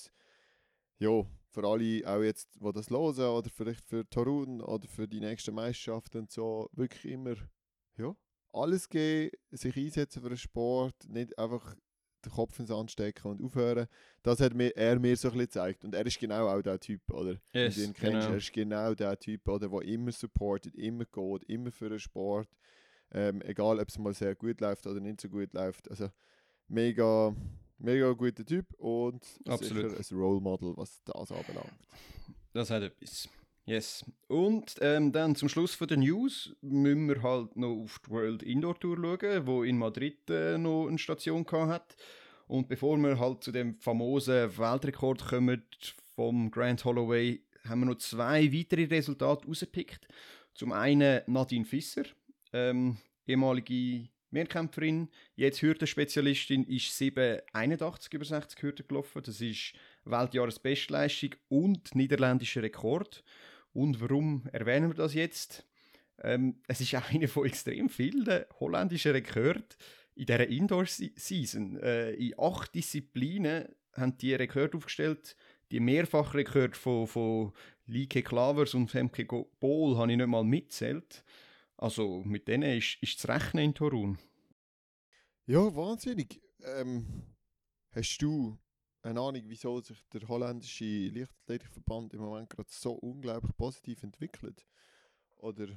ja, 1.00 1.24
für 1.50 1.68
alle, 1.68 2.02
auch 2.06 2.22
jetzt, 2.22 2.50
die 2.56 2.72
das 2.74 2.90
hören, 2.90 3.38
oder 3.38 3.50
vielleicht 3.50 3.86
für 3.86 4.08
Torun 4.10 4.62
oder 4.62 4.88
für 4.88 5.08
die 5.08 5.20
nächsten 5.20 5.56
Meisterschaften 5.56 6.20
und 6.20 6.32
so, 6.32 6.70
wirklich 6.74 7.06
immer 7.06 7.36
ja, 7.98 8.16
alles 8.52 8.90
geben, 8.90 9.32
sich 9.52 9.76
einsetzen 9.78 10.22
für 10.22 10.30
den 10.30 10.38
Sport, 10.38 10.96
nicht 11.08 11.38
einfach 11.38 11.76
den 12.26 12.32
Kopf 12.32 12.60
ins 12.60 12.70
Sand 12.70 12.92
stecken 12.92 13.28
und 13.28 13.42
aufhören. 13.42 13.88
Das 14.22 14.40
hat 14.40 14.54
mir, 14.54 14.76
er 14.76 15.00
mir 15.00 15.16
so 15.16 15.30
ein 15.30 15.34
bisschen 15.34 15.46
gezeigt. 15.46 15.86
Und 15.86 15.96
er 15.96 16.06
ist 16.06 16.20
genau 16.20 16.48
auch 16.48 16.62
der 16.62 16.80
Typ, 16.80 17.02
oder? 17.12 17.40
Yes, 17.54 17.78
ihn 17.78 17.94
kennst, 17.94 18.00
genau. 18.00 18.32
Er 18.32 18.38
ist 18.38 18.54
genau 18.54 18.94
der 18.94 19.20
Typ, 19.20 19.48
oder, 19.48 19.70
der 19.70 19.82
immer 19.82 20.12
supportet, 20.12 20.76
immer 20.76 21.06
geht, 21.06 21.44
immer 21.44 21.72
für 21.72 21.90
den 21.90 22.00
Sport. 22.00 22.50
Ähm, 23.12 23.42
egal, 23.44 23.80
ob 23.80 23.88
es 23.88 23.98
mal 24.00 24.14
sehr 24.14 24.36
gut 24.36 24.60
läuft 24.62 24.88
oder 24.88 25.00
nicht 25.00 25.22
so 25.22 25.30
gut 25.30 25.54
läuft. 25.54 25.90
Also, 25.90 26.10
mega, 26.68 27.36
mega 27.78 28.12
guter 28.14 28.46
Typ 28.46 28.74
und 28.78 29.24
Absolut. 29.48 29.92
sicher 29.92 30.16
ein 30.16 30.20
Role 30.20 30.42
Model, 30.42 30.74
was 30.76 31.04
das 31.04 31.32
anbelangt. 31.32 31.74
Das 32.54 32.70
hat 32.70 32.84
etwas. 32.84 33.30
Yes. 33.66 34.04
Und 34.28 34.76
ähm, 34.82 35.14
dann 35.14 35.36
zum 35.36 35.48
Schluss 35.48 35.74
von 35.74 35.88
der 35.88 35.98
News 35.98 36.54
müssen 36.62 37.08
wir 37.08 37.22
halt 37.22 37.56
noch 37.56 37.84
auf 37.84 38.00
die 38.06 38.10
World 38.12 38.44
Indoor 38.44 38.78
Tour 38.78 38.98
schauen, 38.98 39.48
wo 39.48 39.64
in 39.64 39.78
Madrid 39.78 40.30
äh, 40.30 40.58
noch 40.58 40.88
eine 40.88 40.98
Station 40.98 41.46
hat. 41.50 41.96
Und 42.48 42.68
bevor 42.68 42.98
wir 42.98 43.18
halt 43.18 43.44
zu 43.44 43.54
dem 43.54 43.76
famosen 43.80 44.58
Weltrekord 44.58 45.26
kommen 45.26 45.64
vom 46.16 46.52
Grand 46.52 46.84
Holloway, 46.84 47.42
haben 47.68 47.82
wir 47.82 47.86
noch 47.86 47.98
zwei 48.00 48.52
weitere 48.52 48.84
Resultate 48.84 49.48
rausgepickt. 49.48 50.08
Zum 50.54 50.74
einen 50.74 51.22
Nadine 51.28 51.66
Fisser, 51.66 52.04
ähm, 52.52 52.98
ehemalige 53.26 54.10
Mehrkämpferin, 54.30 55.10
jetzt 55.36 55.62
Hürdenspezialistin, 55.62 56.66
ist 56.66 57.00
7,81 57.00 58.14
über 58.14 58.26
60 58.26 58.62
Hürden 58.62 58.88
gelaufen. 58.88 59.22
Das 59.24 59.40
ist 59.40 59.74
Weltjahresbestleistung 60.04 61.36
und 61.48 61.96
niederländischer 61.96 62.62
Rekord. 62.62 63.24
Und 63.74 64.00
warum 64.00 64.48
erwähnen 64.52 64.90
wir 64.90 64.96
das 64.96 65.14
jetzt? 65.14 65.66
Ähm, 66.22 66.62
es 66.68 66.80
ist 66.80 66.94
einer 66.94 67.28
von 67.28 67.46
extrem 67.46 67.90
vielen 67.90 68.46
holländischen 68.60 69.12
Rekorden 69.12 69.66
in 70.16 70.26
dieser 70.26 70.48
Indoor-Season. 70.48 71.78
Äh, 71.82 72.12
in 72.12 72.34
acht 72.38 72.74
Disziplinen 72.76 73.68
haben 73.94 74.18
die 74.18 74.36
Rekord 74.36 74.76
aufgestellt. 74.76 75.36
Die 75.72 75.80
Mehrfachrekord 75.80 76.78
von, 76.78 77.08
von 77.08 77.54
Lieke 77.88 78.22
Klavers 78.22 78.76
und 78.76 78.90
Femke 78.90 79.26
Bohl 79.60 79.98
habe 79.98 80.12
ich 80.12 80.18
nicht 80.18 80.28
mal 80.28 80.44
mitzählt. 80.44 81.24
Also 81.78 82.22
mit 82.24 82.48
denen 82.48 82.78
ist, 82.78 82.98
ist 83.02 83.20
zu 83.20 83.28
rechnen 83.28 83.66
in 83.66 83.74
Torun. 83.74 84.20
Ja, 85.46 85.76
wahnsinnig. 85.76 86.42
Ähm, 86.64 87.24
hast 87.92 88.20
du 88.20 88.58
eine 89.04 89.20
Ahnung, 89.20 89.44
wieso 89.48 89.80
sich 89.82 89.98
der 90.14 90.28
holländische 90.28 91.10
Leichtathletikverband 91.10 92.14
im 92.14 92.22
Moment 92.22 92.50
gerade 92.50 92.70
so 92.72 92.94
unglaublich 92.94 93.56
positiv 93.58 94.02
entwickelt? 94.04 94.66
Oder? 95.38 95.68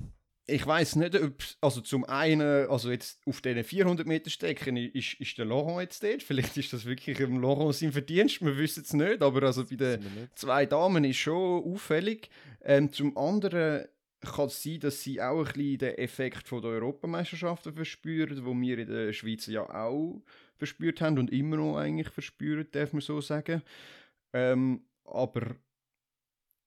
Ich 0.49 0.65
weiß 0.65 0.95
nicht, 0.97 1.21
ob, 1.21 1.43
also 1.61 1.81
zum 1.81 2.05
einen, 2.05 2.69
also 2.69 2.91
jetzt 2.93 3.21
auf 3.27 3.41
diesen 3.41 3.65
400 3.65 4.07
Meter 4.07 4.31
Strecken 4.31 4.77
ist, 4.77 5.15
ist 5.15 5.39
der 5.39 5.45
Laurent 5.45 5.81
jetzt 5.81 6.05
dort. 6.05 6.23
Vielleicht 6.23 6.57
ist 6.57 6.73
das 6.73 6.85
wirklich 6.85 7.19
im 7.19 7.41
Laurent 7.41 7.75
sein 7.75 7.91
Verdienst, 7.91 8.41
wir 8.43 8.57
wissen 8.57 8.85
es 8.85 8.93
nicht, 8.93 9.23
aber 9.23 9.43
also 9.43 9.65
bei 9.65 9.75
den 9.75 10.29
zwei 10.37 10.65
Damen 10.65 11.03
ist 11.03 11.17
schon 11.17 11.65
auffällig. 11.65 12.31
Ähm, 12.63 12.93
zum 12.93 13.17
anderen 13.19 13.87
kann 14.21 14.47
es 14.47 14.63
sein, 14.63 14.79
dass 14.79 15.03
sie 15.03 15.21
auch 15.21 15.47
ein 15.47 15.53
bisschen 15.53 15.79
den 15.79 15.99
Effekt 15.99 16.47
von 16.47 16.63
der 16.63 16.71
Europameisterschaften 16.73 17.75
verspüren, 17.75 18.45
wo 18.45 18.55
wir 18.55 18.79
in 18.79 18.89
der 18.89 19.13
Schweiz 19.13 19.47
ja 19.47 19.69
auch 19.69 20.23
verspürt 20.57 21.01
haben 21.01 21.19
und 21.19 21.31
immer 21.33 21.57
noch 21.57 21.77
eigentlich 21.77 22.09
verspüren, 22.09 22.67
darf 22.73 22.93
man 22.93 23.03
so 23.03 23.21
sagen. 23.21 23.63
Ähm, 24.33 24.85
aber 25.05 25.57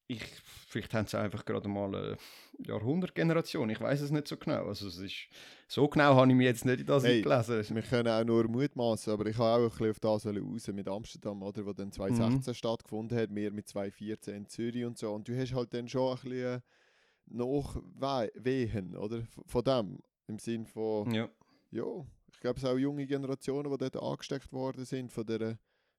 ich, 0.07 0.23
vielleicht 0.67 0.93
haben 0.95 1.05
sie 1.05 1.19
einfach 1.19 1.45
gerade 1.45 1.69
mal 1.69 1.93
eine 1.93 2.17
Jahrhundertgeneration. 2.57 3.69
Ich 3.69 3.79
weiß 3.79 4.01
es 4.01 4.09
nicht 4.09 4.27
so 4.27 4.37
genau. 4.37 4.65
Also 4.65 4.87
es 4.87 4.97
ist, 4.97 5.27
so 5.67 5.87
genau 5.87 6.15
habe 6.15 6.31
ich 6.31 6.35
mich 6.35 6.45
jetzt 6.45 6.65
nicht 6.65 6.79
in 6.79 6.85
das 6.87 7.03
Hey, 7.03 7.21
gelesen. 7.21 7.75
Wir 7.75 7.83
können 7.83 8.07
auch 8.07 8.23
nur 8.23 8.47
mutmaßen, 8.47 9.13
aber 9.13 9.27
ich 9.27 9.37
habe 9.37 9.63
auch 9.63 9.65
ein 9.65 9.69
bisschen 9.69 9.91
auf 9.91 9.99
das 9.99 10.25
raus 10.25 10.67
mit 10.69 10.87
Amsterdam, 10.87 11.43
oder, 11.43 11.63
wo 11.63 11.73
dann 11.73 11.91
2016 11.91 12.53
stattgefunden 12.55 13.17
hat, 13.19 13.29
mehr 13.29 13.51
mit 13.51 13.67
2014 13.67 14.35
in 14.35 14.47
Zürich 14.47 14.83
und 14.83 14.97
so. 14.97 15.13
Und 15.13 15.27
du 15.27 15.37
hast 15.39 15.53
halt 15.53 15.73
dann 15.75 15.87
schon 15.87 16.17
ein 16.17 16.23
bisschen 16.23 16.63
Nachwehen, 17.27 18.95
oder? 18.95 19.21
Von 19.45 19.63
dem. 19.63 19.99
Im 20.27 20.39
Sinn 20.39 20.65
von, 20.65 21.11
Ja. 21.11 21.29
ja, 21.71 21.83
ich 22.39 22.41
glaube, 22.41 22.55
es 22.55 22.61
sind 22.61 22.71
auch 22.71 22.77
junge 22.77 23.05
Generationen, 23.05 23.69
die 23.69 23.77
dort 23.77 23.97
angesteckt 23.97 24.53
worden 24.53 24.85
sind 24.85 25.11
von 25.11 25.25
dieser, 25.25 25.57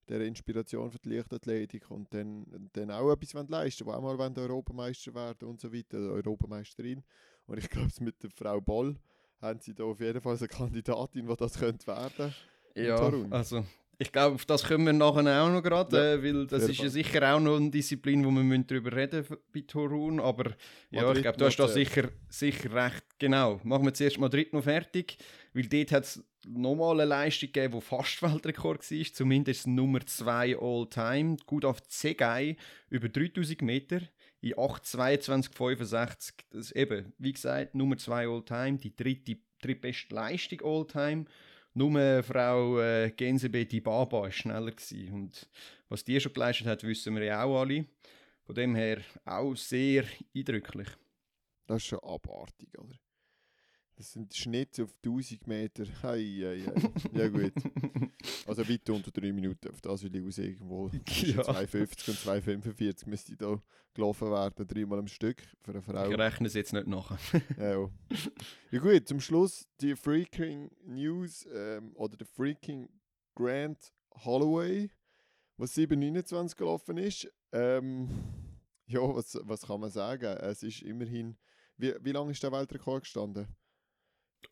dieser 0.08 0.24
Inspiration 0.24 0.90
für 0.90 0.98
die 0.98 1.16
Leichtathletik 1.16 1.90
und 1.90 2.14
dann, 2.14 2.70
dann 2.72 2.90
auch 2.90 3.12
etwas 3.12 3.34
leisten 3.46 3.84
wollen, 3.84 4.00
die 4.00 4.06
auch 4.06 4.18
mal 4.18 4.38
Europameister 4.38 5.12
werden 5.12 5.46
und 5.46 5.60
so 5.60 5.70
weiter, 5.70 5.98
Europameisterin. 5.98 7.04
Und 7.44 7.58
ich 7.58 7.68
glaube, 7.68 7.90
mit 8.00 8.22
der 8.22 8.30
Frau 8.30 8.58
Boll 8.58 8.96
haben 9.42 9.60
sie 9.60 9.74
da 9.74 9.84
auf 9.84 10.00
jeden 10.00 10.22
Fall 10.22 10.38
eine 10.38 10.48
Kandidatin, 10.48 11.26
die 11.26 11.36
das 11.36 11.58
könnte 11.58 11.86
werden 11.86 12.34
Ja, 12.74 13.12
also 13.28 13.62
ich 13.98 14.10
glaube, 14.10 14.36
auf 14.36 14.46
das 14.46 14.64
kommen 14.64 14.86
wir 14.86 14.94
nachher 14.94 15.42
auch 15.42 15.50
noch 15.50 15.62
gerade, 15.62 15.94
Ja, 15.94 16.14
äh, 16.14 16.22
weil 16.24 16.46
das 16.46 16.66
ist 16.66 16.80
ja 16.80 16.88
sicher 16.88 17.34
auch 17.34 17.38
noch 17.38 17.58
eine 17.58 17.70
Disziplin, 17.70 18.24
wo 18.24 18.30
wir 18.30 18.58
darüber 18.60 18.96
reden 18.96 19.26
bei 19.52 19.60
Torun, 19.60 20.20
aber 20.20 20.52
ja, 20.90 21.12
ich 21.12 21.20
glaube, 21.20 21.36
du 21.36 21.44
hast 21.44 21.58
da 21.58 21.64
noch 21.64 21.70
sicher, 21.70 22.08
sicher 22.30 22.72
recht, 22.72 23.04
genau. 23.18 23.60
Machen 23.62 23.84
wir 23.84 23.92
zuerst 23.92 24.18
Madrid 24.18 24.54
noch 24.54 24.64
fertig, 24.64 25.18
weil 25.52 25.66
dort 25.66 25.92
hat 25.92 26.04
es 26.04 26.24
nochmal 26.46 27.00
eine 27.00 27.08
Leistung 27.08 27.52
gegeben, 27.52 27.74
die 27.74 27.80
fast 27.80 28.22
Weltrekord 28.22 28.90
war, 28.90 29.12
zumindest 29.12 29.66
Nummer 29.66 30.00
2 30.04 30.58
all-time, 30.58 31.36
gut 31.46 31.64
auf 31.64 31.82
Zegei, 31.88 32.56
über 32.88 33.08
3000 33.08 33.62
Meter 33.62 34.00
in 34.40 34.54
8,22,65, 34.54 36.32
das 36.50 36.66
ist 36.66 36.76
eben, 36.76 37.12
wie 37.18 37.32
gesagt, 37.32 37.74
Nummer 37.74 37.96
2 37.96 38.28
all-time, 38.28 38.78
die 38.78 38.94
dritte, 38.94 39.36
drittbeste 39.60 40.14
Leistung 40.14 40.60
all-time, 40.62 41.26
nur 41.74 42.22
Frau 42.24 42.80
äh, 42.80 43.10
Gensebe 43.10 43.64
Baba 43.80 44.22
war 44.22 44.32
schneller. 44.32 44.72
Gewesen. 44.72 45.12
Und 45.12 45.48
was 45.88 46.04
die 46.04 46.20
schon 46.20 46.32
geleistet 46.32 46.66
hat, 46.66 46.82
wissen 46.82 47.14
wir 47.14 47.24
ja 47.24 47.44
auch 47.44 47.60
alle. 47.60 47.86
Von 48.44 48.54
dem 48.54 48.74
her 48.74 49.00
auch 49.24 49.54
sehr 49.54 50.04
eindrücklich. 50.34 50.88
Das 51.66 51.82
ist 51.82 51.86
schon 51.86 52.00
abartig, 52.00 52.76
oder? 52.76 52.98
Das 54.00 54.12
sind 54.12 54.34
Schnitte 54.34 54.84
auf 54.84 54.94
1000 55.04 55.46
Meter. 55.46 55.84
Hei, 56.02 56.24
hei, 56.24 56.62
hei. 56.64 57.18
Ja 57.18 57.28
gut. 57.28 57.52
Also 58.46 58.66
weit 58.68 58.88
unter 58.90 59.10
3 59.10 59.32
Minuten, 59.32 59.68
auf 59.68 59.80
das 59.80 60.02
will 60.02 60.16
ich 60.16 60.24
raus 60.24 60.38
irgendwo. 60.38 60.88
Ja. 61.06 61.42
2,50 61.42 62.08
und 62.08 62.18
2,45 62.18 63.08
müsste 63.08 63.36
da 63.36 63.62
gelaufen 63.94 64.30
werden, 64.30 64.66
dreimal 64.66 64.98
am 64.98 65.06
Stück 65.06 65.42
für 65.60 65.72
eine 65.72 65.82
Frau. 65.82 66.10
Ich 66.10 66.18
rechne 66.18 66.46
es 66.46 66.54
jetzt 66.54 66.72
nicht 66.72 66.86
nach. 66.86 67.16
Ja, 67.58 67.80
ja. 67.80 67.90
ja 68.70 68.78
gut, 68.80 69.06
zum 69.06 69.20
Schluss 69.20 69.68
die 69.80 69.94
Freaking 69.94 70.70
News 70.86 71.46
ähm, 71.54 71.94
oder 71.94 72.16
der 72.16 72.26
Freaking 72.26 72.88
Grant 73.34 73.92
Holloway, 74.24 74.90
was 75.58 75.76
7,29 75.76 76.56
gelaufen 76.56 76.96
ist. 76.96 77.30
Ähm, 77.52 78.08
ja, 78.86 79.00
was, 79.00 79.38
was 79.42 79.66
kann 79.66 79.80
man 79.80 79.90
sagen? 79.90 80.24
Es 80.38 80.62
ist 80.62 80.80
immerhin. 80.82 81.36
Wie, 81.76 81.94
wie 82.00 82.12
lange 82.12 82.32
ist 82.32 82.42
der 82.42 82.52
Weltrekord 82.52 83.04
gestanden? 83.04 83.46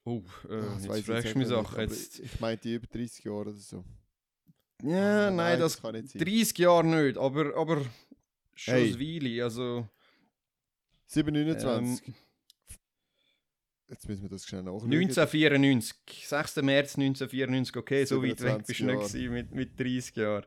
Oh, 0.04 0.22
äh, 0.48 0.60
das 0.60 0.84
jetzt 0.84 0.98
ich 0.98 1.04
fragst 1.06 1.34
du 1.34 1.38
mich 1.38 1.50
aber 1.50 1.80
Jetzt, 1.82 2.18
Ich 2.20 2.40
meinte 2.40 2.68
über 2.74 2.86
30 2.86 3.24
Jahre 3.24 3.40
oder 3.40 3.52
so. 3.54 3.84
ja, 4.82 5.28
Ah, 5.28 5.30
nein, 5.30 5.58
das 5.60 5.80
kann 5.80 5.94
nicht 5.94 6.10
sein. 6.10 6.22
30 6.22 6.58
Jahre 6.58 6.86
nicht, 6.86 7.18
aber, 7.18 7.56
aber 7.56 7.82
schon 8.54 8.74
Hey. 8.74 8.92
ein 8.92 9.00
Weile. 9.00 9.44
Also, 9.44 9.88
7,29. 11.10 11.78
ähm, 12.06 12.14
Jetzt 13.90 14.06
müssen 14.06 14.22
wir 14.22 14.28
das 14.28 14.44
schnell 14.46 14.62
nachschauen. 14.62 14.92
1994, 14.92 16.28
6. 16.28 16.56
März 16.56 16.96
1994, 16.98 17.76
okay, 17.76 18.04
so 18.04 18.22
weit 18.22 18.42
weg 18.42 18.66
27 18.66 18.66
bist 18.66 18.80
du 19.14 19.18
nicht 19.18 19.30
mit, 19.30 19.54
mit 19.54 19.80
30 19.80 20.16
Jahren. 20.16 20.44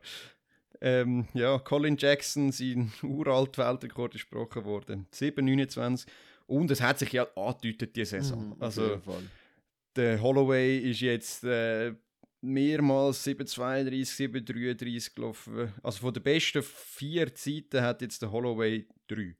Ähm, 0.80 1.28
ja, 1.34 1.58
Colin 1.58 1.96
Jackson, 1.96 2.52
sein 2.52 2.92
uralt 3.02 3.58
Weltrekord 3.58 4.14
ist 4.14 4.22
gesprochen 4.22 4.64
worden. 4.64 5.06
7,29. 5.12 6.06
Und 6.52 6.70
es 6.70 6.82
hat 6.82 6.98
sich 6.98 7.12
ja 7.12 7.26
angedeutet, 7.34 7.96
die 7.96 8.04
Saison. 8.04 8.48
Mhm, 8.50 8.56
also, 8.58 9.00
der 9.96 10.20
Holloway 10.20 10.78
ist 10.90 11.00
jetzt 11.00 11.44
äh, 11.44 11.94
mehrmals 12.42 13.26
7,32, 13.26 14.44
7,33 14.44 15.14
gelaufen. 15.14 15.72
Also 15.82 16.00
von 16.00 16.12
den 16.12 16.22
besten 16.22 16.62
vier 16.62 17.34
Zeiten 17.34 17.80
hat 17.80 18.02
jetzt 18.02 18.20
der 18.20 18.30
Holloway 18.30 18.86
drei. 19.08 19.34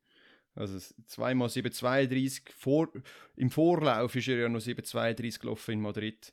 Also 0.55 0.79
zweimal 1.07 1.49
7,32. 1.49 2.51
Vor, 2.57 2.89
Im 3.37 3.51
Vorlauf 3.51 4.17
ist 4.17 4.29
er 4.29 4.39
ja 4.39 4.49
noch 4.49 4.61
7,32 4.61 5.39
gelaufen 5.39 5.73
in 5.73 5.81
Madrid. 5.83 6.33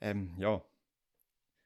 Ähm, 0.00 0.34
ja, 0.38 0.60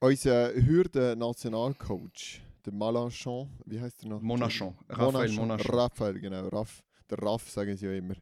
Unser 0.00 0.52
Hürden-Nationalcoach, 0.54 2.42
der 2.66 2.72
Malanchon, 2.74 3.48
wie 3.64 3.80
heißt 3.80 4.02
der 4.02 4.10
noch? 4.10 4.20
Monachon. 4.20 4.76
Raphael 4.90 5.32
Monachon. 5.32 5.74
Raphael, 5.74 6.20
genau. 6.20 6.48
Raff, 6.48 6.82
der 7.10 7.18
Raff 7.18 7.48
sagen 7.50 7.76
sie 7.76 7.86
ja 7.86 7.92
immer. 7.92 8.14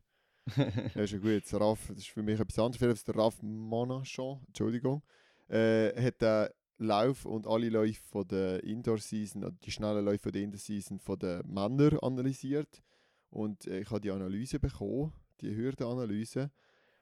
ja, 0.56 1.02
ist 1.02 1.12
ja 1.12 1.18
gut. 1.18 1.42
Das 1.44 1.60
Raff, 1.60 1.86
das 1.88 1.98
ist 1.98 2.08
für 2.08 2.22
mich 2.22 2.40
etwas 2.40 2.58
anderes. 2.58 2.78
Vielleicht 2.78 3.08
der 3.08 3.16
Raff 3.16 3.42
Monachon, 3.42 4.40
Entschuldigung, 4.46 5.02
äh, 5.48 5.92
hat 6.00 6.20
den 6.22 6.48
Lauf 6.78 7.24
und 7.26 7.46
alle 7.46 7.68
Läufe 7.68 8.00
von 8.08 8.26
der 8.28 8.62
Indoor-Season, 8.64 9.58
die 9.64 9.70
schnellen 9.70 10.04
Läufe 10.04 10.24
von 10.24 10.32
der 10.32 10.42
Indoor-Season 10.42 11.00
von 11.00 11.18
den 11.18 11.42
Männern 11.46 11.98
analysiert. 12.00 12.82
Und 13.30 13.66
äh, 13.66 13.80
ich 13.80 13.90
habe 13.90 14.00
die 14.00 14.10
Analyse 14.10 14.58
bekommen, 14.60 15.12
die 15.40 15.54
Hürdenanalyse. 15.54 16.50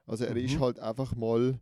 Also 0.07 0.25
er 0.25 0.37
ist 0.37 0.55
Mhm. 0.57 0.61
halt 0.61 0.79
einfach 0.81 1.15
mal 1.15 1.61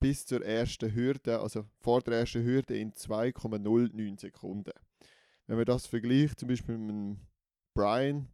bis 0.00 0.24
zur 0.24 0.44
ersten 0.44 0.94
Hürde, 0.94 1.40
also 1.40 1.66
vor 1.80 2.00
der 2.00 2.20
ersten 2.20 2.42
Hürde 2.42 2.76
in 2.78 2.92
2,09 2.92 4.18
Sekunden. 4.18 4.72
Wenn 5.46 5.56
man 5.56 5.66
das 5.66 5.86
vergleicht, 5.86 6.40
zum 6.40 6.48
Beispiel 6.48 6.78
mit 6.78 6.90
dem 6.90 7.18
Brian, 7.74 8.28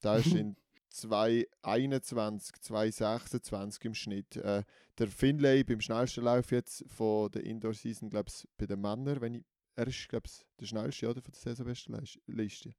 da 0.00 0.16
ist 0.16 0.34
in 0.34 0.56
2,21, 0.92 2.52
2,26 2.62 3.84
im 3.84 3.94
Schnitt. 3.94 4.36
Äh, 4.36 4.64
der 4.98 5.08
Finlay 5.08 5.62
beim 5.64 5.80
schnellsten 5.80 6.24
Lauf 6.24 6.50
jetzt 6.50 6.84
von 6.88 7.30
der 7.30 7.44
Indoor-Season, 7.44 8.10
glaube 8.10 8.28
ich, 8.28 8.46
bei 8.56 8.66
den 8.66 8.80
Männern, 8.80 9.20
wenn 9.20 9.34
ich, 9.34 9.44
er 9.76 9.86
ist, 9.86 10.08
glaube 10.08 10.26
ich, 10.26 10.44
der 10.58 10.66
schnellste, 10.66 11.08
oder, 11.08 11.22
von 11.22 11.32
der 11.32 11.40
Saisonbesten 11.40 11.94
Leis- 11.94 12.18
Liste. 12.26 12.74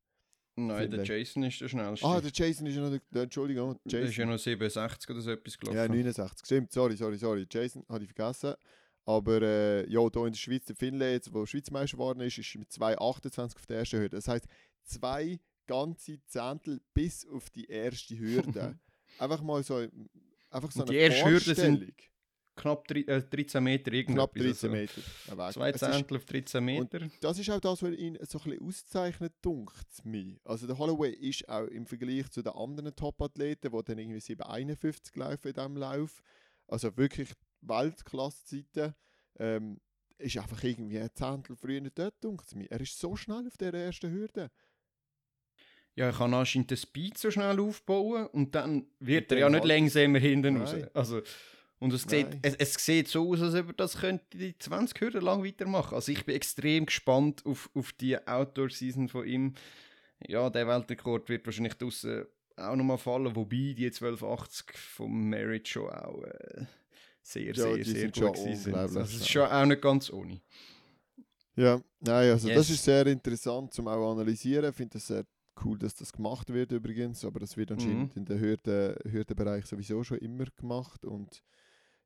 Nein, 0.56 0.92
der. 0.92 1.04
Jason 1.04 1.44
ist 1.44 1.62
der 1.62 1.70
schnellste. 1.70 2.06
Ah, 2.06 2.20
der 2.20 2.32
Jason 2.34 2.68
ist 2.68 2.76
ja 2.76 2.82
noch, 2.90 3.00
der, 3.10 3.24
Entschuldigung, 3.24 3.80
der 3.86 4.02
ist 4.02 4.16
ja 4.18 4.26
Jason. 4.26 4.34
noch 4.34 4.40
67 4.40 5.10
oder 5.10 5.22
so 5.22 5.32
etwas 5.32 5.58
gelaufen. 5.58 5.78
Ja, 5.78 5.88
69, 5.88 6.46
stimmt, 6.46 6.72
sorry, 6.72 6.98
sorry, 6.98 7.18
sorry. 7.18 7.48
Jason 7.50 7.86
hatte 7.88 8.04
ich 8.04 8.12
vergessen. 8.14 8.54
Aber 9.06 9.42
äh, 9.42 9.90
ja, 9.90 10.00
hier 10.02 10.26
in 10.26 10.34
der 10.34 10.38
Schweiz, 10.40 10.66
der 10.66 10.76
Finlay, 10.76 11.14
jetzt, 11.14 11.34
der 11.34 11.46
Schweizmeister 11.48 11.98
geworden 11.98 12.20
ist, 12.22 12.38
ist 12.38 12.56
mit 12.56 12.70
2,28 12.70 13.56
auf 13.56 13.66
der 13.66 13.78
ersten 13.80 14.00
Hürde. 14.00 14.18
Das 14.18 14.28
heisst, 14.28 14.46
zwei 14.84 15.40
ganze 15.72 16.24
Zehntel 16.26 16.82
bis 16.94 17.26
auf 17.28 17.50
die 17.50 17.66
erste 17.66 18.18
Hürde. 18.18 18.80
einfach 19.20 19.42
mal 19.42 19.64
so, 19.64 19.86
einfach 20.50 20.72
so 20.72 20.82
Und 20.82 20.90
eine 20.90 21.00
erste 21.00 21.30
Hürde 21.30 21.56
sind. 21.56 21.94
Knapp 22.54 22.86
drei- 22.86 23.06
äh, 23.08 23.24
13 23.24 23.64
Meter 23.64 23.92
knapp 24.04 24.36
irgendetwas. 24.36 24.60
13 24.70 24.70
also 24.70 25.36
Meter. 25.38 25.52
Zwei 25.54 25.70
Es 25.70 25.80
Zehntel 25.80 26.18
auf 26.18 26.26
13 26.26 26.64
Meter. 26.66 27.10
das 27.22 27.40
ist 27.40 27.50
auch 27.50 27.62
das, 27.62 27.82
was 27.82 27.92
ihn 27.94 28.18
so 28.24 28.40
ein 28.40 28.44
bisschen 28.52 28.68
auszeichnet, 28.68 29.34
dunkt 29.42 30.04
mir. 30.06 30.38
Also 30.44 30.68
der 30.68 30.78
Holloway 30.78 31.12
ist 31.14 31.48
auch 31.48 31.66
im 31.68 31.86
Vergleich 31.86 32.30
zu 32.30 32.42
den 32.42 32.52
anderen 32.54 32.94
Top-Athleten, 32.94 33.72
die 33.72 33.84
dann 33.86 33.98
irgendwie 33.98 34.20
7,51 34.20 35.18
laufen 35.18 35.48
in 35.48 35.54
diesem 35.54 35.78
Lauf, 35.78 36.22
also 36.68 36.96
wirklich 36.98 37.30
Weltklasse-Zeiten, 37.62 38.96
ähm, 39.40 39.80
ist 40.18 40.38
einfach 40.38 40.64
irgendwie 40.64 41.00
ein 41.00 41.10
Zehntel 41.14 41.56
früher 41.56 41.82
dort, 41.96 42.22
dunkt 42.24 42.54
mir. 42.56 42.70
Er 42.70 42.82
ist 42.82 43.00
so 43.00 43.16
schnell 43.16 43.48
auf 43.48 43.58
der 43.58 43.74
ersten 43.74 44.12
Hürde. 44.12 44.52
Ja, 45.95 46.10
ich 46.10 46.17
kann 46.17 46.34
anscheinend 46.34 46.71
den 46.71 46.77
Speed 46.77 47.17
so 47.17 47.30
schnell 47.32 47.60
aufbauen 47.60 48.27
und 48.27 48.56
dann 48.56 48.86
wird 48.99 49.32
Und 49.32 49.38
er 49.38 49.41
ja 49.41 49.49
nicht 49.49 49.65
langsamer 49.65 50.19
hinten 50.19 50.58
raus. 50.58 50.75
Also, 50.93 51.21
und 51.80 51.91
es 51.93 52.04
sieht, 52.04 52.27
es, 52.43 52.56
es 52.56 52.73
sieht 52.86 53.08
so 53.08 53.30
aus, 53.32 53.41
als 53.41 53.56
ob 53.56 53.67
er 53.67 53.73
das 53.73 53.97
könnte 53.97 54.38
die 54.38 54.58
20 54.58 55.01
Hürden 55.01 55.21
lang 55.21 55.43
weitermachen. 55.43 55.95
Also 55.95 56.12
ich 56.12 56.23
bin 56.25 56.36
extrem 56.36 56.86
gespannt 56.86 57.43
auf, 57.45 57.69
auf 57.73 57.91
die 57.93 58.17
Outdoor-Season 58.25 59.10
von 59.10 59.25
ihm. 59.25 59.54
Ja, 60.27 60.49
der 60.49 60.67
Weltrekord 60.67 61.27
wird 61.27 61.45
wahrscheinlich 61.45 61.73
draussen 61.73 62.25
auch 62.56 62.75
nochmal 62.75 62.97
fallen, 62.99 63.36
wobei 63.36 63.73
die 63.75 63.86
1280 63.88 64.77
vom 64.77 65.30
Merit 65.30 65.67
schon 65.67 65.89
auch 65.89 66.21
äh, 66.23 66.65
sehr, 67.23 67.56
Ja, 67.56 67.63
sehr, 67.63 67.84
sehr 67.84 68.12
gut 68.12 68.38
sind. 68.38 68.67
unglaublich 68.67 68.97
Also 68.97 68.99
ist 68.99 69.30
schon 69.30 69.47
auch 69.47 69.65
nicht 69.65 69.82
ganz 69.82 70.12
ohne. 70.12 70.39
Ja, 71.56 71.82
nein, 71.99 72.32
also 72.32 72.47
das 72.47 72.69
Yes. 72.69 72.77
ist 72.77 72.84
sehr 72.86 73.06
interessant 73.08 73.73
zum 73.73 73.88
auch 73.88 74.12
analysieren. 74.13 74.69
Ich 74.69 74.75
finde 74.75 74.97
es 74.99 75.08
sehr 75.08 75.25
cool, 75.66 75.78
dass 75.78 75.96
das 75.96 76.14
gemacht 76.14 76.50
wird 76.54 76.72
übrigens, 76.72 77.24
aber 77.26 77.40
das 77.40 77.58
wird 77.58 77.72
anscheinend 77.72 78.16
Mhm. 78.16 78.22
in 78.22 78.26
den 78.26 78.40
Hürden, 78.40 78.96
Hürdenbereich 79.12 79.66
sowieso 79.66 80.04
schon 80.04 80.18
immer 80.20 80.46
gemacht 80.58 81.06
und 81.06 81.44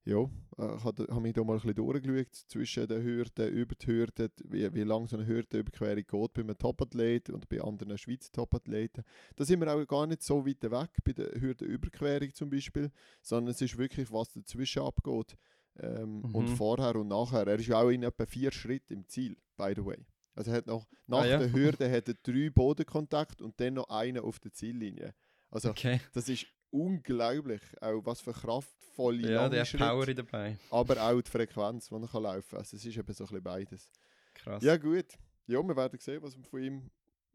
ja, 0.07 0.19
äh, 0.59 0.75
ich 0.75 0.83
habe 0.83 1.07
hab 1.09 1.21
mich 1.21 1.33
da 1.33 1.43
mal 1.43 1.53
ein 1.53 1.61
bisschen 1.61 1.75
durchgeschaut 1.75 2.35
zwischen 2.47 2.87
den 2.87 3.01
Hürden, 3.03 3.49
über 3.49 3.73
die 3.73 3.87
Hürden, 3.87 4.29
wie, 4.43 4.71
wie 4.73 4.83
lang 4.83 5.07
so 5.07 5.17
eine 5.17 5.25
Hürdenüberquerung 5.25 6.03
geht 6.05 6.33
bei 6.33 6.41
einem 6.41 6.57
Topathleten 6.57 7.33
und 7.33 7.49
bei 7.49 7.59
anderen 7.59 7.97
Schweizer 7.97 8.31
Topathleten. 8.31 9.03
Da 9.35 9.45
sind 9.45 9.61
wir 9.61 9.73
auch 9.73 9.83
gar 9.87 10.05
nicht 10.05 10.21
so 10.21 10.45
weit 10.45 10.61
weg 10.61 10.91
bei 11.03 11.13
der 11.13 11.31
Hürdenüberquerung 11.41 12.31
zum 12.35 12.51
Beispiel, 12.51 12.91
sondern 13.23 13.51
es 13.51 13.61
ist 13.61 13.77
wirklich, 13.79 14.11
was 14.11 14.31
dazwischen 14.31 14.83
abgeht. 14.83 15.35
Ähm, 15.77 16.21
Mhm. 16.21 16.35
Und 16.35 16.47
vorher 16.49 16.95
und 16.95 17.07
nachher. 17.09 17.47
Er 17.47 17.59
ist 17.59 17.67
ja 17.67 17.81
auch 17.81 17.89
in 17.89 18.03
etwa 18.03 18.25
vier 18.27 18.51
Schritten 18.51 18.93
im 18.93 19.07
Ziel, 19.07 19.35
by 19.57 19.73
the 19.75 19.83
way. 19.83 20.05
Also 20.35 20.51
er 20.51 20.57
hat 20.57 20.67
noch, 20.67 20.85
nach 21.07 21.19
Ah, 21.21 21.25
ja. 21.25 21.37
der 21.39 21.51
Hürde 21.51 21.89
hat 21.89 22.07
er 22.07 22.13
drei 22.15 22.49
Bodenkontakt 22.49 23.41
und 23.41 23.59
dann 23.59 23.75
noch 23.75 23.89
einen 23.89 24.19
auf 24.19 24.39
der 24.39 24.51
Ziellinie. 24.53 25.15
Also 25.49 25.69
Okay. 25.69 25.99
das 26.13 26.27
ist 26.29 26.45
unglaublich, 26.71 27.61
auch 27.81 28.01
was 28.05 28.21
für 28.21 28.33
kraftvolle 28.33 29.31
Ja, 29.31 29.49
der 29.49 29.63
hat 29.65 29.77
Power 29.77 30.05
dabei. 30.05 30.57
aber 30.69 31.01
auch 31.01 31.21
die 31.21 31.31
Frequenz, 31.31 31.87
die 31.89 31.95
er 31.95 32.07
kann 32.07 32.23
laufen 32.23 32.49
kann. 32.49 32.59
Also 32.59 32.75
es 32.77 32.85
ist 32.85 32.97
eben 32.97 33.13
so 33.13 33.23
ein 33.23 33.27
bisschen 33.27 33.43
beides. 33.43 33.89
Krass. 34.33 34.63
Ja 34.63 34.75
gut, 34.77 35.05
ja, 35.47 35.61
wir 35.63 35.75
werden 35.75 35.99
sehen, 35.99 36.21
was 36.21 36.35
wir 36.37 36.43
von 36.43 36.61
ihm, 36.61 36.91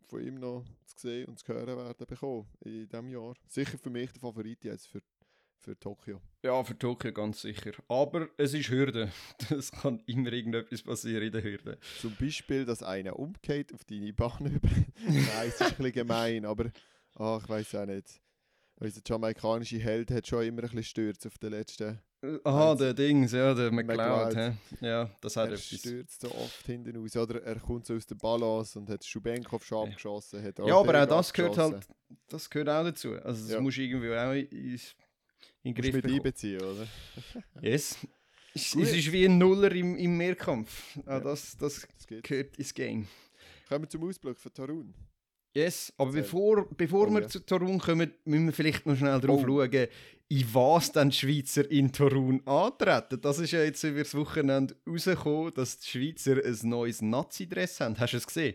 von 0.08 0.20
ihm 0.22 0.34
noch 0.38 0.64
zu 0.84 0.98
sehen 1.08 1.26
und 1.26 1.38
zu 1.38 1.48
hören 1.48 1.76
werden 1.76 2.06
bekommen 2.06 2.46
in 2.60 2.86
diesem 2.88 3.08
Jahr. 3.08 3.34
Sicher 3.48 3.78
für 3.78 3.90
mich 3.90 4.10
der 4.12 4.20
Favorit 4.20 4.62
jetzt 4.64 4.88
für, 4.88 5.00
für 5.60 5.78
Tokio. 5.78 6.20
Ja, 6.42 6.62
für 6.64 6.76
Tokio 6.78 7.12
ganz 7.12 7.42
sicher. 7.42 7.72
Aber 7.88 8.28
es 8.36 8.54
ist 8.54 8.70
Hürde. 8.70 9.10
Es 9.50 9.70
kann 9.70 10.00
immer 10.06 10.32
irgendetwas 10.32 10.82
passieren 10.82 11.24
in 11.24 11.32
der 11.32 11.42
Hürde. 11.42 11.78
Zum 12.00 12.14
Beispiel, 12.16 12.64
dass 12.64 12.82
einer 12.82 13.18
umgeht 13.18 13.72
auf 13.74 13.84
deine 13.84 14.12
Bahn 14.12 14.46
über. 14.54 14.68
Nein, 15.06 15.48
es 15.48 15.54
ist 15.54 15.62
ein 15.62 15.68
bisschen 15.76 15.92
gemein, 15.92 16.44
aber 16.44 16.70
ach, 17.16 17.42
ich 17.42 17.48
weiß 17.48 17.74
auch 17.76 17.86
nicht. 17.86 18.20
Unser 18.76 19.00
jamaikanische 19.06 19.78
Held 19.78 20.10
hat 20.10 20.26
schon 20.26 20.42
immer 20.44 20.62
ein 20.62 20.68
bisschen 20.68 20.84
Stürz 20.84 21.26
auf 21.26 21.36
den 21.38 21.50
letzten. 21.50 22.00
Aha, 22.44 22.74
der 22.74 22.92
Dings, 22.94 23.32
ja, 23.32 23.54
der 23.54 23.70
McLeod. 23.72 24.34
McLeod. 24.34 24.54
Ja, 24.80 25.10
das 25.22 25.36
hat 25.36 25.48
Er 25.48 25.54
etwas. 25.54 25.64
stürzt 25.78 26.20
so 26.20 26.30
oft 26.34 26.66
hinten 26.66 26.94
raus. 26.96 27.16
Oder 27.16 27.42
er 27.42 27.58
kommt 27.58 27.86
so 27.86 27.94
aus 27.94 28.06
der 28.06 28.14
Balance 28.14 28.78
und 28.78 28.88
hat 28.90 29.04
Schubenkov 29.04 29.64
schon 29.64 29.88
abgeschossen. 29.88 30.42
Hat 30.42 30.58
Ja, 30.58 30.76
aber 30.78 31.02
auch 31.02 31.06
das 31.06 31.32
gehört 31.32 31.56
halt, 31.58 31.86
das 32.28 32.48
gehört 32.50 32.68
auch 32.68 32.84
dazu. 32.84 33.12
Also 33.14 33.42
das 33.44 33.50
Ja. 33.52 33.60
musst 33.60 33.78
du 33.78 33.82
irgendwie 33.82 34.14
auch 34.14 34.32
in, 35.62 35.74
den 35.74 35.82
Griff 35.82 35.94
mit 35.94 36.02
bekommen. 36.02 36.20
einbeziehen, 36.20 36.60
oder? 36.62 36.86
Yes. 37.62 37.96
Es, 38.52 38.74
es 38.74 38.92
ist 38.94 39.12
wie 39.12 39.26
ein 39.26 39.38
Nuller 39.38 39.70
im, 39.72 39.96
im 39.96 40.16
Mehrkampf. 40.16 40.96
Auch 41.06 41.06
Ja. 41.06 41.20
das, 41.20 41.56
das 41.56 41.86
Das 41.86 42.06
gehört 42.22 42.56
ins 42.56 42.74
Game. 42.74 43.06
Kommen 43.68 43.84
wir 43.84 43.88
zum 43.88 44.02
Ausblick 44.08 44.36
von 44.38 44.52
Tarun. 44.52 44.94
Yes, 45.54 45.92
aber 45.96 46.12
bevor, 46.12 46.68
bevor 46.76 47.08
Oh, 47.08 47.10
wir 47.14 47.22
ja. 47.22 47.28
zu 47.28 47.40
Torun 47.44 47.78
kommen, 47.78 48.12
müssen 48.24 48.46
wir 48.46 48.52
vielleicht 48.52 48.86
noch 48.86 48.96
schnell 48.96 49.20
darauf 49.20 49.42
Oh. 49.42 49.46
schauen, 49.46 49.88
in 50.28 50.54
was 50.54 50.92
dann 50.92 51.10
die 51.10 51.16
Schweizer 51.16 51.68
in 51.70 51.92
Torun 51.92 52.40
antreten. 52.46 53.20
Das 53.20 53.38
ist 53.40 53.50
ja 53.50 53.62
jetzt 53.64 53.82
über 53.82 53.98
das 54.00 54.14
Wochenende 54.14 54.76
rausgekommen, 54.86 55.52
dass 55.54 55.78
die 55.80 55.88
Schweizer 55.88 56.36
ein 56.44 56.68
neues 56.68 57.02
Nazi-Dress 57.02 57.80
haben. 57.80 57.98
Hast 57.98 58.12
du 58.12 58.16
es 58.18 58.26
gesehen? 58.28 58.54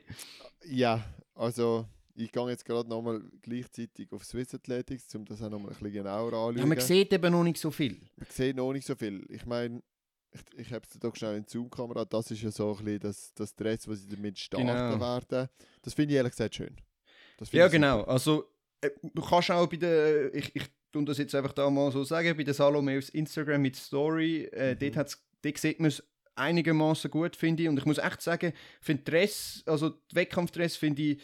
Ja, 0.65 1.03
also 1.35 1.85
ich 2.15 2.31
gehe 2.31 2.47
jetzt 2.49 2.65
gerade 2.65 2.87
nochmal 2.89 3.21
gleichzeitig 3.41 4.11
auf 4.11 4.23
Swiss 4.23 4.53
Athletics, 4.53 5.13
um 5.15 5.25
das 5.25 5.41
auch 5.41 5.49
nochmal 5.49 5.71
ein 5.71 5.77
bisschen 5.77 5.91
genauer 5.93 6.27
anzuschauen. 6.33 6.57
Ja, 6.57 6.65
man 6.65 6.79
sieht 6.79 7.13
eben 7.13 7.31
noch 7.31 7.43
nicht 7.43 7.57
so 7.57 7.71
viel. 7.71 7.99
Man 8.15 8.27
sieht 8.29 8.55
noch 8.55 8.71
nicht 8.73 8.87
so 8.87 8.95
viel. 8.95 9.25
Ich 9.29 9.45
meine, 9.45 9.81
ich, 10.31 10.41
ich 10.67 10.73
habe 10.73 10.85
es 10.89 10.97
doch 10.99 11.15
schnell 11.15 11.37
in 11.37 11.43
die 11.43 11.49
Zoom-Kamera. 11.49 12.05
Das 12.05 12.31
ist 12.31 12.41
ja 12.41 12.51
so 12.51 12.71
ein 12.77 12.83
bisschen 12.83 12.99
das, 12.99 13.33
das 13.33 13.55
Dress, 13.55 13.87
was 13.87 14.01
sie 14.01 14.09
damit 14.15 14.37
starten 14.39 14.65
Genau. 14.67 14.99
werden. 14.99 15.49
Das 15.81 15.93
finde 15.93 16.13
ich 16.13 16.17
ehrlich 16.17 16.31
gesagt 16.31 16.55
schön. 16.55 16.75
Finde 17.37 17.57
Ja, 17.57 17.65
ich 17.65 17.71
super. 17.71 17.71
genau. 17.71 18.01
Also, 18.03 18.45
äh, 18.81 18.89
du 19.01 19.21
kannst 19.21 19.51
auch 19.51 19.67
bei 19.67 19.77
der, 19.77 20.33
ich, 20.33 20.55
ich 20.55 20.63
tue 20.91 21.03
das 21.05 21.17
jetzt 21.17 21.35
einfach 21.35 21.51
da 21.53 21.69
mal 21.69 21.91
so 21.91 22.03
sagen, 22.05 22.35
bei 22.37 22.43
der 22.43 22.53
Salome 22.53 22.97
auf 22.97 23.13
Instagram 23.13 23.61
mit 23.61 23.75
Story, 23.75 24.43
äh, 24.53 24.73
Mhm. 24.75 24.79
dort, 24.79 24.95
hat's, 24.97 25.25
dort 25.41 25.57
sieht 25.57 25.79
man 25.79 25.87
es 25.89 26.01
einigermaßen 26.35 27.09
gut, 27.11 27.35
finde 27.35 27.63
ich. 27.63 27.69
Und 27.69 27.77
ich 27.77 27.85
muss 27.85 27.97
echt 27.97 28.21
sagen, 28.21 28.53
für 28.81 28.95
den 28.95 29.03
Dress, 29.03 29.63
also 29.65 29.93
Wettkampfdress 30.13 30.75
finde 30.75 31.01
ich 31.01 31.21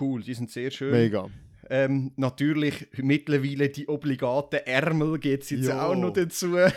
cool, 0.00 0.22
die 0.22 0.34
sind 0.34 0.50
sehr 0.50 0.70
schön. 0.70 0.90
Mega. 0.92 1.28
Ähm, 1.70 2.12
natürlich 2.16 2.86
mittlerweile 2.98 3.70
die 3.70 3.88
obligaten 3.88 4.60
Ärmel 4.66 5.18
geht 5.18 5.44
es 5.44 5.50
jetzt 5.50 5.66
Jo. 5.68 5.72
auch 5.72 5.94
noch 5.94 6.12
dazu, 6.12 6.52
wo 6.52 6.56
wir 6.56 6.68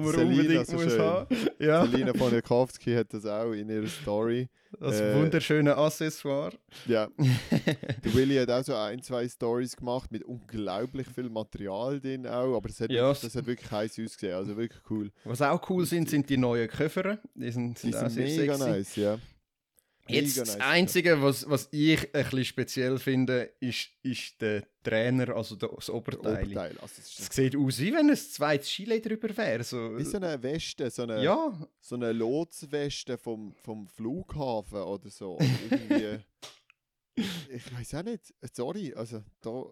man 0.00 0.12
Selina 0.12 0.22
unbedingt 0.22 0.66
so 0.66 0.76
muss 0.76 0.92
schön. 0.92 1.00
haben. 1.00 1.36
Ja, 1.58 1.86
Selina 1.86 2.12
Poniakowski 2.12 2.92
hat 2.94 3.14
das 3.14 3.24
auch 3.24 3.52
in 3.52 3.70
ihrer 3.70 3.86
Story. 3.86 4.50
das 4.78 5.00
äh, 5.00 5.14
wunderschöne 5.14 5.74
Accessoire. 5.78 6.52
Ja. 6.86 7.08
Der 8.04 8.14
Willi 8.14 8.36
hat 8.36 8.50
auch 8.50 8.62
so 8.62 8.74
ein, 8.74 9.00
zwei 9.00 9.26
Stories 9.30 9.74
gemacht 9.74 10.12
mit 10.12 10.24
unglaublich 10.24 11.06
viel 11.08 11.30
Material 11.30 11.98
drin 11.98 12.26
auch, 12.26 12.54
aber 12.54 12.68
es 12.68 12.78
hat, 12.78 12.90
Ja, 12.92 13.08
das 13.08 13.34
hat 13.34 13.46
wirklich 13.46 13.70
heiß 13.70 13.92
ausgesehen, 13.98 14.34
also 14.34 14.58
wirklich 14.58 14.82
cool. 14.90 15.10
Was 15.24 15.40
auch 15.40 15.70
cool 15.70 15.86
sind, 15.86 16.10
sind 16.10 16.28
die 16.28 16.36
neuen 16.36 16.68
Köffer. 16.68 17.18
Die 17.34 17.50
sind, 17.50 17.82
Die 17.82 17.92
sind 17.92 17.96
auch 17.96 18.10
sind 18.10 18.26
sehr 18.28 18.40
mega 18.40 18.54
sexy. 18.58 18.70
nice, 18.70 18.96
ja. 18.96 19.18
Jetzt 20.08 20.38
das. 20.38 20.60
Einzige, 20.60 21.20
was, 21.20 21.48
was 21.48 21.68
ich 21.72 22.14
ein 22.14 22.22
bisschen 22.22 22.44
speziell 22.44 22.98
finde, 22.98 23.52
ist, 23.60 23.88
ist 24.02 24.40
der 24.40 24.62
Trainer, 24.82 25.34
also 25.34 25.56
das 25.56 25.90
Oberteil. 25.90 26.44
Oberteil. 26.44 26.78
Also 26.80 26.94
es 26.98 27.28
sieht 27.30 27.56
aus, 27.56 27.78
wie 27.80 27.92
wenn 27.92 28.10
ein 28.10 28.16
zweites 28.16 28.74
Gilet 28.74 29.04
drüber 29.04 29.36
wäre. 29.36 29.64
So. 29.64 29.98
wie 29.98 30.04
so 30.04 30.18
eine 30.18 30.40
Weste, 30.42 30.90
so 30.90 31.02
eine, 31.02 31.22
ja, 31.22 31.52
so 31.80 31.96
eine 31.96 32.12
Lotsweste 32.12 33.18
vom, 33.18 33.54
vom 33.62 33.88
Flughafen 33.88 34.82
oder 34.82 35.10
so. 35.10 35.34
Oder 35.36 36.20
ich 37.16 37.76
weiß 37.76 37.94
auch 37.94 38.04
nicht, 38.04 38.32
sorry, 38.52 38.94
also 38.94 39.22
da, 39.40 39.64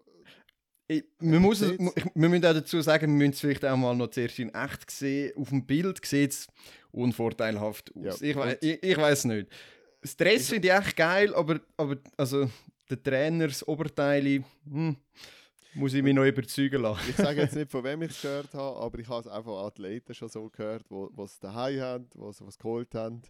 ich, 0.87 1.03
man 1.19 1.41
muss 1.41 1.61
es, 1.61 1.69
sieht's. 1.69 1.93
ich, 1.95 2.05
wir 2.13 2.29
müssen 2.29 2.45
auch 2.45 2.53
dazu 2.53 2.79
sagen, 2.81 3.07
wir 3.07 3.17
müssen 3.17 3.33
es 3.33 3.39
vielleicht 3.39 3.65
auch 3.65 3.75
mal 3.75 3.95
noch 3.95 4.09
zuerst 4.09 4.37
in 4.37 4.53
echt 4.53 4.91
sehen. 4.91 5.35
Auf 5.35 5.49
dem 5.49 5.65
Bild 5.65 6.05
sieht 6.05 6.31
es 6.31 6.47
unvorteilhaft 6.91 7.91
aus. 7.95 8.19
Ja, 8.19 8.45
ich, 8.45 8.61
ich, 8.61 8.83
ich 8.83 8.97
weiß 8.97 9.25
nicht. 9.25 9.47
Das 10.05 10.15
Dress 10.17 10.43
Ich- 10.43 10.49
finde 10.49 10.67
ich 10.67 10.73
echt 10.73 10.95
geil, 10.95 11.33
aber, 11.33 11.59
aber 11.77 11.97
also, 12.15 12.47
der 12.89 13.01
Trainer, 13.01 13.47
das 13.47 13.67
Oberteil, 13.67 14.43
hm, 14.69 14.95
muss 15.73 15.93
ich 15.95 16.03
mich 16.03 16.13
noch 16.13 16.23
überzeugen 16.25 16.81
lassen. 16.83 17.09
ich 17.09 17.15
sage 17.15 17.41
jetzt 17.41 17.55
nicht, 17.55 17.71
von 17.71 17.83
wem 17.83 18.03
ich 18.03 18.11
es 18.11 18.21
gehört 18.21 18.53
habe, 18.53 18.77
aber 18.79 18.99
ich 18.99 19.07
habe 19.09 19.21
es 19.21 19.27
auch 19.27 19.43
von 19.43 19.65
Athleten 19.65 20.13
schon 20.13 20.29
so 20.29 20.47
gehört, 20.49 20.85
die 20.91 21.21
es 21.23 21.39
daheim 21.39 21.79
haben, 21.81 22.09
die 22.13 22.19
es 22.21 22.39
was 22.41 22.57
geholt 22.59 22.93
haben. 22.93 23.23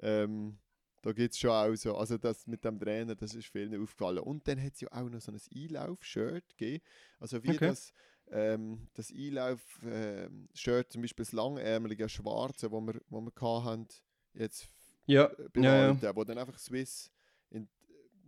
Ähm, 0.00 0.58
da 1.00 1.12
gibt 1.12 1.32
es 1.32 1.38
schon 1.40 1.50
auch 1.50 1.74
so, 1.76 1.96
also 1.96 2.18
das 2.18 2.46
mit 2.46 2.62
dem 2.64 2.78
Trainer, 2.78 3.14
das 3.14 3.34
ist 3.34 3.46
vielen 3.48 3.80
aufgefallen. 3.82 4.18
Und 4.18 4.46
dann 4.46 4.62
hat 4.62 4.74
es 4.74 4.80
ja 4.82 4.88
auch 4.92 5.08
noch 5.08 5.20
so 5.22 5.32
ein 5.32 5.40
Einlauf-Shirt 5.54 6.44
gegeben, 6.58 6.84
also 7.20 7.42
wie 7.42 7.50
Okay. 7.50 7.68
das, 7.68 7.92
ähm, 8.30 8.86
das 8.94 9.10
Einlauf-Shirt, 9.10 10.92
zum 10.92 11.02
Beispiel 11.02 11.24
das 11.24 11.32
langärmelige 11.32 12.08
Schwarze, 12.08 12.70
wo 12.70 12.80
wir, 12.80 13.00
wo 13.08 13.20
wir 13.20 13.64
hatten, 13.64 13.88
jetzt 14.34 14.68
Ja, 15.08 15.30
ja, 15.56 15.92
ja. 15.92 16.16
Wo 16.16 16.24
dann 16.24 16.38
einfach 16.38 16.58
Swiss 16.58 17.10
in, 17.50 17.68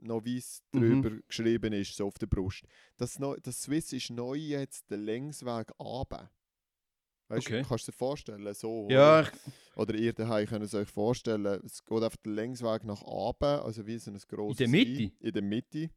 noch 0.00 0.24
Mhm. 0.72 1.02
drüber 1.02 1.10
geschrieben 1.28 1.72
ist, 1.74 1.94
so 1.94 2.06
auf 2.06 2.18
der 2.18 2.26
Brust. 2.26 2.64
Das, 2.96 3.18
neu, 3.18 3.36
das 3.42 3.62
Swiss 3.62 3.92
ist 3.92 4.10
neu 4.10 4.34
jetzt 4.36 4.90
der 4.90 4.98
Längsweg 4.98 5.70
runter. 5.78 6.30
Weißt 7.28 7.46
Okay. 7.46 7.62
du, 7.62 7.68
kannst 7.68 7.86
du 7.86 7.92
dir 7.92 7.96
vorstellen, 7.98 8.54
so. 8.54 8.88
Ja, 8.90 9.20
oder? 9.20 9.30
ich, 9.32 9.76
oder 9.76 9.94
ihr 9.94 10.12
daheim 10.12 10.46
könnt 10.46 10.64
es 10.64 10.74
euch 10.74 10.88
vorstellen, 10.88 11.60
es 11.64 11.84
geht 11.84 12.02
einfach 12.02 12.16
der 12.24 12.32
Längsweg 12.32 12.84
nach 12.84 13.02
oben, 13.02 13.60
also 13.60 13.86
wie 13.86 13.98
so 13.98 14.10
ein 14.10 14.18
grosses 14.28 14.56
der 14.56 14.68
Mitte? 14.68 14.90
I 15.02 15.12
in 15.20 15.32
der 15.32 15.42
Mitte. 15.42 15.90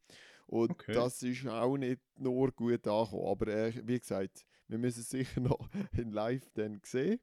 Und 0.46 0.70
Okay. 0.72 0.92
das 0.92 1.22
ist 1.22 1.46
auch 1.48 1.76
nicht 1.76 2.00
nur 2.18 2.52
gut 2.52 2.86
angekommen, 2.86 3.26
aber 3.26 3.48
äh, 3.48 3.72
wie 3.86 3.98
gesagt, 3.98 4.44
wir 4.68 4.78
müssen 4.78 5.00
es 5.00 5.08
sicher 5.10 5.40
noch 5.40 5.68
in 5.96 6.12
live 6.12 6.48
dann 6.54 6.80
sehen. 6.84 7.18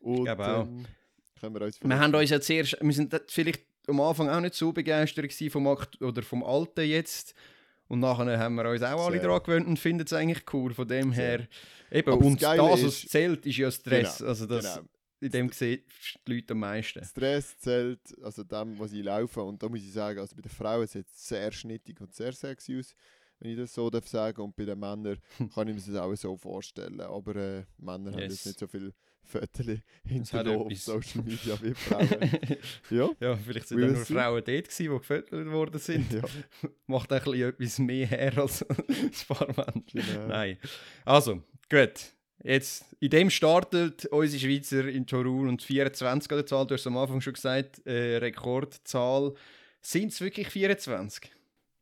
Und 0.00 0.24
glaube 0.24 0.44
auch. 0.44 0.64
dann 0.64 0.88
können 1.42 1.54
wir 1.54 1.62
uns 1.62 1.78
wir 1.82 1.98
haben 1.98 2.14
uns 2.14 2.30
ja 2.30 2.40
zuerst, 2.40 2.78
wir 2.80 2.92
sind 2.92 3.14
vielleicht 3.28 3.64
am 3.88 4.00
Anfang 4.00 4.28
auch 4.30 4.40
nicht 4.40 4.54
so 4.54 4.72
begeistert 4.72 5.32
vom 5.50 5.66
Akt 5.66 6.00
oder 6.00 6.22
vom 6.22 6.42
Alten 6.44 6.84
jetzt. 6.88 7.34
Und 7.88 8.00
nachher 8.00 8.38
haben 8.38 8.54
wir 8.54 8.70
uns 8.70 8.82
auch 8.82 9.04
alle 9.06 9.16
Sehr. 9.18 9.22
daran 9.28 9.42
gewöhnt 9.42 9.66
und 9.66 9.78
finden 9.78 10.04
es 10.06 10.12
eigentlich 10.14 10.44
cool. 10.54 10.72
Von 10.72 10.88
dem 10.88 11.12
Sehr. 11.12 11.40
her. 11.40 11.48
Eben, 11.90 12.08
Aber 12.12 12.18
das 12.20 12.26
und 12.26 12.40
das, 12.42 12.48
Geile 12.56 12.62
was 12.62 12.80
ist- 12.82 13.08
zählt, 13.10 13.44
ist 13.44 13.56
ja 13.58 13.66
das 13.66 13.74
Stress. 13.74 14.18
Genau, 14.18 14.30
also 14.30 14.46
das, 14.46 14.74
genau. 14.76 14.86
in 15.20 15.30
dem 15.30 15.52
sehen 15.52 15.82
die 16.26 16.32
Leute 16.34 16.52
am 16.54 16.60
meisten. 16.60 17.04
Stress 17.04 17.58
zählt, 17.58 18.00
also 18.22 18.44
dem, 18.44 18.78
was 18.78 18.92
ich 18.92 19.04
laufe. 19.04 19.42
Und 19.42 19.62
da 19.62 19.68
muss 19.68 19.80
ich 19.80 19.92
sagen, 19.92 20.20
also 20.20 20.34
bei 20.34 20.40
den 20.42 20.50
Frauen 20.50 20.86
sieht 20.86 21.06
es 21.06 21.28
sehr 21.28 21.52
schnittig 21.52 22.00
und 22.00 22.14
sehr 22.14 22.32
sexy 22.32 22.78
aus, 22.78 22.94
wenn 23.40 23.50
ich 23.50 23.58
das 23.58 23.74
so 23.74 23.90
darf 23.90 24.08
sagen. 24.08 24.40
Und 24.40 24.56
bei 24.56 24.64
den 24.64 24.78
Männern 24.78 25.18
kann 25.54 25.68
ich 25.68 25.74
mir 25.74 25.92
das 25.92 26.00
auch 26.02 26.14
so 26.14 26.36
vorstellen. 26.36 27.00
Aber 27.00 27.36
äh, 27.36 27.64
Männer 27.76 28.12
haben 28.12 28.20
Yes. 28.20 28.32
jetzt 28.36 28.46
nicht 28.46 28.58
so 28.60 28.66
viel 28.68 28.94
Fotos 29.24 29.66
hinterlassen 30.06 30.56
auf. 30.60 30.78
Social 30.78 31.22
Media 31.22 31.58
wie 31.62 31.74
Frauen. 31.74 32.08
ja. 32.90 33.10
ja, 33.20 33.36
vielleicht 33.36 33.68
sind 33.68 33.78
We'll 33.78 33.86
da 33.88 33.92
nur 33.92 34.04
see. 34.04 34.14
Frauen 34.14 34.42
dort 34.44 34.46
gewesen, 34.46 34.82
die 34.82 34.88
gefüttert 34.88 35.46
worden 35.50 35.78
sind. 35.80 36.12
ja, 36.12 36.22
Macht 36.86 37.12
ein 37.12 37.22
bisschen 37.22 37.48
etwas 37.48 37.78
mehr 37.78 38.06
her 38.06 38.38
als 38.38 38.62
ein 38.68 39.10
paar 39.28 39.72
genau. 39.92 40.26
Nein. 40.28 40.58
Also, 41.04 41.42
gut. 41.70 42.12
Jetzt, 42.44 42.84
in 42.98 43.10
dem 43.10 43.30
startet 43.30 44.06
unsere 44.06 44.40
Schweizer 44.40 44.88
in 44.88 45.06
Torun 45.06 45.48
und 45.48 45.62
24 45.62 46.30
an 46.32 46.38
der 46.38 46.46
Zahl. 46.46 46.66
Du 46.66 46.74
hast 46.74 46.86
am 46.88 46.96
Anfang 46.96 47.20
schon 47.20 47.34
gesagt, 47.34 47.86
äh, 47.86 48.16
Rekordzahl. 48.16 49.34
Sind 49.80 50.12
es 50.12 50.20
wirklich 50.20 50.48
24? 50.48 51.30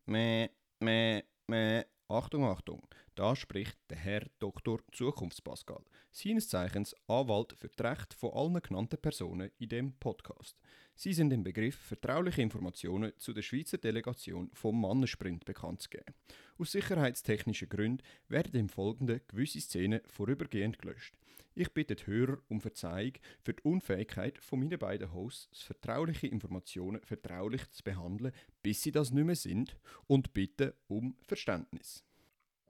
Meh, 0.06 0.48
meh, 0.80 1.22
meh. 1.46 1.82
Achtung, 2.08 2.44
Achtung. 2.44 2.82
Da 3.20 3.36
spricht 3.36 3.76
der 3.90 3.98
Herr 3.98 4.22
Dr. 4.38 4.80
Zukunftspascal, 4.92 5.84
seines 6.10 6.48
Zeichens 6.48 6.96
Anwalt 7.06 7.52
für 7.52 7.68
die 7.68 7.82
Rechte 7.82 8.16
von 8.16 8.32
allen 8.32 8.62
genannten 8.62 8.96
Personen 8.96 9.50
in 9.58 9.68
dem 9.68 9.92
Podcast. 9.92 10.56
Sie 10.94 11.12
sind 11.12 11.30
im 11.30 11.44
Begriff, 11.44 11.76
vertrauliche 11.76 12.40
Informationen 12.40 13.12
zu 13.18 13.34
der 13.34 13.42
Schweizer 13.42 13.76
Delegation 13.76 14.50
vom 14.54 14.80
Mannensprint 14.80 15.44
bekannt 15.44 15.82
zu 15.82 15.90
geben. 15.90 16.14
Aus 16.56 16.72
sicherheitstechnischen 16.72 17.68
Gründen 17.68 18.02
werden 18.28 18.58
im 18.58 18.70
Folgenden 18.70 19.20
gewisse 19.28 19.60
Szenen 19.60 20.00
vorübergehend 20.06 20.78
gelöscht. 20.78 21.14
Ich 21.54 21.68
bitte 21.74 21.96
die 21.96 22.06
Hörer 22.06 22.38
um 22.48 22.62
Verzeihung 22.62 23.12
für 23.42 23.52
die 23.52 23.62
Unfähigkeit 23.64 24.38
von 24.38 24.60
meinen 24.60 24.78
beiden 24.78 25.12
Hosts, 25.12 25.62
vertrauliche 25.62 26.26
Informationen 26.26 27.02
vertraulich 27.02 27.70
zu 27.70 27.84
behandeln, 27.84 28.32
bis 28.62 28.80
sie 28.82 28.92
das 28.92 29.10
nicht 29.10 29.26
mehr 29.26 29.36
sind, 29.36 29.76
und 30.06 30.32
bitte 30.32 30.74
um 30.88 31.18
Verständnis. 31.20 32.02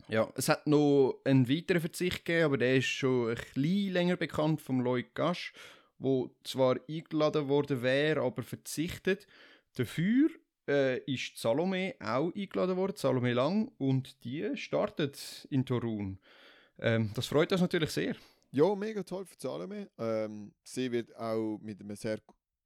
Ja, 0.08 0.28
es 0.34 0.48
hat 0.48 0.66
noch 0.66 1.20
einen 1.24 1.48
weiteren 1.48 1.80
Verzicht 1.80 2.24
gegeben, 2.24 2.44
aber 2.44 2.58
der 2.58 2.76
ist 2.76 2.86
schon 2.86 3.30
ein 3.30 3.36
bisschen 3.36 3.92
länger 3.92 4.16
bekannt 4.16 4.60
vom 4.60 4.80
Lloyd 4.80 5.14
Gasch, 5.14 5.52
wo 5.98 6.30
zwar 6.44 6.78
eingeladen 6.88 7.48
worden 7.48 7.82
wäre, 7.82 8.22
aber 8.22 8.42
verzichtet. 8.42 9.26
Dafür 9.76 10.30
äh, 10.68 10.98
ist 11.04 11.36
Salome 11.36 11.94
auch 12.00 12.34
eingeladen 12.34 12.76
worden, 12.76 12.96
Salome 12.96 13.32
Lang, 13.32 13.70
und 13.78 14.24
die 14.24 14.56
startet 14.56 15.46
in 15.50 15.64
Torun. 15.64 16.18
Ähm, 16.78 17.10
das 17.14 17.26
freut 17.26 17.52
uns 17.52 17.60
natürlich 17.60 17.90
sehr. 17.90 18.16
Ja, 18.52 18.74
mega 18.74 19.02
toll 19.02 19.24
für 19.26 19.36
Salome. 19.38 19.90
Ähm, 19.98 20.52
sie 20.62 20.90
wird 20.90 21.14
auch 21.16 21.58
mit 21.58 21.80
einem 21.80 21.94
sehr, 21.94 22.18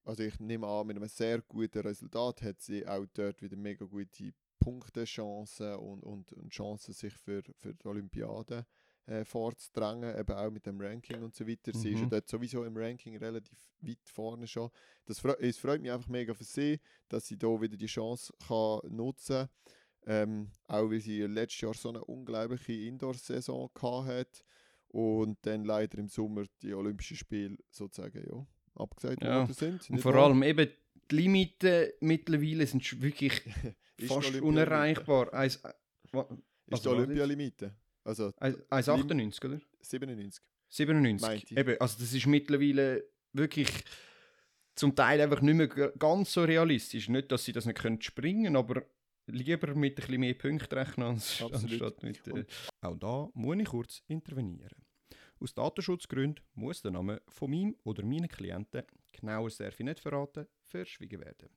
also 0.04 0.22
ich 0.22 0.38
nehme 0.40 0.66
an, 0.66 0.86
mit 0.86 0.96
einem 0.96 1.08
sehr 1.08 1.40
guten 1.42 1.80
Resultat 1.80 2.42
hat 2.42 2.60
sie 2.60 2.86
auch 2.86 3.04
dort 3.12 3.42
wieder 3.42 3.56
mega 3.56 3.84
gute 3.84 4.32
Punktechancen 4.64 5.74
und, 5.76 6.02
und, 6.02 6.32
und 6.32 6.50
Chancen, 6.50 6.94
sich 6.94 7.12
für, 7.14 7.42
für 7.58 7.74
die 7.74 7.86
Olympiade 7.86 8.66
äh, 9.06 9.24
vorzudrängen, 9.24 10.18
eben 10.18 10.32
auch 10.32 10.50
mit 10.50 10.64
dem 10.66 10.80
Ranking 10.80 11.22
und 11.22 11.34
so 11.34 11.46
weiter. 11.46 11.72
Sie 11.74 11.92
ist 11.92 12.00
ja 12.00 12.06
Mhm. 12.06 12.10
dort 12.10 12.28
sowieso 12.28 12.64
im 12.64 12.76
Ranking 12.76 13.16
relativ 13.18 13.58
weit 13.80 13.98
vorne 14.04 14.46
schon. 14.46 14.70
Das 15.04 15.18
fre 15.20 15.36
es 15.40 15.58
freut 15.58 15.82
mich 15.82 15.90
einfach 15.92 16.08
mega 16.08 16.32
für 16.34 16.44
sie, 16.44 16.80
dass 17.08 17.26
sie 17.26 17.36
da 17.36 17.48
wieder 17.60 17.76
die 17.76 17.86
Chance 17.86 18.32
kann 18.48 18.80
nutzen 18.88 19.48
ähm, 20.06 20.50
auch 20.68 20.90
weil 20.90 21.00
sie 21.00 21.22
letztes 21.22 21.62
Jahr 21.62 21.72
so 21.74 21.88
eine 21.88 22.04
unglaubliche 22.04 22.72
Indoor-Saison 22.74 23.70
gehabt 23.72 24.06
hat 24.08 24.44
und 24.88 25.38
dann 25.46 25.64
leider 25.64 25.96
im 25.98 26.08
Sommer 26.08 26.44
die 26.62 26.74
Olympischen 26.74 27.16
Spiele 27.16 27.56
sozusagen 27.70 28.22
ja, 28.28 28.46
abgesagt 28.74 29.22
Ja, 29.24 29.40
worden 29.40 29.54
sind. 29.54 29.88
Und 29.90 30.00
vor 30.02 30.14
allem 30.14 30.42
eben 30.42 30.68
die 31.10 31.16
Limiten 31.16 31.88
mittlerweile 32.00 32.66
sind 32.66 33.00
wirklich 33.02 33.32
Ist 33.96 34.08
fast 34.12 34.40
unerreichbar. 34.40 35.32
Eins- 35.32 35.56
äh, 35.64 35.72
wa- 36.12 36.22
Ist 36.22 36.30
also 36.30 36.40
die 36.66 36.72
was 36.72 36.86
Olympialimite. 36.86 37.74
Also 38.04 38.32
Eins- 38.38 38.58
1,98, 38.70 39.44
oder? 39.44 39.60
97. 39.80 40.42
97. 40.68 41.20
Meinte 41.28 41.46
ich. 41.50 41.56
Eben, 41.58 41.80
also 41.80 41.96
das 41.98 42.12
ist 42.12 42.26
mittlerweile 42.26 43.04
wirklich 43.32 43.68
zum 44.74 44.94
Teil 44.94 45.20
einfach 45.20 45.40
nicht 45.40 45.54
mehr 45.54 45.68
ganz 45.68 46.32
so 46.32 46.42
realistisch. 46.42 47.08
Nicht, 47.08 47.30
dass 47.30 47.44
sie 47.44 47.52
das 47.52 47.66
nicht 47.66 47.78
können 47.78 48.00
springen 48.00 48.56
aber 48.56 48.84
lieber 49.26 49.74
mit 49.74 49.92
ein 49.92 49.94
bisschen 49.94 50.20
mehr 50.20 50.34
Punkten 50.34 50.74
rechnen, 50.78 51.06
als, 51.06 51.40
anstatt 51.52 52.02
mit... 52.02 52.26
Äh, 52.26 52.44
auch 52.82 52.96
da 52.96 53.28
muss 53.34 53.56
ich 53.58 53.64
kurz 53.68 54.02
intervenieren. 54.08 54.84
Aus 55.40 55.54
Datenschutzgründen 55.54 56.44
muss 56.54 56.82
der 56.82 56.90
Name 56.90 57.22
von 57.28 57.50
meinem 57.50 57.76
oder 57.84 58.04
meinen 58.04 58.28
Klienten, 58.28 58.82
genauer 59.12 59.50
darf 59.50 59.78
ich 59.80 59.84
nicht 59.86 60.00
verraten, 60.00 60.46
verschwiegen 60.62 61.20
werden. 61.20 61.48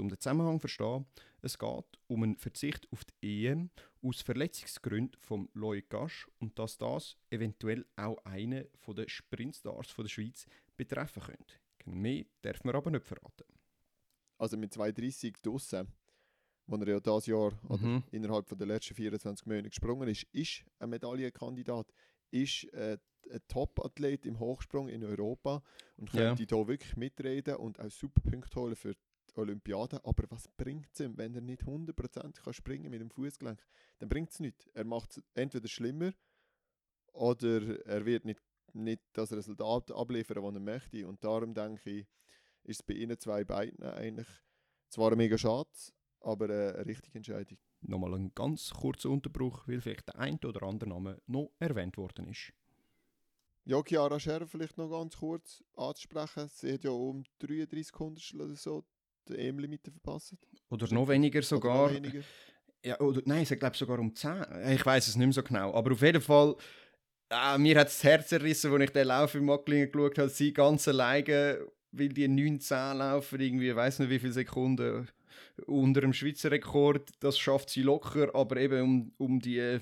Um 0.00 0.08
den 0.08 0.18
Zusammenhang 0.18 0.56
zu 0.56 0.60
verstehen, 0.60 1.06
es 1.42 1.58
geht 1.58 1.98
um 2.06 2.22
einen 2.22 2.36
Verzicht 2.36 2.90
auf 2.92 3.04
die 3.04 3.46
EM 3.46 3.70
aus 4.02 4.22
Verletzungsgründen 4.22 5.20
vom 5.20 5.48
Loic 5.54 5.88
Gasch 5.90 6.28
und 6.38 6.58
dass 6.58 6.78
das 6.78 7.16
eventuell 7.30 7.84
auch 7.96 8.18
einen 8.24 8.66
der 8.88 9.08
Sprintstars 9.08 9.88
von 9.88 10.04
der 10.04 10.10
Schweiz 10.10 10.46
betreffen 10.76 11.22
könnte. 11.22 11.54
Mehr 11.84 12.24
darf 12.42 12.64
man 12.64 12.74
aber 12.74 12.90
nicht 12.90 13.04
verraten. 13.04 13.44
Also 14.38 14.56
mit 14.56 14.72
2,30 14.72 15.42
draussen, 15.42 15.88
wo 16.66 16.76
er 16.76 16.88
ja 16.88 17.00
dieses 17.00 17.26
Jahr 17.26 17.52
oder 17.68 17.82
Mhm. 17.86 18.02
innerhalb 18.12 18.48
von 18.48 18.58
der 18.58 18.66
letzten 18.68 18.94
24 18.94 19.46
Monate 19.46 19.68
gesprungen 19.68 20.08
ist, 20.08 20.24
ist 20.32 20.64
ein 20.78 20.90
Medaillenkandidat, 20.90 21.92
ist 22.30 22.64
äh, 22.72 22.98
ein 23.30 23.40
Top-Athlet 23.48 24.26
im 24.26 24.38
Hochsprung 24.38 24.88
in 24.88 25.04
Europa 25.04 25.62
und 25.96 26.12
Ja. 26.12 26.34
könnte 26.34 26.44
hier 26.56 26.66
wirklich 26.68 26.96
mitreden 26.96 27.56
und 27.56 27.78
auch 27.78 27.90
super 27.90 28.20
Punkte 28.20 28.60
holen 28.60 28.74
für 28.76 28.94
die 28.94 29.00
Olympiade. 29.38 30.04
Aber 30.04 30.24
was 30.30 30.48
bringt 30.48 30.88
es 30.92 31.00
ihm, 31.00 31.16
wenn 31.16 31.34
er 31.34 31.40
nicht 31.40 31.62
100% 31.62 32.42
kann 32.42 32.52
springen 32.52 32.90
mit 32.90 33.00
dem 33.00 33.10
Fußgelenk? 33.10 33.64
Dann 33.98 34.08
bringt 34.08 34.30
es 34.30 34.40
nichts. 34.40 34.66
Er 34.74 34.84
macht 34.84 35.16
es 35.16 35.22
entweder 35.34 35.68
schlimmer 35.68 36.12
oder 37.12 37.84
er 37.86 38.04
wird 38.04 38.24
nicht, 38.24 38.42
nicht 38.72 39.02
das 39.12 39.32
Resultat 39.32 39.90
abliefern, 39.90 40.42
das 40.42 40.54
er 40.54 40.60
möchte. 40.60 41.06
Und 41.06 41.22
darum 41.24 41.54
denke 41.54 41.90
ich, 41.90 42.06
ist 42.64 42.80
es 42.80 42.82
bei 42.82 42.94
ihnen 42.94 43.18
zwei 43.18 43.44
beiden 43.44 43.82
eigentlich 43.84 44.28
zwar 44.88 45.16
mega 45.16 45.36
schade, 45.36 45.70
aber 46.20 46.44
eine 46.44 46.86
richtige 46.86 47.18
Entscheidung. 47.18 47.58
Nochmal 47.80 48.14
ein 48.14 48.32
ganz 48.34 48.70
kurzer 48.70 49.10
Unterbruch, 49.10 49.66
weil 49.66 49.80
vielleicht 49.80 50.08
der 50.08 50.18
ein 50.18 50.38
oder 50.44 50.62
andere 50.62 50.90
Name 50.90 51.20
noch 51.26 51.50
erwähnt 51.58 51.96
worden 51.96 52.28
ist. 52.28 52.52
Ja, 53.64 53.80
Chiara 53.82 54.18
Scherr 54.18 54.46
vielleicht 54.46 54.76
noch 54.76 54.90
ganz 54.90 55.16
kurz 55.16 55.62
anzusprechen. 55.76 56.48
Sie 56.48 56.72
hat 56.72 56.84
ja 56.84 56.90
um 56.90 57.24
33 57.38 57.96
Hundertstel 57.96 58.40
oder 58.40 58.56
so 58.56 58.84
die 59.28 59.34
EM-Limite 59.38 59.90
verpasst. 59.90 60.34
Oder 60.70 60.92
noch 60.92 61.08
weniger 61.08 61.42
sogar. 61.42 61.88
Noch 61.90 61.96
weniger. 61.96 62.20
Ja, 62.84 62.98
oder, 63.00 63.22
nein, 63.26 63.46
ich 63.48 63.58
glaube 63.58 63.76
sogar 63.76 63.98
um 63.98 64.14
10. 64.14 64.44
Ich 64.70 64.84
weiß 64.84 65.06
es 65.08 65.16
nicht 65.16 65.26
mehr 65.26 65.32
so 65.32 65.42
genau. 65.42 65.72
Aber 65.74 65.92
auf 65.92 66.02
jeden 66.02 66.20
Fall, 66.20 66.56
äh, 67.30 67.56
mir 67.58 67.78
hat 67.78 67.86
das 67.86 68.02
Herz 68.02 68.32
errissen, 68.32 68.72
als 68.72 68.82
ich 68.84 68.90
den 68.90 69.06
Lauf 69.06 69.34
im 69.34 69.44
Macklingen 69.44 69.90
geschaut 69.92 70.18
habe. 70.18 70.28
Sie 70.28 70.52
ganz 70.52 70.88
alleine, 70.88 71.64
weil 71.92 72.08
die 72.08 72.26
9-10 72.28 72.94
laufen, 72.94 73.40
irgendwie, 73.40 73.70
ich 73.70 73.76
weiß 73.76 74.00
nicht 74.00 74.10
wie 74.10 74.18
viele 74.18 74.32
Sekunden 74.32 75.08
unter 75.66 76.00
dem 76.00 76.12
Schweizer 76.12 76.50
Rekord. 76.50 77.10
Das 77.20 77.38
schafft 77.38 77.70
sie 77.70 77.82
locker, 77.82 78.34
aber 78.34 78.56
eben 78.56 78.82
um, 78.82 79.12
um 79.18 79.38
die, 79.40 79.78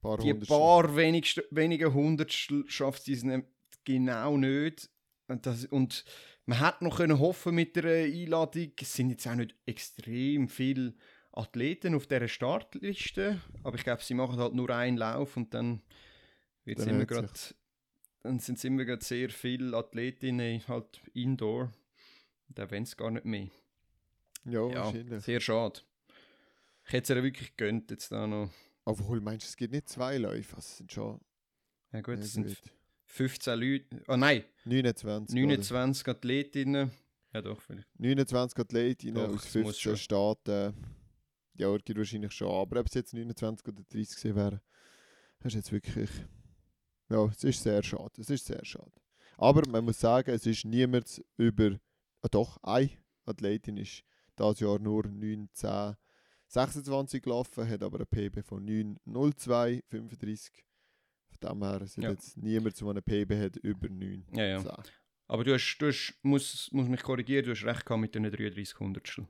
Paar 0.00 0.18
die 0.18 0.34
paar 0.34 0.94
wenigste, 0.96 1.44
wenige 1.50 1.92
Hundertstel 1.94 2.64
schafft 2.68 3.04
sie 3.04 3.14
es 3.14 3.24
nicht- 3.24 3.46
genau 3.84 4.36
nicht. 4.36 4.88
Und, 5.28 5.46
das, 5.46 5.64
und 5.66 6.04
man 6.46 6.60
hätte 6.60 6.84
noch 6.84 6.98
können 6.98 7.18
hoffen 7.18 7.54
mit 7.54 7.76
der 7.76 8.04
Einladung. 8.04 8.72
Es 8.80 8.94
sind 8.94 9.10
jetzt 9.10 9.26
auch 9.26 9.34
nicht 9.34 9.54
extrem 9.66 10.48
viele 10.48 10.94
Athleten 11.32 11.94
auf 11.94 12.06
dieser 12.06 12.28
Startliste, 12.28 13.40
aber 13.62 13.76
ich 13.76 13.84
glaube, 13.84 14.02
sie 14.02 14.14
machen 14.14 14.36
halt 14.36 14.54
nur 14.54 14.70
einen 14.70 14.96
Lauf 14.96 15.36
und 15.36 15.52
dann, 15.54 15.82
wird's 16.64 16.84
Dann 16.84 16.94
immer 16.94 17.06
grad, 17.06 17.54
dann 18.22 18.38
sind 18.38 18.58
es 18.58 18.64
immer 18.64 18.84
grad 18.84 19.02
sehr 19.02 19.30
viele 19.30 19.76
Athletinnen 19.76 20.62
halt 20.68 21.00
indoor. 21.12 21.72
Da 22.48 22.70
wollen 22.70 22.84
es 22.84 22.96
gar 22.96 23.10
nicht 23.10 23.24
mehr. 23.24 23.48
Ja, 24.44 24.68
Ja, 24.68 24.84
wahrscheinlich. 24.84 25.24
sehr 25.24 25.40
schade. 25.40 25.80
Ich 26.86 26.92
hätte 26.92 27.14
es 27.14 27.18
ihr 27.18 27.22
wirklich 27.24 27.56
gönnt 27.56 27.90
jetzt 27.90 28.12
da 28.12 28.26
noch. 28.26 28.50
Obwohl, 28.84 29.20
meinst 29.20 29.46
du, 29.46 29.48
es 29.48 29.56
gibt 29.56 29.72
nicht 29.72 29.88
zwei 29.88 30.18
Läufe? 30.18 30.56
Es 30.58 30.76
sind 30.76 30.92
schon 30.92 31.20
Ja 31.92 32.02
gut, 32.02 32.18
ja, 32.18 32.20
es 32.20 32.34
sind. 32.34 32.56
15 33.14 33.60
Leute. 33.60 34.02
Oh 34.08 34.16
nein, 34.16 34.42
29. 34.64 35.36
oder? 35.36 35.46
29 35.46 36.08
Athletinnen. 36.08 36.90
Ja 37.32 37.42
doch, 37.42 37.60
vielleicht. 37.60 37.88
29 37.98 38.58
Athletinnen 38.58 39.14
Doch, 39.14 39.34
aus 39.34 39.46
es 39.46 39.54
muss 39.54 39.78
15 39.78 39.82
schon. 39.82 39.96
Staaten. 39.96 40.74
Ja, 41.54 41.76
gibt 41.76 41.96
wahrscheinlich 41.96 42.32
schon. 42.32 42.48
Aber 42.48 42.80
ob 42.80 42.86
es 42.88 42.94
jetzt 42.94 43.14
29 43.14 43.68
oder 43.68 43.84
30 43.88 44.16
gewesen 44.16 44.34
wären, 44.34 44.60
das 45.38 45.52
ist 45.52 45.54
jetzt 45.54 45.72
wirklich. 45.72 46.10
Ja, 47.08 47.24
es 47.26 47.44
ist 47.44 47.62
sehr 47.62 47.82
schade. 47.84 48.20
Es 48.20 48.30
ist 48.30 48.46
sehr 48.46 48.64
schade. 48.64 48.90
Aber 49.36 49.62
man 49.68 49.84
muss 49.84 50.00
sagen, 50.00 50.30
es 50.30 50.44
ist 50.44 50.64
niemand 50.64 51.22
über. 51.36 51.78
Ah, 52.22 52.28
doch, 52.28 52.58
eine 52.62 52.90
Athletin 53.26 53.76
ist 53.76 54.02
dieses 54.36 54.58
Jahr 54.58 54.80
nur 54.80 55.06
9, 55.06 55.50
10, 55.52 55.94
26 56.48 57.22
gelaufen, 57.22 57.68
hat 57.68 57.82
aber 57.84 57.98
eine 57.98 58.06
PB 58.06 58.44
von 58.44 58.64
9, 58.64 58.98
02, 59.04 59.82
35. 59.88 60.64
Von 61.40 61.50
dem 61.60 61.62
her 61.68 61.80
ist 61.82 61.96
Ja. 61.96 62.10
jetzt 62.10 62.36
niemand, 62.36 62.80
der 62.80 62.88
eine 62.88 63.02
PB 63.02 63.32
hat 63.40 63.56
über 63.56 63.88
9, 63.88 64.24
Ja, 64.32 64.44
ja. 64.44 64.58
10. 64.60 64.70
Aber 65.26 65.44
du 65.44 65.54
hast, 65.54 65.78
du 65.78 65.86
hast 65.86 66.14
muss, 66.22 66.68
muss 66.72 66.88
mich 66.88 67.02
korrigieren, 67.02 67.44
du 67.44 67.50
hast 67.52 67.64
recht 67.64 67.84
gehabt 67.86 68.00
mit 68.00 68.14
den 68.14 68.24
33 68.24 68.78
Hundertstel. 68.78 69.26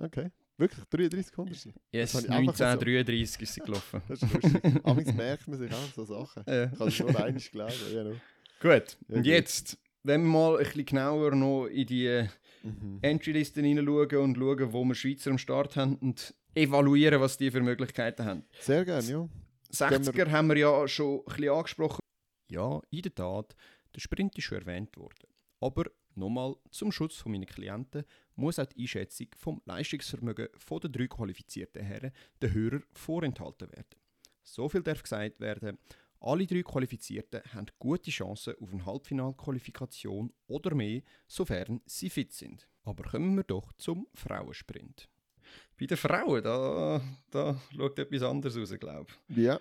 Okay. 0.00 0.30
Wirklich 0.58 0.84
33 0.86 1.36
Hundertstel? 1.36 1.72
Yes, 1.90 2.14
habe 2.14 2.24
ich 2.26 2.30
einfach 2.30 2.56
so- 2.56 2.64
1933 2.64 3.42
ist 3.42 3.54
sie 3.54 3.60
gelaufen. 3.60 4.00
Das 4.08 4.22
ist 4.22 4.32
lustig. 4.32 5.14
Merkt 5.14 5.48
man 5.48 5.58
sich 5.58 5.72
auch 5.72 5.92
so 5.94 6.04
Sachen. 6.04 6.44
Ja. 6.46 6.64
Ich 6.72 6.78
habe 6.78 6.88
es 6.88 6.98
nur 6.98 7.08
einmal 7.08 7.32
gelesen. 7.32 7.94
Ja, 7.94 8.04
no. 8.04 8.10
Gut, 8.60 8.96
Ja, 9.08 9.16
und 9.16 9.26
jetzt, 9.26 9.78
wenn 10.02 10.22
wir 10.22 10.28
mal 10.30 10.56
ein 10.58 10.64
bisschen 10.64 10.84
genauer 10.86 11.34
noch 11.34 11.66
in 11.66 11.86
die 11.86 12.26
mhm. 12.62 12.98
Entry-Listen 13.02 13.64
hineinschauen 13.64 14.16
und 14.18 14.36
schauen, 14.36 14.72
wo 14.72 14.84
wir 14.84 14.94
Schweizer 14.94 15.30
am 15.30 15.38
Start 15.38 15.76
haben 15.76 15.96
und 15.96 16.34
evaluieren, 16.54 17.20
was 17.20 17.36
die 17.38 17.50
für 17.50 17.60
Möglichkeiten 17.60 18.24
haben. 18.24 18.44
Sehr 18.60 18.84
gerne, 18.84 19.08
ja. 19.08 19.28
60er 19.72 20.30
haben 20.30 20.48
wir 20.48 20.56
ja 20.58 20.86
schon 20.88 21.20
ein 21.20 21.24
bisschen 21.24 21.48
angesprochen. 21.48 22.00
Ja, 22.50 22.80
in 22.90 23.02
der 23.02 23.14
Tat, 23.14 23.56
der 23.94 24.00
Sprint 24.00 24.36
ist 24.36 24.44
schon 24.44 24.58
erwähnt 24.58 24.96
worden. 24.96 25.28
Aber 25.60 25.84
nochmal, 26.14 26.56
zum 26.70 26.92
Schutz 26.92 27.16
von 27.16 27.32
meinen 27.32 27.46
Klienten 27.46 28.04
muss 28.34 28.58
auch 28.58 28.66
die 28.66 28.82
Einschätzung 28.82 29.28
vom 29.36 29.62
Leistungsvermögen 29.64 30.48
von 30.56 30.80
der 30.80 30.90
drei 30.90 31.06
qualifizierten 31.06 31.82
Herren 31.82 32.12
den 32.42 32.52
Hörer 32.52 32.80
vorenthalten 32.92 33.70
werden. 33.72 33.96
So 34.42 34.68
viel 34.68 34.82
darf 34.82 35.02
gesagt 35.02 35.40
werden. 35.40 35.78
Alle 36.20 36.46
drei 36.46 36.62
Qualifizierten 36.62 37.42
haben 37.52 37.66
gute 37.78 38.10
Chancen 38.10 38.54
auf 38.60 38.72
eine 38.72 38.86
Halbfinalqualifikation 38.86 40.32
oder 40.46 40.74
mehr, 40.74 41.02
sofern 41.26 41.80
sie 41.86 42.10
fit 42.10 42.32
sind. 42.32 42.68
Aber 42.84 43.04
kommen 43.04 43.34
wir 43.36 43.44
doch 43.44 43.72
zum 43.74 44.06
Frauensprint. 44.14 45.08
Bei 45.78 45.86
den 45.86 45.96
Frauen, 45.96 46.42
da, 46.42 47.00
da 47.30 47.60
schaut 47.76 47.98
etwas 47.98 48.22
anderes 48.22 48.56
raus, 48.56 48.74
glaube 48.78 49.06
ich. 49.28 49.36
Ja. 49.36 49.58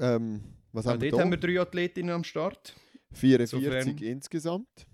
Ähm, 0.00 0.42
was 0.72 0.86
haben 0.86 1.00
wir 1.00 1.10
dort 1.10 1.20
da? 1.20 1.24
haben 1.24 1.30
wir 1.30 1.38
drei 1.38 1.60
Athletinnen 1.60 2.10
am 2.14 2.24
Start. 2.24 2.74
44 3.12 3.64
Insofern- 3.64 3.98
insgesamt. 3.98 4.86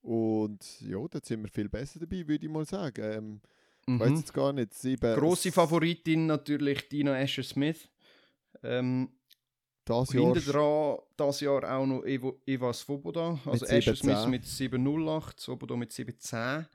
Und 0.00 0.80
ja, 0.80 0.98
da 1.08 1.20
sind 1.22 1.42
wir 1.42 1.48
viel 1.50 1.68
besser 1.68 2.00
dabei, 2.00 2.26
würde 2.26 2.44
ich 2.46 2.52
mal 2.52 2.64
sagen. 2.66 3.02
Ähm, 3.04 3.40
Ich 3.86 3.98
weiß 3.98 4.10
Mhm. 4.10 4.16
jetzt 4.16 4.32
gar 4.32 4.52
nicht, 4.52 4.74
sieben... 4.74 5.14
Grosse 5.16 5.50
Favoritin 5.50 6.26
natürlich 6.26 6.88
Dina 6.88 7.14
Asher-Smith. 7.16 7.88
Ähm, 8.62 9.08
Das 9.84 10.12
Jahr 10.12 10.34
dran 10.34 10.98
das 11.16 11.40
Jahr 11.40 11.64
auch 11.76 11.84
noch 11.84 12.04
Evo, 12.04 12.40
Eva 12.46 12.72
Svoboda. 12.72 13.40
Also 13.44 13.64
Mit 13.64 13.72
Asher 13.74 13.96
Smith 13.96 14.16
7,10. 14.18 14.28
mit 14.28 14.44
7,08, 14.44 15.40
Svoboda 15.40 15.74
mit 15.76 15.90
7,10. 15.92 16.66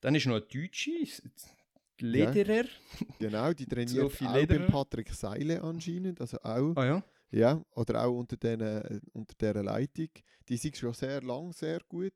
Dann 0.00 0.14
ist 0.14 0.26
noch 0.26 0.36
eine 0.36 0.44
Deutsche, 0.46 0.90
Lederer. 1.98 2.64
Genau, 3.18 3.52
die 3.52 3.66
trainiert 3.66 3.90
Sophie 3.90 4.26
auch 4.26 4.34
Lederer. 4.34 4.60
beim 4.60 4.70
Patrick 4.70 5.12
Seile 5.12 5.62
anscheinend. 5.62 6.20
Also 6.20 6.38
auch, 6.38 6.74
Ah 6.76 6.84
ja. 6.86 7.04
ja, 7.30 7.62
oder 7.74 8.04
auch 8.06 8.18
unter, 8.18 8.36
den, 8.36 8.60
unter 9.12 9.34
dieser 9.38 9.62
Leitung. 9.62 10.08
Die 10.48 10.56
sind 10.56 10.76
schon 10.76 10.94
sehr 10.94 11.20
lang, 11.22 11.52
sehr 11.52 11.80
gut, 11.88 12.14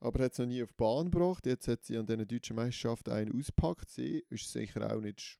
aber 0.00 0.24
hat 0.24 0.32
es 0.32 0.38
noch 0.38 0.46
nie 0.46 0.62
auf 0.62 0.70
die 0.70 0.76
Bahn 0.76 1.10
gebracht. 1.10 1.46
Jetzt 1.46 1.68
hat 1.68 1.84
sie 1.84 1.96
an 1.96 2.06
diesen 2.06 2.26
deutschen 2.26 2.56
Meisterschaften 2.56 3.10
einen 3.12 3.38
ausgepackt. 3.38 3.88
Sie 3.90 4.24
ist 4.28 4.50
sicher 4.50 4.92
auch 4.94 5.00
nicht 5.00 5.38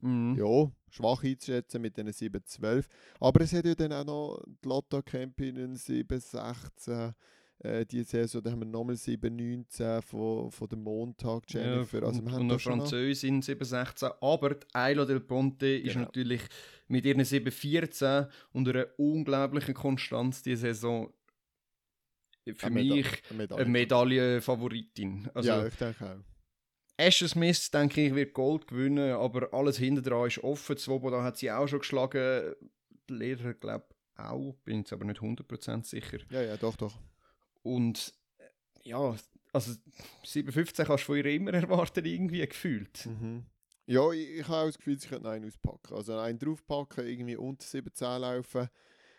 Mhm. 0.00 0.36
ja, 0.36 0.70
schwach 0.90 1.24
einzuschätzen 1.24 1.80
mit 1.80 1.96
diesen 1.96 2.12
7-12. 2.12 2.84
Aber 3.18 3.40
es 3.40 3.54
hat 3.54 3.64
ja 3.64 3.74
dann 3.74 3.94
auch 3.94 4.04
noch 4.04 4.44
die 4.62 4.68
Lotta 4.68 5.00
Campinnen 5.00 5.74
7-16. 5.76 7.14
Äh, 7.58 7.86
die 7.86 8.02
Saison, 8.02 8.42
da 8.42 8.50
haben 8.50 8.60
wir 8.60 8.66
nochmal 8.66 8.96
7-19 8.96 10.02
von, 10.02 10.50
von 10.50 10.68
dem 10.68 10.82
Montag, 10.82 11.44
Jennifer. 11.48 12.00
Ja, 12.00 12.06
also 12.06 12.20
und, 12.20 12.26
wir 12.26 12.32
haben 12.32 12.42
und 12.42 12.48
da 12.48 12.54
eine 12.54 12.60
schon 12.60 12.78
noch- 12.78 12.84
Französin 12.84 13.40
716. 13.42 14.10
Aber 14.20 14.54
die 14.54 14.66
Ayla 14.74 15.04
Del 15.06 15.20
Ponte 15.20 15.66
ist 15.66 15.94
Genau. 15.94 16.04
natürlich 16.04 16.42
mit 16.88 17.06
ihren 17.06 17.24
714 17.24 18.26
und 18.52 18.68
einer 18.68 18.86
unglaublichen 18.98 19.74
Konstanz 19.74 20.42
diese 20.42 20.66
Saison 20.74 21.12
für 22.54 22.66
eine 22.66 22.74
Meda- 22.82 22.94
mich 22.94 23.22
Medaille. 23.30 23.60
eine 23.62 23.70
Medaillenfavoritin. 23.70 25.28
Also, 25.34 25.48
ja, 25.48 25.66
ich 25.66 25.74
denke 25.76 26.04
auch. 26.04 26.24
Asher 26.98 27.28
Smith, 27.28 27.70
denke 27.70 28.06
ich, 28.06 28.14
wird 28.14 28.32
Gold 28.34 28.66
gewinnen, 28.68 29.12
aber 29.12 29.52
alles 29.52 29.76
hinten 29.78 30.02
dran 30.02 30.26
ist 30.28 30.38
offen. 30.42 30.76
Swoboda 30.78 31.22
hat 31.22 31.36
sie 31.36 31.50
auch 31.50 31.66
schon 31.66 31.80
geschlagen. 31.80 32.54
Die 33.08 33.12
Lehrer, 33.14 33.52
glaube 33.54 33.84
ich, 33.90 34.18
auch. 34.24 34.54
Bin 34.64 34.78
jetzt 34.78 34.92
aber 34.92 35.04
nicht 35.04 35.20
100% 35.20 35.84
sicher. 35.86 36.18
Ja, 36.30 36.42
ja, 36.42 36.56
doch, 36.56 36.76
doch. 36.76 36.98
Und 37.66 38.14
äh, 38.38 38.88
ja, 38.88 39.16
also 39.52 39.72
7,15 40.24 40.84
kannst 40.84 41.02
du 41.02 41.06
von 41.06 41.16
ihr 41.16 41.26
immer 41.26 41.52
erwarten, 41.52 42.04
irgendwie 42.04 42.46
gefühlt. 42.46 43.06
Mhm. 43.06 43.44
Ja, 43.86 44.10
ich, 44.12 44.38
ich 44.38 44.48
habe 44.48 44.62
auch 44.62 44.66
das 44.66 44.78
Gefühl, 44.78 44.98
sie 45.00 45.08
könnten 45.08 45.26
einen 45.26 45.46
auspacken. 45.46 45.94
Also 45.94 46.16
einen 46.16 46.38
draufpacken, 46.38 47.06
irgendwie 47.06 47.36
unter 47.36 47.66
17 47.66 48.20
laufen. 48.20 48.68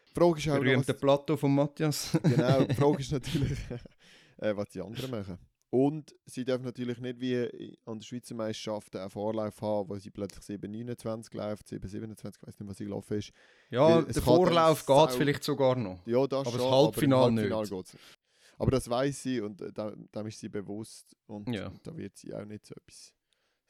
Die 0.10 0.20
Frage 0.20 0.40
ist 0.40 0.48
auch 0.48 0.56
noch, 0.56 0.62
Berühmter 0.62 0.94
was, 0.94 1.00
Plateau 1.02 1.38
von 1.38 1.56
Matthias. 1.56 2.18
genau, 2.24 2.64
die 2.64 2.74
Frage 2.74 3.00
ist 3.00 3.12
natürlich, 3.12 3.60
äh, 4.38 4.56
was 4.56 4.70
die 4.70 4.82
anderen 4.82 5.12
machen. 5.12 5.38
Und 5.70 6.16
sie 6.26 6.46
dürfen 6.46 6.64
natürlich 6.64 6.98
nicht 7.00 7.20
wie 7.20 7.78
an 7.86 8.00
der 8.00 8.06
Schweizer 8.06 8.36
Meisterschaft 8.36 8.96
einen 8.96 9.10
Vorlauf 9.10 9.62
haben, 9.62 9.90
wo 9.90 9.98
sie 9.98 10.10
plötzlich 10.10 10.62
7,29 10.62 11.36
läuft, 11.36 11.68
7,27, 11.68 12.36
ich 12.38 12.48
weiß 12.48 12.60
nicht, 12.60 12.70
was 12.70 12.78
sie 12.78 12.86
gelaufen 12.86 13.18
ist. 13.18 13.34
ja, 13.70 14.00
es 14.00 14.14
der 14.14 14.24
Vorlauf 14.24 14.86
geht 14.86 15.12
vielleicht 15.12 15.44
sogar 15.44 15.76
noch. 15.76 16.00
Ja, 16.08 16.26
das 16.26 16.48
Aber 16.48 16.52
schon, 16.52 16.60
das 16.60 16.72
Halbfinale 16.72 17.28
im 17.28 17.36
nicht. 17.36 17.70
geht's 17.70 17.94
nicht. 17.94 18.18
Aber 18.58 18.72
das 18.72 18.90
weiß 18.90 19.22
sie 19.24 19.40
und 19.42 19.62
äh, 19.62 19.72
da, 19.72 19.92
dem 19.92 20.28
ist 20.28 20.40
sie 20.40 20.50
bewusst 20.50 21.16
und 21.28 21.48
Ja. 21.54 21.72
da 21.84 21.96
wird 21.96 22.18
sie 22.18 22.34
auch 22.34 22.46
nicht 22.46 22.66
so 22.66 22.74
etwas, 22.76 23.14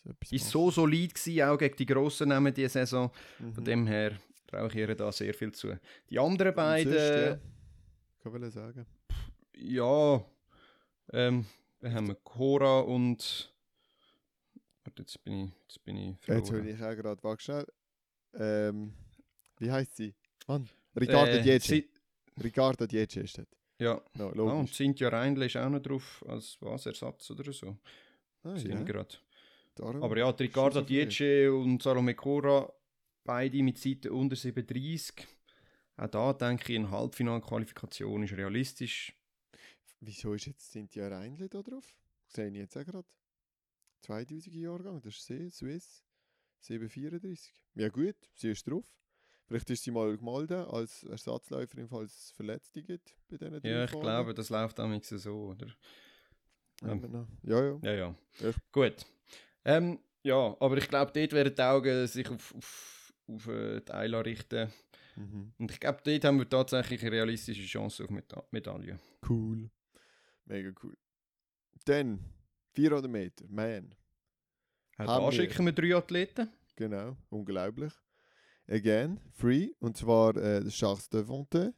so 0.03 0.09
etwas 0.09 0.31
Ist 0.31 0.49
so 0.49 0.71
solid 0.71 1.13
gewesen, 1.13 1.41
auch 1.43 1.57
gegen 1.57 1.75
die 1.75 1.85
grossen 1.85 2.29
Namen 2.29 2.53
diese 2.53 2.69
Saison. 2.69 3.11
machen. 3.39 3.53
Von 3.53 3.63
Mhm. 3.63 3.65
dem 3.65 3.87
her 3.87 4.17
traue 4.47 4.67
ich 4.69 4.75
ihr 4.75 4.95
da 4.95 5.11
sehr 5.11 5.33
viel 5.33 5.51
zu. 5.51 5.77
Die 6.09 6.17
anderen 6.19 6.53
beiden, 6.55 6.93
sonst, 6.93 7.09
ja, 7.09 7.39
kann 8.31 8.43
ich 8.43 8.53
sagen. 8.53 8.85
ja, 9.55 10.25
ähm, 11.11 11.45
dann 11.79 11.93
haben 11.93 12.07
wir 12.07 12.15
Cora 12.15 12.79
und. 12.79 13.53
Warte, 14.85 15.01
jetzt 15.01 15.21
bin 15.23 15.33
ich, 15.47 15.51
jetzt 15.67 15.83
bin 15.83 15.97
ich 15.97 16.07
Jetzt 16.11 16.23
verloren. 16.47 16.53
höre 16.65 16.65
ich 16.73 16.81
auch 16.83 16.95
gerade, 17.03 17.23
warte 17.23 17.43
schnell. 17.43 17.67
Ähm, 18.35 18.93
wie 19.59 19.69
heißt 19.71 19.97
sie? 19.97 20.13
Mann, 20.47 20.69
Ricardo 20.95 21.31
Äh, 21.33 21.41
Diece. 21.41 21.67
Sie- 21.67 21.89
Ricardo 22.41 22.85
Diece 22.87 23.17
ist 23.17 23.37
das. 23.37 23.47
Ja, 23.79 24.01
No, 24.15 24.25
ah, 24.25 24.27
und 24.29 24.35
logisch. 24.37 24.73
Cynthia 24.73 25.09
Reindl 25.09 25.43
ist 25.43 25.57
auch 25.57 25.69
noch 25.69 25.81
drauf, 25.81 26.25
als 26.27 26.57
was, 26.61 26.85
Ersatz 26.85 27.29
oder 27.29 27.51
so. 27.53 27.77
Ah, 28.43 28.55
ja, 28.55 28.81
gerade. 28.83 29.15
Aber 29.79 30.17
ja, 30.17 30.31
die 30.33 30.43
Ricardo 30.43 30.79
schon 30.79 30.83
so 30.83 30.87
viel. 30.87 31.05
Diece 31.05 31.51
und 31.51 31.83
Salome 31.83 32.15
Cora, 32.15 32.71
beide 33.23 33.61
mit 33.61 33.77
Zeiten 33.77 34.09
unter 34.09 34.35
37. 34.35 35.27
Auch 35.97 36.07
da 36.07 36.33
denke 36.33 36.73
ich, 36.73 36.79
eine 36.79 36.89
Halbfinalqualifikation 36.89 38.23
ist 38.23 38.33
realistisch. 38.33 39.13
Wieso 39.99 40.33
ist 40.33 40.45
jetzt 40.45 40.71
Cynthia 40.71 41.07
Reindl 41.07 41.49
da 41.49 41.61
drauf? 41.61 41.85
Sehe 42.27 42.47
ich 42.49 42.55
jetzt 42.55 42.77
auch 42.77 42.85
gerade. 42.85 43.07
2000er 44.05 44.59
Jahrgang, 44.59 45.01
das 45.01 45.15
ist 45.15 45.25
sie, 45.25 45.49
Swiss. 45.49 46.03
734. 46.61 47.53
Ja 47.75 47.89
gut, 47.89 48.15
sie 48.33 48.49
ist 48.49 48.67
drauf. 48.67 48.85
Vielleicht 49.47 49.69
ist 49.69 49.83
sie 49.83 49.91
mal 49.91 50.17
gemeldet 50.17 50.67
als 50.67 51.03
Ersatzläuferin, 51.03 51.87
falls 51.87 52.13
es 52.13 52.31
Verletzte 52.31 52.83
gibt 52.83 53.15
bei 53.29 53.37
diesen 53.37 53.65
Ja, 53.65 53.85
ich 53.85 53.91
glaube, 53.91 54.33
das 54.33 54.49
läuft 54.49 54.79
am 54.79 54.99
so, 55.01 55.55
oder? 55.55 55.67
Noch. 56.81 57.27
Ja, 57.43 57.63
ja. 57.63 57.79
Ja, 57.81 57.91
ja. 57.93 58.15
Ja. 58.39 58.51
Gut. 58.71 59.05
Ähm, 59.63 59.99
ja, 60.23 60.55
aber 60.59 60.77
ich 60.77 60.87
glaube, 60.89 61.11
dort 61.13 61.31
werden 61.31 61.55
die 61.55 61.61
Augen 61.61 62.07
sich 62.07 62.29
auf, 62.29 62.53
auf, 62.55 63.13
auf 63.27 63.47
äh, 63.47 63.79
die 63.79 63.91
Eila 63.93 64.19
richten. 64.19 64.71
Mhm. 65.15 65.53
Und 65.57 65.71
ich 65.71 65.79
glaube, 65.79 66.01
dort 66.03 66.25
haben 66.25 66.39
wir 66.39 66.49
tatsächlich 66.49 67.01
eine 67.01 67.11
realistische 67.11 67.65
Chance 67.65 68.03
auf 68.03 68.09
Meda 68.09 68.43
Medaille. 68.51 68.99
Cool. 69.27 69.69
Mega 70.45 70.71
cool. 70.83 70.95
Dann 71.85 72.19
400 72.73 73.09
Meter, 73.09 73.45
man. 73.49 73.95
Auch 74.97 75.29
da 75.29 75.31
schicken 75.31 75.65
wir 75.65 75.73
drei 75.73 75.95
Athleten. 75.95 76.49
Genau, 76.75 77.17
unglaublich. 77.29 77.93
Again, 78.69 79.19
free. 79.33 79.71
Und 79.79 79.97
zwar 79.97 80.35
äh, 80.35 80.67
Charles 80.67 81.09
Devonte, 81.09 81.73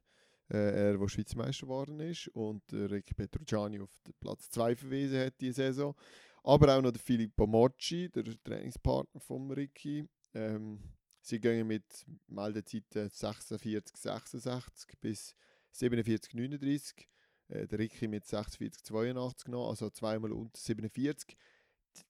äh, 0.49 0.57
er, 0.57 0.97
der 0.97 1.07
Schweizer 1.07 1.37
Meister 1.37 1.67
geworden 1.67 1.99
ist 1.99 2.27
und 2.29 2.63
der 2.71 2.89
Ricky 2.89 3.13
Petrucciani 3.13 3.79
auf 3.79 3.91
Platz 4.19 4.49
2 4.49 4.75
verwiesen 4.75 5.19
hat 5.19 5.39
diese 5.39 5.63
Saison. 5.63 5.95
Aber 6.43 6.75
auch 6.75 6.81
noch 6.81 6.91
der 6.91 7.01
Filippo 7.01 7.45
Mocci, 7.45 8.09
der 8.09 8.23
Trainingspartner 8.43 9.21
von 9.21 9.51
Ricky. 9.51 10.07
Ähm, 10.33 10.79
sie 11.21 11.39
gehen 11.39 11.67
mit 11.67 11.85
Meldezeiten 12.27 13.09
46, 13.09 13.95
66 13.95 14.99
bis 14.99 15.35
47, 15.71 16.33
39. 16.33 17.07
Äh, 17.49 17.67
der 17.67 17.79
Ricky 17.79 18.07
mit 18.07 18.25
46, 18.25 18.83
82 18.83 19.47
noch, 19.49 19.69
also 19.69 19.89
zweimal 19.89 20.31
unter 20.31 20.57
47. 20.57 21.37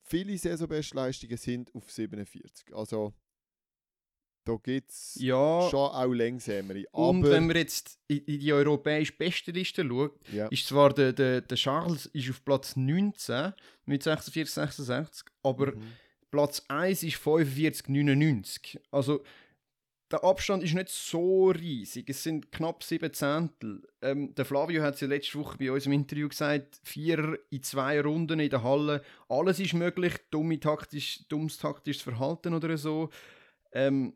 Viele 0.04 0.38
Saisonbestleistungen 0.38 1.38
sind 1.38 1.74
auf 1.74 1.92
47. 1.92 2.74
Also 2.74 3.14
da 4.50 4.58
gibt 4.62 4.90
es 4.90 5.18
Ja, 5.20 5.68
schon 5.70 5.80
auch 5.92 6.14
längsamere. 6.14 6.86
und 6.92 7.24
Aber 7.24 7.32
wenn 7.32 7.48
man 7.48 7.56
jetzt 7.56 8.00
in, 8.08 8.20
in 8.20 8.40
die 8.40 8.54
europäische 8.54 9.14
Bestenliste 9.14 9.88
schaut, 9.88 10.20
ja, 10.32 10.48
ist 10.48 10.68
zwar 10.68 10.94
der, 10.94 11.14
der, 11.14 11.42
der 11.42 11.58
Charles 11.58 12.08
ist 12.08 12.30
auf 12.30 12.44
Platz 12.44 12.76
19 12.76 13.54
mit 13.86 14.04
46, 14.04 14.54
66, 14.54 15.28
aber 15.44 15.76
mhm. 15.76 15.94
Platz 16.32 16.64
1 16.68 17.04
ist 17.04 17.18
45, 17.18 17.90
99. 17.90 18.80
Also 18.92 19.24
der 20.12 20.24
Abstand 20.24 20.64
ist 20.64 20.74
nicht 20.74 20.90
so 20.90 21.50
riesig. 21.50 22.10
Es 22.10 22.24
sind 22.24 22.52
knapp 22.52 22.84
sieben 22.84 23.14
Zehntel. 23.14 23.88
Ähm, 24.02 24.34
der 24.34 24.46
Flavio 24.46 24.82
hat 24.82 24.96
es 24.96 25.02
ja 25.02 25.08
letzte 25.08 25.38
Woche 25.38 25.58
bei 25.58 25.72
uns 25.72 25.86
im 25.86 25.92
Interview 25.92 26.28
gesagt, 26.28 26.80
vier 26.84 27.40
in 27.52 27.62
zwei 27.62 28.02
Runden 28.02 28.40
in 28.40 28.50
der 28.50 28.64
Halle. 28.64 29.04
Alles 29.28 29.60
ist 29.60 29.74
möglich, 29.74 30.14
dumme 30.32 30.60
taktisch, 30.60 31.28
dummes 31.30 31.58
taktisches 31.58 32.02
Verhalten 32.02 32.56
oder 32.56 32.76
so. 32.78 33.10
Ähm, 33.72 34.16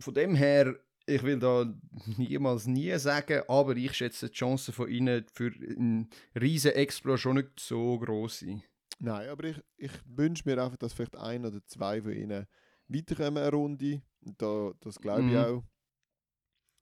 von 0.00 0.14
dem 0.14 0.34
her, 0.34 0.74
ich 1.06 1.22
will 1.22 1.38
da 1.38 1.72
niemals 2.18 2.66
nie 2.66 2.96
sagen, 2.98 3.42
aber 3.48 3.76
ich 3.76 3.94
schätze 3.94 4.28
die 4.28 4.34
Chancen 4.34 4.74
von 4.74 4.88
ihnen 4.90 5.24
für 5.32 5.52
einen 5.52 6.08
riesen 6.38 6.72
Exploit 6.72 7.18
schon 7.20 7.36
nicht 7.36 7.58
so 7.58 7.98
groß 7.98 8.40
sind. 8.40 8.62
Nein, 9.00 9.28
aber 9.28 9.44
ich, 9.44 9.60
ich 9.76 9.92
wünsche 10.06 10.42
mir 10.46 10.62
einfach, 10.62 10.76
dass 10.76 10.92
vielleicht 10.92 11.16
ein 11.16 11.44
oder 11.46 11.64
zwei 11.66 12.02
von 12.02 12.12
ihnen 12.12 12.46
weiterkommen 12.88 13.38
eine 13.42 13.50
Runde. 13.52 14.02
Und 14.20 14.42
da, 14.42 14.72
das 14.80 14.98
glaube 14.98 15.22
ich 15.22 15.30
Mhm. 15.30 15.36
auch. 15.36 15.64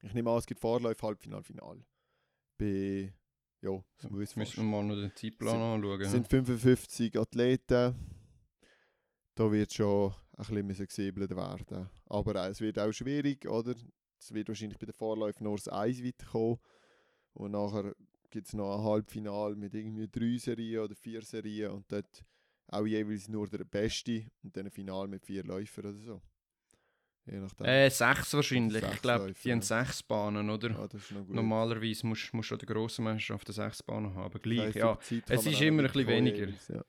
Ich 0.02 0.14
nehme 0.14 0.30
an, 0.30 0.38
es 0.38 0.46
gibt 0.46 0.60
Vorläufe, 0.60 1.06
Halbfinal, 1.06 1.42
Final. 1.42 1.84
Bei, 2.58 3.12
ja, 3.60 3.82
es 3.98 4.10
muss 4.10 4.20
Jetzt 4.20 4.36
müssen 4.36 4.56
wir 4.56 4.64
mal 4.64 4.84
noch 4.84 4.94
den 4.94 5.14
Zeitplan 5.14 5.56
anschauen. 5.60 6.00
Es 6.00 6.10
sind 6.10 6.28
55 6.28 7.18
Athleten. 7.18 7.94
Da 9.34 9.52
wird 9.52 9.72
schon 9.74 10.14
ein 10.36 10.66
bisschen 10.66 10.86
gesäbelt 10.86 11.34
werden. 11.34 11.88
Aber 12.06 12.34
äh, 12.36 12.48
es 12.50 12.60
wird 12.60 12.78
auch 12.78 12.92
schwierig, 12.92 13.48
oder? 13.48 13.74
Es 14.18 14.32
wird 14.32 14.48
wahrscheinlich 14.48 14.78
bei 14.78 14.86
den 14.86 14.94
Vorläufen 14.94 15.44
nur 15.44 15.56
das 15.56 15.70
Eis 15.70 16.02
weiterkommen. 16.02 16.58
Und 17.34 17.52
nachher 17.52 17.94
gibt 18.30 18.48
es 18.48 18.54
noch 18.54 18.78
ein 18.78 18.84
Halbfinale 18.84 19.56
mit 19.56 19.74
irgendwie 19.74 20.08
drei 20.08 20.36
Serien 20.38 20.82
oder 20.84 20.94
vier 20.94 21.22
Serien 21.22 21.72
und 21.72 21.90
dort 21.90 22.24
auch 22.68 22.86
jeweils 22.86 23.28
nur 23.28 23.46
der 23.46 23.64
Beste 23.64 24.24
und 24.42 24.56
dann 24.56 24.66
ein 24.66 24.70
Finale 24.70 25.08
mit 25.08 25.24
vier 25.24 25.44
Läufern 25.44 25.86
oder 25.86 25.98
so. 25.98 26.20
Je 27.26 27.38
nachdem. 27.40 27.66
Äh, 27.66 27.90
sechs 27.90 28.34
wahrscheinlich. 28.34 28.80
Sechs 28.80 28.94
ich 28.94 29.02
glaube, 29.02 29.32
die 29.32 29.52
haben 29.52 29.58
ja. 29.58 29.64
sechs 29.84 30.02
Bahnen, 30.02 30.48
oder? 30.48 30.70
ja, 30.70 30.86
das 30.88 31.02
ist 31.02 31.12
noch 31.12 31.24
gut. 31.26 31.34
Normalerweise 31.34 32.06
musst 32.06 32.32
du 32.32 32.38
an 32.54 32.58
der 32.58 32.66
grossen 32.66 33.04
Meisterschaft 33.04 33.52
sechs 33.52 33.82
Bahnen 33.82 34.14
haben. 34.14 34.32
Das 34.32 34.42
Gleich, 34.42 34.74
ja. 34.74 34.92
über 34.92 35.00
die 35.10 35.22
Zeit 35.24 35.38
Es 35.38 35.46
ist 35.46 35.60
immer 35.60 35.82
ein 35.82 35.92
bisschen 35.92 36.06
weniger. 36.08 36.36
jeweils, 36.46 36.68
Ja. 36.68 36.84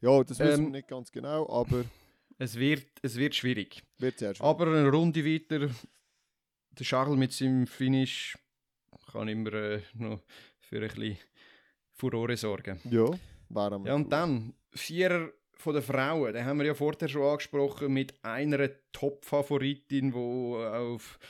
ja, 0.00 0.24
das 0.24 0.38
wissen 0.38 0.48
wir 0.60 0.66
Ähm, 0.66 0.70
nicht 0.72 0.88
ganz 0.88 1.10
genau, 1.10 1.48
aber 1.50 1.84
Es 2.42 2.58
wird, 2.58 2.88
es 3.02 3.16
wird 3.16 3.36
schwierig. 3.36 3.84
wird 3.98 4.18
sehr 4.18 4.34
schwierig. 4.34 4.50
Aber 4.50 4.66
eine 4.66 4.90
Runde 4.90 5.24
weiter, 5.24 5.60
der 5.60 6.84
Charles 6.84 7.16
mit 7.16 7.32
seinem 7.32 7.68
Finish 7.68 8.36
kann 9.12 9.28
immer 9.28 9.52
äh, 9.52 9.80
noch 9.94 10.24
für 10.58 10.82
ein 10.82 10.88
bisschen 10.88 11.18
Furore 11.92 12.36
sorgen. 12.36 12.80
Ja, 12.90 13.08
mal 13.48 13.80
Ja, 13.84 13.94
und 13.94 14.12
dann 14.12 14.54
Vierer 14.72 15.30
von 15.52 15.74
den 15.74 15.84
Frauen, 15.84 16.32
den 16.32 16.44
haben 16.44 16.58
wir 16.58 16.66
ja 16.66 16.74
vorher 16.74 17.08
schon 17.08 17.22
angesprochen, 17.22 17.92
mit 17.92 18.12
einer 18.24 18.68
Top-Favoritin, 18.90 20.10
die 20.10 20.16
auf 20.16 21.20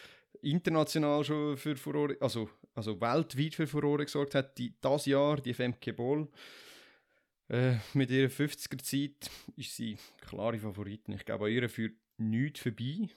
international 0.41 1.25
schon 1.25 1.59
für 1.59 1.77
Furore, 1.77 2.17
also, 2.21 2.49
also 2.75 2.99
weltweit 2.99 3.55
für 3.55 3.67
Furore 3.67 4.07
gesorgt 4.07 4.35
hat, 4.35 4.57
die, 4.57 4.75
das 4.81 5.05
Jahr, 5.05 5.39
die 5.43 5.53
Femke 5.53 5.93
Boll. 5.93 6.27
Äh, 7.53 7.77
mit 7.93 8.11
ihrer 8.11 8.31
50er-Zeit 8.31 9.31
ist 9.57 9.77
sie 9.77 9.99
klare 10.23 10.59
Favoritin. 10.59 11.15
Ich 11.15 11.25
glaube, 11.27 11.45
an 11.45 11.53
ihr 11.53 11.69
führt 11.69 11.95
nichts 12.17 12.61
vorbei. 12.61 13.11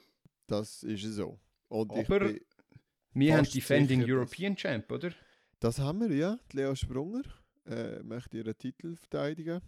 Das 0.46 0.82
ist 0.82 1.04
so. 1.04 1.40
Und 1.68 1.90
Aber- 1.90 2.34
Wir 3.14 3.34
haben 3.34 3.48
Defending 3.48 4.02
sicher, 4.02 4.12
European 4.12 4.54
Champ, 4.54 4.92
oder? 4.92 5.10
das 5.58 5.78
haben 5.78 6.00
wir, 6.06 6.14
ja. 6.14 6.38
Die 6.52 6.58
Lea 6.58 6.76
Sprunger 6.76 7.22
äh, 7.64 8.02
möchte 8.02 8.36
ihren 8.36 8.56
Titel 8.58 8.94
verteidigen. 8.96 9.62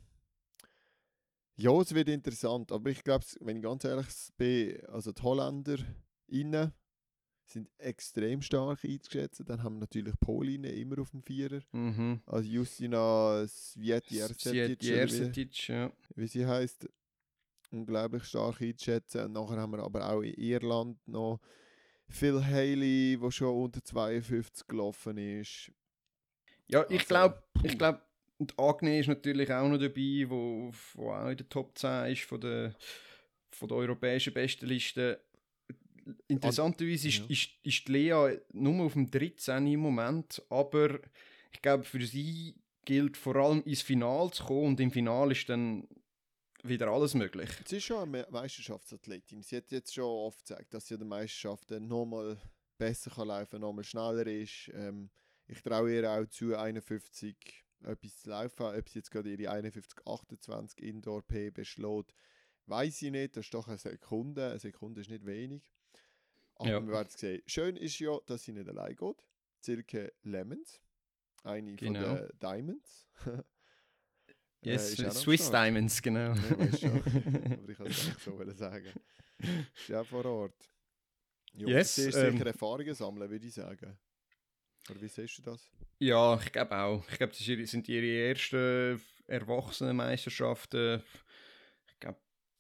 Ja, 1.56 1.72
es 1.80 1.94
wird 1.94 2.10
interessant, 2.10 2.70
aber 2.70 2.90
ich 2.90 3.02
glaube, 3.02 3.24
wenn 3.40 3.56
ich 3.56 3.62
ganz 3.62 3.84
ehrlich 3.84 4.06
bin, 4.36 4.84
also 4.88 5.12
die 5.12 5.22
Holländer 5.22 5.78
innen 6.26 6.72
sind 7.51 7.68
extrem 7.78 8.42
stark 8.42 8.84
einzuschätzen. 8.84 9.46
Dann 9.46 9.62
haben 9.62 9.76
wir 9.76 9.80
natürlich 9.80 10.18
Polinnen 10.20 10.72
immer 10.72 11.01
auf 11.01 11.11
dem 11.11 11.22
Vierer. 11.22 11.61
Mhm. 11.72 12.20
Also 12.26 12.49
Justina 12.49 13.46
Svieti 13.46 14.16
Sviet 14.16 14.82
wie, 14.82 14.86
Jersetic, 14.86 15.68
ja. 15.68 15.92
wie 16.14 16.26
sie 16.26 16.46
heißt, 16.46 16.88
unglaublich 17.70 18.24
stark 18.24 18.61
einzuschätzen. 18.61 19.24
Und 19.26 19.32
nachher 19.32 19.59
haben 19.59 19.72
wir 19.72 19.82
aber 19.82 20.09
auch 20.11 20.22
in 20.22 20.34
Irland 20.34 20.99
noch 21.07 21.40
Phil 22.09 22.44
Haley, 22.44 23.18
der 23.20 23.30
schon 23.30 23.55
unter 23.55 23.82
52 23.82 24.66
gelaufen 24.66 25.18
ist. 25.18 25.70
Ja, 26.66 26.84
ich 26.88 27.01
Also, 27.01 27.07
glaube, 27.07 27.42
ich 27.62 27.78
glaube, 27.78 28.03
und 28.38 28.59
Agne 28.59 29.01
ist 29.01 29.09
natürlich 29.09 29.53
auch 29.53 29.68
noch 29.68 29.78
dabei, 29.78 30.24
wo, 30.28 30.72
wo 30.94 31.12
auch 31.12 31.28
in 31.28 31.36
der 31.36 31.49
Top 31.49 31.76
10 31.76 32.12
ist 32.12 32.22
von 32.22 32.40
der, 32.40 32.74
von 33.51 33.68
der 33.68 33.76
europäischen 33.76 34.32
Bestenliste. 34.32 35.20
Interessanterweise 36.28 37.09
ist, 37.09 37.18
ja. 37.18 37.24
ist, 37.28 37.50
ist 37.62 37.88
Lea 37.88 38.38
nur 38.52 38.86
auf 38.86 38.92
dem 38.94 39.11
13 39.11 39.66
im 39.66 39.80
Moment, 39.80 40.42
aber 40.48 41.00
ich 41.52 41.62
glaube, 41.62 41.84
für 41.84 42.04
sie 42.06 42.54
gilt 42.84 43.16
vor 43.16 43.36
allem 43.36 43.62
ins 43.64 43.82
Finale 43.82 44.30
zu 44.30 44.44
kommen 44.44 44.66
und 44.68 44.80
im 44.80 44.90
Finale 44.90 45.32
ist 45.32 45.48
dann 45.48 45.86
wieder 46.62 46.88
alles 46.88 47.14
möglich. 47.14 47.50
Sie 47.66 47.76
ist 47.76 47.84
schon 47.84 47.98
eine 47.98 48.11
Me- 48.11 48.26
Meisterschaftsathletin. 48.30 49.42
Sie 49.42 49.56
hat 49.56 49.70
jetzt 49.70 49.94
schon 49.94 50.04
oft 50.04 50.40
gesagt, 50.44 50.72
dass 50.74 50.86
sie 50.86 50.94
an 50.94 51.00
den 51.00 51.09
Meisterschaften 51.09 51.86
nochmal 51.86 52.38
besser 52.78 53.11
kann 53.11 53.28
laufen, 53.28 53.61
nochmal 53.61 53.84
schneller 53.84 54.26
ist. 54.26 54.70
Ähm, 54.74 55.11
ich 55.46 55.62
traue 55.62 55.94
ihr 55.94 56.11
auch 56.11 56.26
zu, 56.26 56.56
51 56.56 57.36
etwas 57.84 58.18
zu 58.18 58.30
laufen. 58.30 58.62
Ob 58.66 58.88
sie 58.88 58.98
jetzt 58.98 59.11
gerade 59.11 59.30
ihre 59.32 59.50
51, 59.50 60.00
28 60.06 60.82
Indoor 60.82 61.22
PB 61.22 61.64
schlägt, 61.64 62.14
weiß 62.66 63.02
ich 63.02 63.11
nicht. 63.11 63.36
Das 63.36 63.46
ist 63.46 63.54
doch 63.54 63.68
eine 63.68 63.78
Sekunde. 63.78 64.50
Eine 64.50 64.59
Sekunde 64.59 65.00
ist 65.00 65.11
nicht 65.11 65.26
wenig. 65.26 65.62
Aber 66.59 66.68
Ja. 66.70 66.80
wir 66.86 66.92
werden 66.92 67.09
es 67.09 67.18
sehen. 67.18 67.42
Schön 67.46 67.76
ist 67.76 67.98
ja, 67.98 68.18
dass 68.26 68.42
sie 68.42 68.52
nicht 68.52 68.68
allein 68.68 68.94
geht. 68.96 69.24
Silke 69.61 70.12
Lemons, 70.22 70.80
eine 71.44 71.74
Genau. 71.76 72.16
von 72.16 72.16
den 72.28 72.38
Diamonds. 72.38 73.06
Äh, 74.61 74.70
Yes, 74.72 74.98
auch 74.98 75.04
am 75.04 75.11
Swiss. 75.12 75.50
Diamonds, 75.52 76.02
genau. 76.02 76.34
Ja, 76.34 76.76
schon. 76.76 76.90
Aber 77.62 77.68
ich 77.70 77.78
wollte 77.78 77.92
es 77.92 78.09
eigentlich 78.09 78.24
so 78.24 78.50
sagen. 78.54 78.92
Ist 79.76 79.88
ja 79.88 80.02
vor 80.02 80.24
Ort. 80.24 80.68
Ja, 81.54 81.68
Yes, 81.68 81.94
Sie 81.94 82.09
ist 82.09 82.16
ähm, 82.16 82.32
sicher 82.32 82.46
Erfahrungen 82.46 82.92
sammeln, 82.92 83.30
würde 83.30 83.46
ich 83.46 83.54
sagen. 83.54 83.96
Oder 84.90 85.00
wie 85.00 85.06
siehst 85.06 85.38
du 85.38 85.42
das? 85.42 85.70
Ja, 86.00 86.40
ich 86.44 86.50
glaube 86.50 86.76
auch. 86.76 87.09
Ich 87.09 87.18
glaube, 87.18 87.32
das 87.34 87.70
sind 87.70 87.88
ihre 87.88 88.30
ersten 88.30 89.00
Erwachsenenmeisterschaften. 89.28 90.96
Ich 90.96 91.02
glaube, 91.04 91.28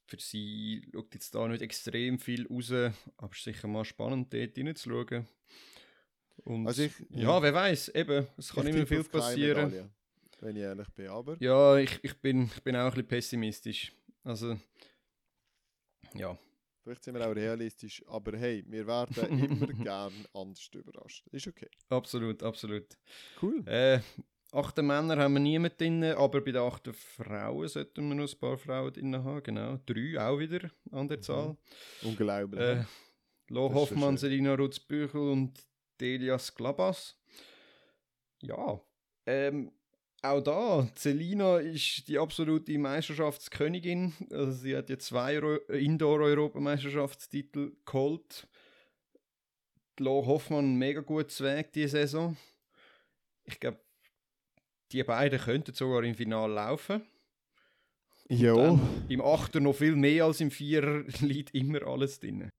für 0.08 0.18
sie 0.18 0.88
schaut 0.92 1.12
jetzt 1.14 1.34
da 1.34 1.46
nicht 1.46 1.62
extrem 1.62 2.18
viel 2.18 2.46
raus, 2.46 2.72
aber 2.72 3.30
es 3.32 3.38
ist 3.38 3.44
sicher 3.44 3.68
mal 3.68 3.84
spannend, 3.84 4.32
dort 4.32 4.56
reinzuschauen. 4.58 5.26
Und 6.44 6.66
Also 6.66 6.82
ich- 6.82 6.98
ja, 7.10 7.20
ja. 7.36 7.42
wer 7.42 7.52
weiß, 7.54 7.90
eben, 7.94 8.26
es 8.36 8.52
kann 8.52 8.66
immer 8.66 8.86
viel 8.86 9.04
passieren. 9.04 9.66
Medaille, 9.70 9.90
wenn 10.40 10.56
ich 10.56 10.62
ehrlich 10.62 10.88
bin. 10.90 11.08
Aber 11.08 11.36
Ja, 11.40 11.76
ich, 11.76 11.98
ich, 12.02 12.14
bin, 12.20 12.44
ich 12.54 12.62
bin 12.62 12.74
auch 12.76 12.84
ein 12.86 12.90
bisschen 12.92 13.06
pessimistisch. 13.08 13.92
Also, 14.24 14.58
ja. 16.14 16.38
vielleicht 16.82 17.04
sind 17.04 17.14
wir 17.14 17.28
auch 17.28 17.34
realistisch. 17.34 18.02
Aber 18.06 18.36
hey, 18.38 18.64
wir 18.66 18.86
werden 18.86 19.14
immer 19.62 19.66
gern 19.84 20.12
anders 20.32 20.70
überrascht. 20.72 21.26
Ist 21.32 21.46
okay. 21.48 21.68
Absolut, 21.90 22.42
absolut. 22.42 22.86
Cool. 23.42 23.66
Äh, 23.66 24.00
achten 24.52 24.86
Männer 24.86 25.16
haben 25.16 25.34
wir 25.34 25.40
niemand 25.40 25.80
drin, 25.80 26.04
aber 26.04 26.40
bei 26.40 26.52
den 26.52 26.62
achten 26.62 26.92
Frauen 26.94 27.68
sollten 27.68 28.08
wir 28.08 28.14
noch 28.14 28.32
ein 28.32 28.38
paar 28.38 28.56
Frauen 28.58 28.92
drin 28.92 29.24
haben. 29.24 29.42
Genau, 29.42 29.78
drei 29.86 30.18
auch 30.20 30.38
wieder 30.38 30.70
an 30.90 31.08
der 31.08 31.18
Mhm. 31.18 31.22
Zahl. 31.22 31.56
Unglaublich. 32.02 32.60
Äh, 32.60 32.84
Lo 33.48 33.72
Hoffmann. 33.72 34.16
Selina 34.16 34.54
Rutzbüchel 34.54 35.20
und 35.20 35.58
Delias 36.00 36.54
Glabas. 36.54 37.16
Ja, 38.40 38.80
ähm, 39.26 39.72
auch 40.22 40.40
da, 40.40 40.88
Selina 40.96 41.58
ist 41.58 42.08
die 42.08 42.18
absolute 42.18 42.76
Meisterschaftskönigin. 42.78 44.12
Also 44.30 44.52
sie 44.52 44.76
hat 44.76 44.90
jetzt 44.90 45.06
zwei 45.06 45.40
Euro 45.40 45.56
Indoor-Europameisterschaftstitel 45.72 47.72
geholt. 47.84 48.46
Lo 49.98 50.24
Hoffmann 50.26 50.76
mega 50.76 51.00
gutes 51.00 51.40
Weg 51.40 51.72
diese 51.72 51.98
Saison. 51.98 52.36
Ich 53.44 53.58
glaube, 53.58 53.80
die 54.92 55.02
beiden 55.04 55.38
könnten 55.38 55.74
sogar 55.74 56.02
im 56.04 56.14
Finale 56.14 56.54
laufen. 56.54 57.02
ja, 58.28 58.78
Im 59.08 59.20
Achter 59.20 59.60
noch 59.60 59.74
viel 59.74 59.96
mehr 59.96 60.24
als 60.24 60.40
im 60.40 60.50
Vierer 60.50 61.02
liegt 61.20 61.54
immer 61.54 61.82
alles 61.86 62.20
drin. 62.20 62.50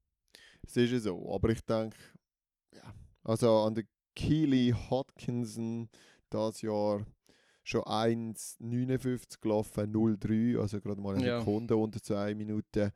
es 0.66 0.76
ist 0.76 0.92
ja 0.92 0.98
so. 1.00 1.32
Aber 1.34 1.48
ich 1.50 1.60
denke, 1.62 1.96
ja. 2.74 2.94
Also 3.24 3.50
an 3.60 3.74
der 3.74 3.84
Keely 4.16 4.74
Hodkinson 4.90 5.88
das 6.30 6.62
Jahr 6.62 7.06
schon 7.62 7.82
1,59 7.82 9.40
gelaufen, 9.40 9.92
0,3, 9.92 10.58
also 10.60 10.80
gerade 10.80 11.00
mal 11.00 11.14
eine 11.16 11.26
Ja. 11.26 11.38
Sekunde 11.38 11.76
unter 11.76 12.02
zwei 12.02 12.34
Minuten. 12.34 12.90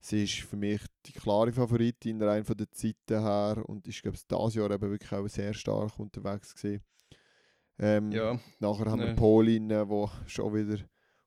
Sie 0.00 0.24
ist 0.24 0.40
für 0.42 0.56
mich 0.56 0.80
die 1.06 1.12
klare 1.12 1.52
Favoritin 1.52 2.22
rein 2.22 2.44
von 2.44 2.56
der 2.56 2.70
Zeiten 2.70 3.20
her 3.20 3.62
und 3.66 3.86
ist, 3.88 4.02
glaube 4.02 4.16
ich, 4.16 4.26
das 4.26 4.54
Jahr 4.54 4.70
eben 4.70 4.90
wirklich 4.90 5.12
auch 5.12 5.26
sehr 5.28 5.52
stark 5.54 5.98
unterwegs 5.98 6.54
gewesen. 6.54 6.82
Ähm, 7.78 8.10
Ja, 8.12 8.38
Nachher 8.58 8.86
haben 8.90 9.00
wir 9.00 9.08
ne. 9.08 9.14
Polinnen, 9.14 9.88
die 9.88 10.30
schon 10.30 10.54
wieder 10.54 10.78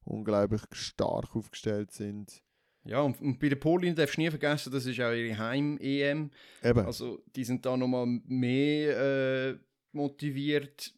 unglaublich 0.04 0.62
stark 0.72 1.36
aufgestellt 1.36 1.92
sind. 1.92 2.42
Ja, 2.84 3.02
und, 3.02 3.22
und 3.22 3.40
bei 3.40 3.48
den 3.50 3.60
Polin 3.60 3.94
darfst 3.96 4.18
du 4.18 4.22
nie 4.22 4.30
vergessen, 4.32 4.72
das 4.74 4.86
ist 4.88 5.00
auch 5.00 5.12
ihre 5.14 5.38
Heim-EM. 5.38 6.32
Eben, 6.64 6.80
Also, 6.86 7.22
die 7.36 7.44
sind 7.44 7.64
da 7.66 7.78
nochmal 7.78 8.08
mehr 8.26 8.98
äh, 9.52 9.58
motiviert. 9.92 10.92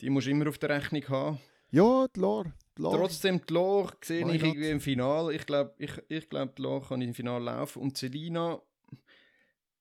Die 0.00 0.08
musst 0.08 0.26
du 0.28 0.30
immer 0.30 0.48
auf 0.48 0.58
der 0.58 0.70
Rechnung 0.70 1.02
haben. 1.08 1.38
ja, 1.70 2.06
die 2.14 2.20
Lor. 2.20 2.44
Die 2.78 2.82
Lor. 2.82 2.96
Trotzdem, 2.98 3.40
die 3.44 3.52
Loch 3.54 3.92
sehe 4.04 4.20
ich 4.20 4.24
not? 4.26 4.34
irgendwie 4.34 4.70
im 4.70 4.80
Finale. 4.80 5.34
Ich 5.34 5.44
glaube, 5.46 5.74
ich, 5.78 5.90
ich 6.08 6.28
glaub, 6.28 6.54
die 6.54 6.62
Loch 6.62 6.88
kann 6.90 7.00
im 7.02 7.12
Finale 7.14 7.44
laufen. 7.46 7.82
Und 7.82 7.96
Selina, 7.98 8.60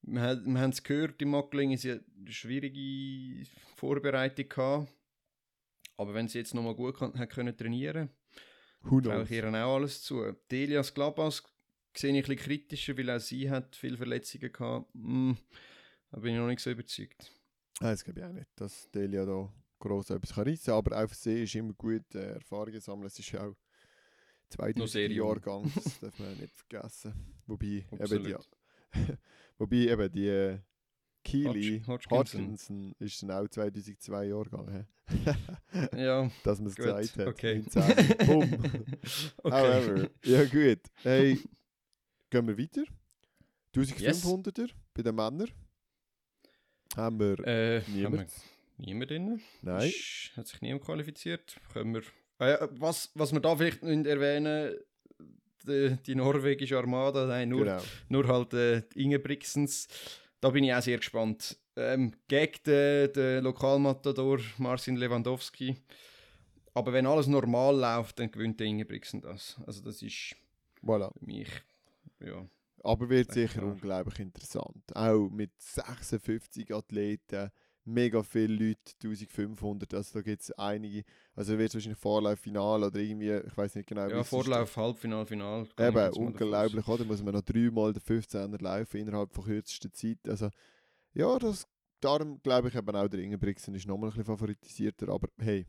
wir, 0.02 0.22
haben- 0.22 0.54
wir 0.54 0.62
haben 0.62 0.70
es 0.72 0.82
gehört, 0.82 1.22
im 1.22 1.30
Macklingen, 1.32 1.78
sie 1.78 1.92
hat 1.92 2.02
eine 2.20 2.32
schwierige 2.32 3.46
Vorbereitung 3.76 4.50
gehabt. 4.50 4.88
Aber 5.98 6.14
wenn 6.14 6.28
sie 6.28 6.40
jetzt 6.40 6.54
nochmal 6.54 6.76
gut 6.76 6.98
kann, 6.98 7.14
können 7.30 7.56
trainieren 7.56 8.10
Who 8.82 9.02
traue 9.02 9.24
ich 9.24 9.32
ihr 9.32 9.48
auch 9.48 9.76
alles 9.76 10.04
zu. 10.04 10.32
Delias 10.52 10.94
Glabas 10.94 11.44
sehe 11.96 12.12
ich 12.12 12.18
ein 12.18 12.22
bisschen 12.22 12.38
kritischer, 12.38 12.98
weil 12.98 13.10
auch 13.10 13.20
sie 13.20 13.50
hat 13.50 13.76
viele 13.76 13.98
Verletzungen 13.98 14.52
gehabt. 14.52 14.90
Mm, 14.94 15.34
da 16.12 16.20
bin 16.20 16.34
ich 16.34 16.40
noch 16.40 16.48
nicht 16.48 16.60
so 16.60 16.70
überzeugt. 16.70 17.32
Das 17.80 18.04
glaube 18.04 18.20
ich 18.20 18.26
auch 18.26 18.32
nicht, 18.32 18.50
dass 18.56 18.90
Delia 18.92 19.26
da 19.26 19.52
gross 19.80 20.10
etwas 20.10 20.34
kann 20.34 20.48
reissen 20.48 20.66
kann. 20.66 20.76
Aber 20.76 21.04
auch 21.04 21.10
für 21.10 21.16
sie 21.16 21.44
ist 21.44 21.56
immer 21.56 21.74
gut 21.74 22.14
äh, 22.14 22.34
Erfahrungen 22.34 22.80
sammeln. 22.80 23.08
Es 23.08 23.20
ist 23.20 23.32
ja 23.32 23.48
auch 23.48 23.56
2000 24.50 25.12
jung. 25.12 25.28
Jahrgang, 25.28 25.72
das 25.76 26.00
darf 26.00 26.20
man 26.20 26.38
nicht 26.38 26.56
vergessen. 26.56 27.14
Wobei 27.48 27.86
eben 27.92 28.24
die, 28.24 28.36
wobei 29.58 29.76
eben 29.76 30.12
die 30.12 30.28
äh, 30.28 30.60
Keely 31.26 31.82
Hodg- 31.88 32.10
Hodgkinson. 32.10 32.94
Ist 33.00 33.22
dann 33.24 33.32
auch 33.32 33.48
2002 33.50 34.26
Jahrgang. 34.28 34.70
hä? 34.72 34.86
Ja, 35.98 36.32
Dass 36.44 36.60
man 36.60 36.68
es 36.70 36.76
gesagt 36.76 37.18
hat. 37.18 37.28
okay. 37.28 37.64
19. 37.74 38.28
Bumm. 38.28 38.54
okay. 39.44 39.52
However, 39.52 40.10
ja 40.24 40.44
gut. 40.46 40.80
Hey, 41.04 41.40
gehen 42.30 42.48
wir 42.48 42.58
weiter. 42.58 42.84
1500er 43.76 44.70
bei 44.94 45.04
den 45.04 45.16
Männern. 45.16 45.50
Haben 46.96 47.20
wir 47.20 47.40
Äh, 47.48 47.82
haben 47.82 47.94
wir 47.96 48.10
niemand. 48.10 48.32
niemand 48.78 49.12
drin? 49.12 49.42
Nein. 49.62 49.90
Ist, 49.90 50.32
hat 50.38 50.48
sich 50.48 50.62
niemand 50.62 50.86
qualifiziert. 50.86 51.58
Können 51.74 51.94
wir, 51.96 52.04
ah 52.38 52.48
ja, 52.50 52.70
was, 52.80 53.12
was 53.16 53.34
wir 53.34 53.42
da 53.42 53.56
vielleicht 53.56 53.84
nicht 53.84 54.06
erwähnen, 54.06 54.76
die, 55.68 55.98
die 56.06 56.16
norwegische 56.16 56.78
Armada, 56.78 57.26
nein, 57.26 57.50
nur, 57.50 57.66
Genau. 57.66 57.82
nur 58.10 58.28
halt 58.28 58.54
äh, 58.54 58.82
die 58.94 59.04
Ingebrigtsens. 59.04 59.88
Da 60.46 60.52
bin 60.52 60.64
ich 60.64 60.72
auch 60.72 60.82
sehr 60.84 60.98
gespannt. 60.98 61.58
Ähm, 61.76 62.14
gegen 62.28 62.54
den, 62.68 63.12
den 63.14 63.44
Lokalmatador 63.44 64.38
Marcin 64.60 64.96
Lewandowski. 64.96 65.76
Aber 66.76 66.94
wenn 66.94 67.08
alles 67.08 67.26
normal 67.26 67.76
läuft, 67.76 68.20
dann 68.20 68.30
gewinnt 68.30 68.60
der 68.60 68.68
Ingebrigtsen 68.68 69.22
das. 69.22 69.60
Also 69.66 69.82
das 69.82 70.04
ist 70.04 70.36
Voilà. 70.84 71.12
für 71.18 71.26
mich, 71.26 71.50
ja. 72.20 72.48
Aber 72.84 73.10
wird 73.10 73.32
sicher 73.32 73.62
klar. 73.62 73.72
unglaublich 73.72 74.20
interessant. 74.20 74.96
Auch 74.96 75.30
mit 75.30 75.50
56 75.58 76.72
Athleten, 76.76 77.50
mega 77.86 78.24
viele 78.24 78.54
Leute, 78.54 78.94
1500. 79.02 79.94
Also 79.94 80.20
da 80.20 80.22
gibt 80.22 80.42
es 80.42 80.52
einige. 80.54 81.04
Also 81.36 81.58
wird 81.58 81.70
es 81.70 81.76
wahrscheinlich 81.76 82.00
Vorlauf, 82.00 82.40
Final 82.40 82.84
oder 82.84 83.00
irgendwie, 83.00 83.32
ich 83.32 83.56
weiß 83.56 83.76
nicht 83.76 83.88
genau. 83.88 84.08
wie 84.08 84.12
Ja. 84.12 84.24
Vorlauf, 84.24 84.76
Halbfinal, 84.76 85.26
Final. 85.26 85.68
Eben, 85.80 86.14
unglaublich, 86.14 86.88
oder? 86.88 87.06
Muss 87.06 87.24
man 87.24 87.34
noch 87.34 87.42
dreimal 87.42 87.94
den 87.94 88.02
15er 88.02 88.62
laufen 88.62 88.98
innerhalb 88.98 89.34
von 89.34 89.46
kürzester 89.46 89.92
Zeit. 89.92 90.20
Also, 90.28 90.50
ja, 91.14 91.38
das, 91.40 91.68
darum 92.02 92.42
glaube 92.42 92.70
ich 92.70 92.76
eben 92.76 92.96
auch, 92.96 93.08
der 93.08 93.20
Ingebrigtsen 93.20 93.76
ist 93.76 93.88
nochmal 93.88 94.10
ein 94.10 94.12
bisschen 94.12 94.26
favoritisierter. 94.26 95.10
Aber 95.10 95.28
hey, 95.40 95.66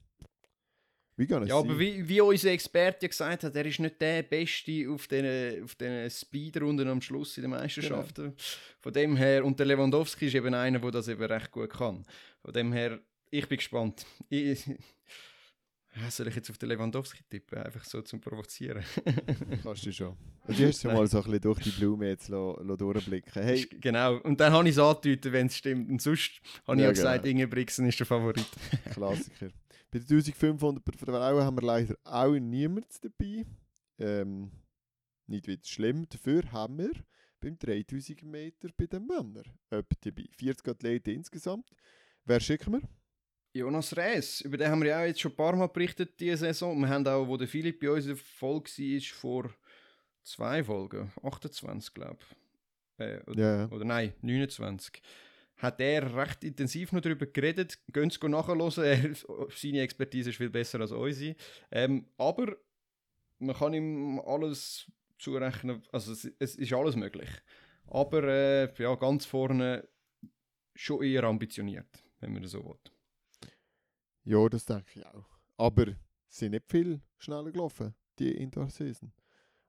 Ja, 1.19 1.45
see. 1.47 1.53
aber 1.53 1.79
wie, 1.79 2.07
wie 2.07 2.21
unser 2.21 2.51
Experte 2.51 3.07
ja 3.07 3.09
gesagt 3.09 3.45
hat, 3.45 3.57
er 3.57 3.65
ist 3.65 3.79
nicht 3.79 4.01
der 4.01 4.23
Beste 4.23 4.87
auf 4.91 5.09
diesen 5.09 5.65
auf 5.65 5.75
den 5.75 6.11
Speedrunden 6.11 6.89
am 6.89 7.01
Schluss 7.01 7.37
in 7.39 7.43
den 7.43 7.51
Meisterschaften. 7.53 8.35
Von 8.81 8.93
dem 8.93 9.17
her, 9.17 9.45
und 9.45 9.59
der 9.59 9.67
Lewandowski 9.67 10.27
ist 10.27 10.35
eben 10.35 10.53
einer, 10.55 10.79
der 10.79 10.91
das 10.91 11.09
eben 11.09 11.23
recht 11.25 11.51
gut 11.51 11.71
kann. 11.71 12.05
Von 12.43 12.53
dem 12.53 12.73
her, 12.73 13.01
ich 13.31 13.49
bin 13.49 13.57
gespannt. 13.57 14.05
Ich, 14.29 14.65
Ja, 15.99 16.11
soll 16.11 16.29
ich 16.29 16.37
jetzt 16.37 16.51
auf 16.51 16.59
den 16.59 16.69
Lewandowski 16.69 17.23
tippen? 17.31 17.59
Einfach 17.59 17.83
so 17.85 18.03
zum 18.03 18.21
Provozieren. 18.21 18.85
Kannst 19.63 19.87
du 19.87 19.93
schon. 19.93 20.15
Und 20.47 20.59
du 20.59 20.67
hast 20.67 20.83
ja 20.83 20.93
mal 20.93 21.07
so 21.07 21.19
ein 21.19 21.25
bisschen 21.25 21.41
durch 21.41 21.59
die 21.61 21.71
Blume 21.71 22.09
jetzt 22.09 22.29
lo, 22.29 22.61
lo 22.63 22.77
durchblicken. 22.77 23.43
Hey, 23.43 23.67
Genau. 23.81 24.17
Und 24.19 24.39
dann 24.39 24.53
habe 24.53 24.69
ich 24.69 24.75
es 24.75 24.79
angedeutet, 24.79 25.33
wenn 25.33 25.47
es 25.47 25.57
stimmt. 25.57 25.89
Und 25.89 26.03
sonst 26.03 26.33
habe 26.67 26.77
ich 26.77 26.83
Ja, 26.83 26.89
ja 26.89 26.91
gesagt, 26.93 27.25
genau. 27.25 27.33
Ingebrigtsen 27.33 27.87
ist 27.89 27.99
der 27.99 28.07
Favorit. 28.07 28.47
Klassiker. 28.93 29.49
Bei 29.91 29.99
den 29.99 30.09
1500 30.09 30.85
bei 30.85 30.93
den 30.93 30.99
Frauen 30.99 31.45
haben 31.45 31.57
wir 31.57 31.67
leider 31.67 31.97
auch 32.05 32.33
niemanden 32.33 32.89
dabei. 33.03 33.47
Ähm, 33.99 34.51
nicht 35.27 35.47
wieder 35.47 35.65
schlimm. 35.65 36.09
Dafür 36.09 36.51
haben 36.53 36.79
wir 36.79 36.93
beim 37.41 37.59
3000 37.59 38.23
Meter 38.23 38.69
bei 38.77 38.87
den 38.87 39.07
Männern 39.07 39.43
jemanden 39.71 39.97
dabei. 40.01 40.25
40 40.37 40.69
Athleten 40.69 41.11
insgesamt. 41.11 41.71
Wer 42.25 42.41
schicken 42.41 42.75
wir? 42.75 42.83
Jonas 43.53 43.97
Rees, 43.97 44.43
über 44.43 44.59
den 44.59 44.71
haben 44.71 44.83
wir 44.83 44.91
ja 44.91 45.01
auch 45.01 45.07
jetzt 45.07 45.21
schon 45.21 45.33
ein 45.33 45.37
paar 45.37 45.57
Mal 45.57 45.69
berichtet 45.69 46.21
diese 46.21 46.39
Saison. 46.39 46.79
Wir 46.79 46.89
haben 46.89 47.07
auch, 47.07 47.27
wo 47.27 47.37
der 47.39 47.49
Philipp 47.49 47.81
bei 47.81 47.91
uns 47.91 48.05
in 48.05 48.15
der 48.15 48.17
Folge 48.17 48.71
war, 48.77 49.15
vor 49.15 49.51
zwei 50.23 50.63
Folgen, 50.63 51.11
28 51.23 51.95
glaube 51.95 52.19
ich. 52.21 52.37
Äh, 52.99 53.21
oder, 53.27 53.69
oder 53.73 53.85
nein, 53.85 54.13
29. 54.21 55.01
Hat 55.57 55.81
er 55.81 56.15
recht 56.15 56.45
intensiv 56.45 56.93
noch 56.93 57.01
darüber 57.01 57.27
geredet. 57.27 57.79
Gehen 57.93 58.11
Sie 58.11 58.29
nachhören. 58.29 58.61
Er, 58.61 59.15
seine 59.55 59.81
Expertise 59.81 60.31
ist 60.31 60.37
viel 60.37 60.51
besser 60.51 60.81
als 60.81 60.93
unsere. 60.93 61.35
Ähm, 61.71 62.07
aber 62.19 62.57
man 63.39 63.57
kann 63.57 63.75
ihm 63.75 64.21
alles 64.21 64.91
zurechnen. 65.19 65.83
Also 65.93 66.13
es, 66.13 66.31
es 66.39 66.57
ist 66.57 66.73
alles 66.73 66.97
möglich. 66.97 67.31
Aber 67.87 68.23
äh, 68.25 68.83
ja, 68.83 68.95
ganz 68.97 69.25
vorne 69.25 69.89
schon 70.75 71.03
eher 71.03 71.25
ambitioniert, 71.25 72.05
wenn 72.21 72.33
man 72.33 72.43
das 72.43 72.53
so 72.53 72.65
will. 72.65 72.79
Ja, 74.25 74.49
das 74.49 74.65
denke 74.67 75.01
ich 75.01 75.07
auch. 75.07 75.27
Aber 75.57 75.87
sind 76.29 76.51
nicht 76.51 76.69
viel 76.69 77.01
schneller 77.19 77.51
gelaufen, 77.51 77.95
die 78.19 78.33
Indoor-Season. 78.33 79.13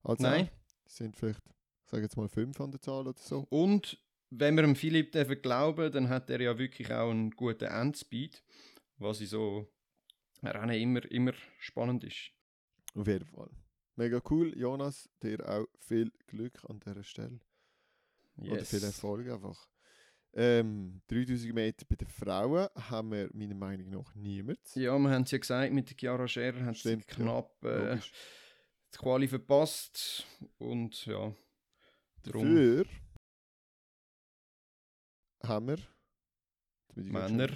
Also 0.04 0.24
Nein. 0.24 0.50
Es 0.86 0.98
sind 0.98 1.16
vielleicht, 1.16 1.46
ich 1.84 1.90
sage 1.90 2.04
jetzt 2.04 2.18
mal, 2.18 2.28
fünf 2.28 2.60
an 2.60 2.72
der 2.72 2.82
Zahl 2.82 3.08
oder 3.08 3.20
so. 3.20 3.46
Und 3.50 4.02
wenn 4.30 4.56
wir 4.56 4.64
dem 4.64 4.76
Philipp 4.76 5.42
glauben, 5.42 5.92
dann 5.92 6.10
hat 6.10 6.30
er 6.30 6.42
ja 6.42 6.58
wirklich 6.58 6.92
auch 6.92 7.10
einen 7.10 7.32
guten 7.32 7.66
Endspeed, 7.66 8.44
was 8.98 9.22
in 9.22 9.28
so 9.28 9.68
Rennen 10.44 10.80
immer, 10.80 11.12
immer 11.12 11.34
spannend 11.60 12.04
ist. 12.04 12.32
Auf 12.96 13.08
jeden 13.08 13.26
Fall. 13.26 13.50
Mega 13.96 14.22
cool, 14.30 14.56
Jonas. 14.58 15.10
Dir 15.24 15.48
auch 15.48 15.66
viel 15.80 16.12
Glück 16.28 16.60
an 16.70 16.80
dieser 16.80 17.04
Stelle. 17.04 17.40
Oder 18.38 18.64
viel 18.64 18.84
Erfolg 18.84 19.28
einfach. 19.30 19.68
Ähm, 20.34 21.02
3000 21.08 21.54
Meter 21.56 21.86
bei 21.90 21.96
den 21.96 22.08
Frauen 22.08 22.68
haben 22.76 23.12
wir 23.12 23.30
meiner 23.34 23.56
Meinung 23.56 23.90
nach 23.90 24.14
niemand. 24.14 24.60
Ja, 24.76 24.98
wir 25.00 25.10
haben 25.10 25.24
es 25.24 25.32
ja 25.32 25.40
gesagt, 25.40 25.74
mit 25.74 25.90
der 25.90 25.98
Chiara 25.98 26.28
Scherer 26.28 26.64
hat 26.66 26.76
sie 26.76 26.82
Stimmt, 26.82 27.06
ja. 27.10 27.16
knapp 27.16 27.64
äh, 27.64 27.98
die 28.94 28.98
Quali 28.98 29.28
verpasst. 29.28 30.28
Und 30.60 31.08
ja, 31.08 31.34
darum 32.22 32.44
Dafür 32.44 32.86
haben 35.48 35.68
wir 35.68 35.78
Männer. 36.96 37.50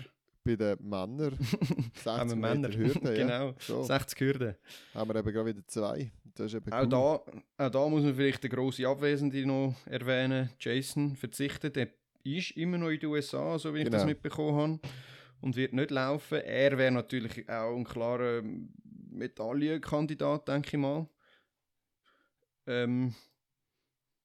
bei 0.44 0.56
den 0.56 0.78
Männern 0.88 1.38
60 1.94 2.06
haben 2.06 2.30
wir 2.30 2.36
Männer. 2.36 2.70
Hürde, 2.70 3.00
ja. 3.18 3.26
genau, 3.26 3.54
So, 3.60 3.84
60 3.84 4.20
Hürden. 4.20 4.56
haben 4.94 5.10
wir 5.14 5.16
eben 5.20 5.32
gerade 5.34 5.50
wieder 5.56 5.68
zwei. 5.68 6.12
Das 6.36 6.48
ist 6.48 6.56
eben 6.56 6.72
Auch, 6.72 6.82
cool. 6.84 6.90
da, 6.90 7.66
auch 7.66 7.70
da 7.72 7.90
muss 7.90 8.04
man 8.04 8.16
vielleicht 8.16 8.44
den 8.44 8.52
grossen 8.52 8.86
Abwesenden 8.86 9.48
noch 9.48 9.76
erwähnen. 9.86 10.50
Jason 10.60 11.16
verzichtet. 11.16 11.76
Er 11.78 11.90
ist 12.24 12.52
immer 12.52 12.78
noch 12.78 12.90
in 12.90 13.00
den 13.00 13.10
USA, 13.10 13.58
so 13.60 13.74
wie 13.74 13.80
ich 13.80 13.90
das 13.90 14.02
Genau. 14.04 14.06
mitbekommen 14.14 14.58
habe. 14.82 14.94
Und 15.42 15.56
wird 15.56 15.74
nicht 15.74 15.90
laufen. 15.92 16.40
Er 16.42 16.78
wäre 16.78 16.92
natürlich 16.92 17.50
auch 17.50 17.76
ein 17.76 17.84
klarer 17.84 18.44
Medaillenkandidat, 19.10 20.48
denke 20.48 20.68
ich 20.78 20.78
mal. 20.82 21.10
Ähm, 22.68 23.16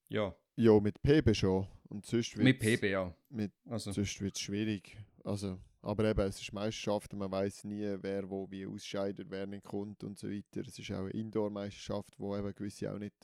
ja, 0.09 0.35
Ja, 0.57 0.79
mit 0.79 1.03
PB 1.03 1.35
schon. 1.35 1.67
Und 1.89 2.05
sonst 2.05 2.37
mit 2.37 2.59
PB, 2.59 2.85
ja. 2.85 3.15
Mit, 3.29 3.53
Also, 3.67 3.93
sonst 3.93 4.21
wird 4.21 4.37
es 4.37 4.41
schwierig. 4.41 4.97
Also, 5.25 5.59
aber 5.83 6.05
eben, 6.05 6.21
es 6.21 6.41
ist 6.41 6.53
Meisterschaft 6.53 7.13
und 7.13 7.21
man 7.21 7.31
weiß 7.31 7.65
nie, 7.65 7.97
wer 8.01 8.29
wo 8.29 8.51
wie 8.51 8.67
ausscheidet, 8.67 9.31
wer 9.31 9.47
nicht 9.47 9.65
kommt 9.65 10.03
und 10.03 10.19
so 10.19 10.29
weiter. 10.29 10.63
Es 10.67 10.79
ist 10.79 10.91
auch 10.91 11.01
eine 11.01 11.11
Indoor-Meisterschaft, 11.11 12.19
wo 12.19 12.37
eben 12.37 12.55
gewisse 12.55 12.93
auch 12.93 12.99
nicht 12.99 13.15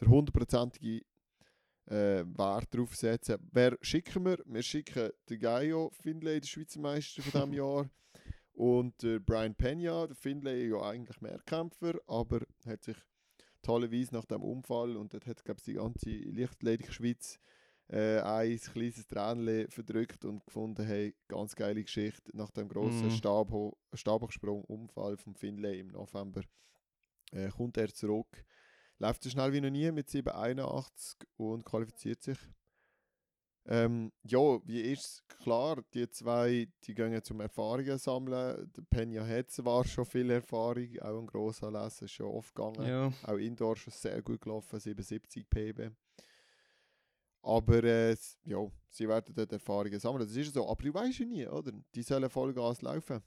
der 0.00 0.08
hundertprozentige 0.08 1.04
äh, 1.86 2.24
Wert 2.24 2.74
drauf 2.74 2.94
setzen. 2.96 3.36
Wer 3.52 3.76
schicken 3.82 4.24
wir? 4.24 4.38
Wir 4.46 4.62
schicken 4.62 5.10
den 5.28 5.40
Gaio 5.40 5.90
Findlay, 6.02 6.40
der 6.40 6.48
Schweizer 6.48 6.80
Meister 6.80 7.22
von 7.22 7.32
diesem 7.32 7.52
Jahr. 7.54 7.90
Und 8.52 9.02
der 9.02 9.20
Brian 9.20 9.54
Pena, 9.54 10.06
der 10.06 10.16
Findlay 10.16 10.68
ja 10.68 10.80
eigentlich 10.82 11.20
Mehrkämpfer, 11.20 11.94
aber 12.06 12.40
hat 12.66 12.82
sich 12.82 12.96
tollerweise 13.62 14.14
nach 14.14 14.24
dem 14.24 14.42
Unfall 14.42 14.96
und 14.96 15.14
dort 15.14 15.26
hat, 15.26 15.44
glaube 15.44 15.58
ich, 15.60 15.64
die 15.64 15.74
ganze 15.74 16.10
Lichtledig-Schweiz 16.10 17.38
äh, 17.88 18.20
ein 18.20 18.58
kleines 18.58 19.06
Tränchen 19.06 19.68
verdrückt 19.70 20.24
und 20.24 20.44
gefunden, 20.44 20.84
hey, 20.84 21.14
ganz 21.26 21.54
geile 21.54 21.82
Geschichte. 21.82 22.30
Nach 22.36 22.50
dem 22.50 22.68
grossen 22.68 23.06
Mhm. 23.06 23.10
Stabho 23.12 23.76
Stabhochsprung-Unfall 23.94 25.16
von 25.16 25.34
Finlay 25.34 25.80
im 25.80 25.88
November 25.88 26.42
äh, 27.32 27.48
kommt 27.48 27.76
er 27.78 27.88
zurück. 27.92 28.44
Läuft 28.98 29.22
so 29.22 29.30
schnell 29.30 29.52
wie 29.52 29.60
noch 29.60 29.70
nie 29.70 29.90
mit 29.92 30.08
7,81 30.08 31.14
und 31.36 31.64
qualifiziert 31.64 32.22
sich. 32.22 32.38
Ähm, 33.70 34.12
ja, 34.22 34.38
wie 34.66 34.80
ist? 34.80 35.22
Klar, 35.28 35.82
die 35.92 36.08
zwei, 36.08 36.68
die 36.84 36.94
gehen 36.94 37.22
zum 37.22 37.40
Erfahrungen 37.40 37.98
sammeln. 37.98 38.70
Der 38.74 38.82
Penja 38.88 39.26
hat 39.26 39.50
zwar 39.50 39.84
schon 39.84 40.06
viel 40.06 40.30
Erfahrung, 40.30 40.88
auch 41.02 41.18
ein 41.20 41.26
grosser 41.26 41.86
ist 41.86 42.10
schon 42.10 42.26
oft 42.26 42.54
gegangen. 42.54 42.86
ja. 42.88 43.12
Auch 43.24 43.36
Indoor 43.36 43.76
schon 43.76 43.92
sehr 43.92 44.22
gut 44.22 44.40
gelaufen, 44.40 44.80
77 44.80 45.48
PB. 45.50 45.90
Aber 47.42 47.82
äh, 47.84 48.16
ja, 48.44 48.58
sie 48.90 49.08
werden 49.08 49.34
dort 49.34 49.52
Erfahrungen 49.52 49.98
sammeln, 50.00 50.26
das 50.26 50.36
ist 50.36 50.54
so. 50.54 50.68
Aber 50.68 50.82
du 50.82 50.92
weißt 50.92 51.20
ja 51.20 51.26
nie, 51.26 51.46
oder? 51.46 51.72
Die 51.94 52.02
sollen 52.02 52.28
Vollgas 52.28 52.82
laufen. 52.82 53.22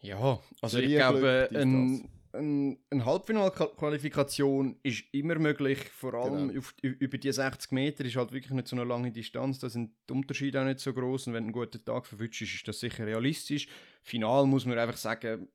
Ja, 0.00 0.40
also 0.60 0.78
ich 0.78 0.94
glaube, 0.94 1.48
ein, 1.54 2.08
ein, 2.32 2.78
eine 2.90 3.04
Halbfinalqualifikation 3.04 4.78
ist 4.82 5.04
immer 5.12 5.38
möglich, 5.38 5.78
vor 5.90 6.14
allem 6.14 6.48
Genau. 6.48 6.58
auf, 6.58 6.74
über 6.82 7.16
die 7.16 7.32
60 7.32 7.72
Meter 7.72 8.04
ist 8.04 8.16
halt 8.16 8.32
wirklich 8.32 8.52
nicht 8.52 8.68
so 8.68 8.76
eine 8.76 8.84
lange 8.84 9.10
Distanz, 9.12 9.58
da 9.60 9.68
sind 9.70 9.92
die 10.08 10.12
Unterschiede 10.12 10.60
auch 10.60 10.64
nicht 10.66 10.80
so 10.80 10.92
groß 10.92 11.28
und 11.28 11.32
wenn 11.34 11.44
du 11.44 11.46
einen 11.46 11.52
guten 11.66 11.84
Tag 11.84 12.06
verwünscht 12.06 12.42
ist, 12.42 12.54
ist 12.54 12.68
das 12.68 12.80
sicher 12.80 13.06
realistisch. 13.06 13.66
Final 14.02 14.46
muss 14.46 14.66
man 14.66 14.78
einfach 14.78 14.96
sagen, 14.96 15.48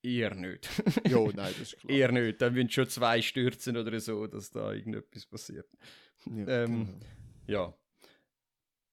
Eher 0.00 0.32
nicht. 0.36 0.68
ja, 1.08 1.18
nein, 1.18 1.34
das 1.36 1.58
ist 1.60 1.76
klar. 1.80 1.90
Eher 1.92 2.12
nicht. 2.12 2.40
Dann 2.40 2.54
würden 2.54 2.70
schon 2.70 2.88
zwei 2.88 3.20
stürzen 3.20 3.76
oder 3.76 3.98
so, 3.98 4.28
dass 4.28 4.48
da 4.50 4.72
irgendetwas 4.72 5.26
passiert. 5.26 5.68
Ja, 6.26 6.64
ähm, 6.64 6.86
genau. 6.86 6.98
Ja. 7.46 7.74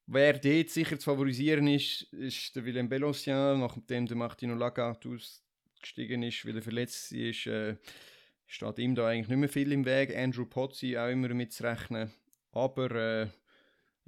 Wer 0.07 0.33
dort 0.33 0.69
sicher 0.69 0.99
zu 0.99 1.05
favorisieren 1.05 1.67
ist, 1.67 2.03
ist 2.13 2.55
der 2.55 2.65
Willem 2.65 2.89
Belossian, 2.89 3.59
nachdem 3.59 4.05
der 4.05 4.15
Martino 4.15 4.53
Lagarde 4.53 5.09
ausgestiegen 5.09 6.21
ist, 6.21 6.45
weil 6.45 6.55
er 6.55 6.61
verletzt 6.61 7.11
ist. 7.11 7.47
Äh, 7.47 7.77
steht 8.45 8.77
ihm 8.77 8.93
da 8.93 9.07
eigentlich 9.07 9.29
nicht 9.29 9.39
mehr 9.39 9.49
viel 9.49 9.71
im 9.71 9.85
Weg. 9.85 10.15
Andrew 10.15 10.45
Pozzi 10.45 10.97
auch 10.97 11.09
immer 11.09 11.33
mitzurechnen. 11.33 12.11
Aber 12.51 12.91
äh, 12.91 13.27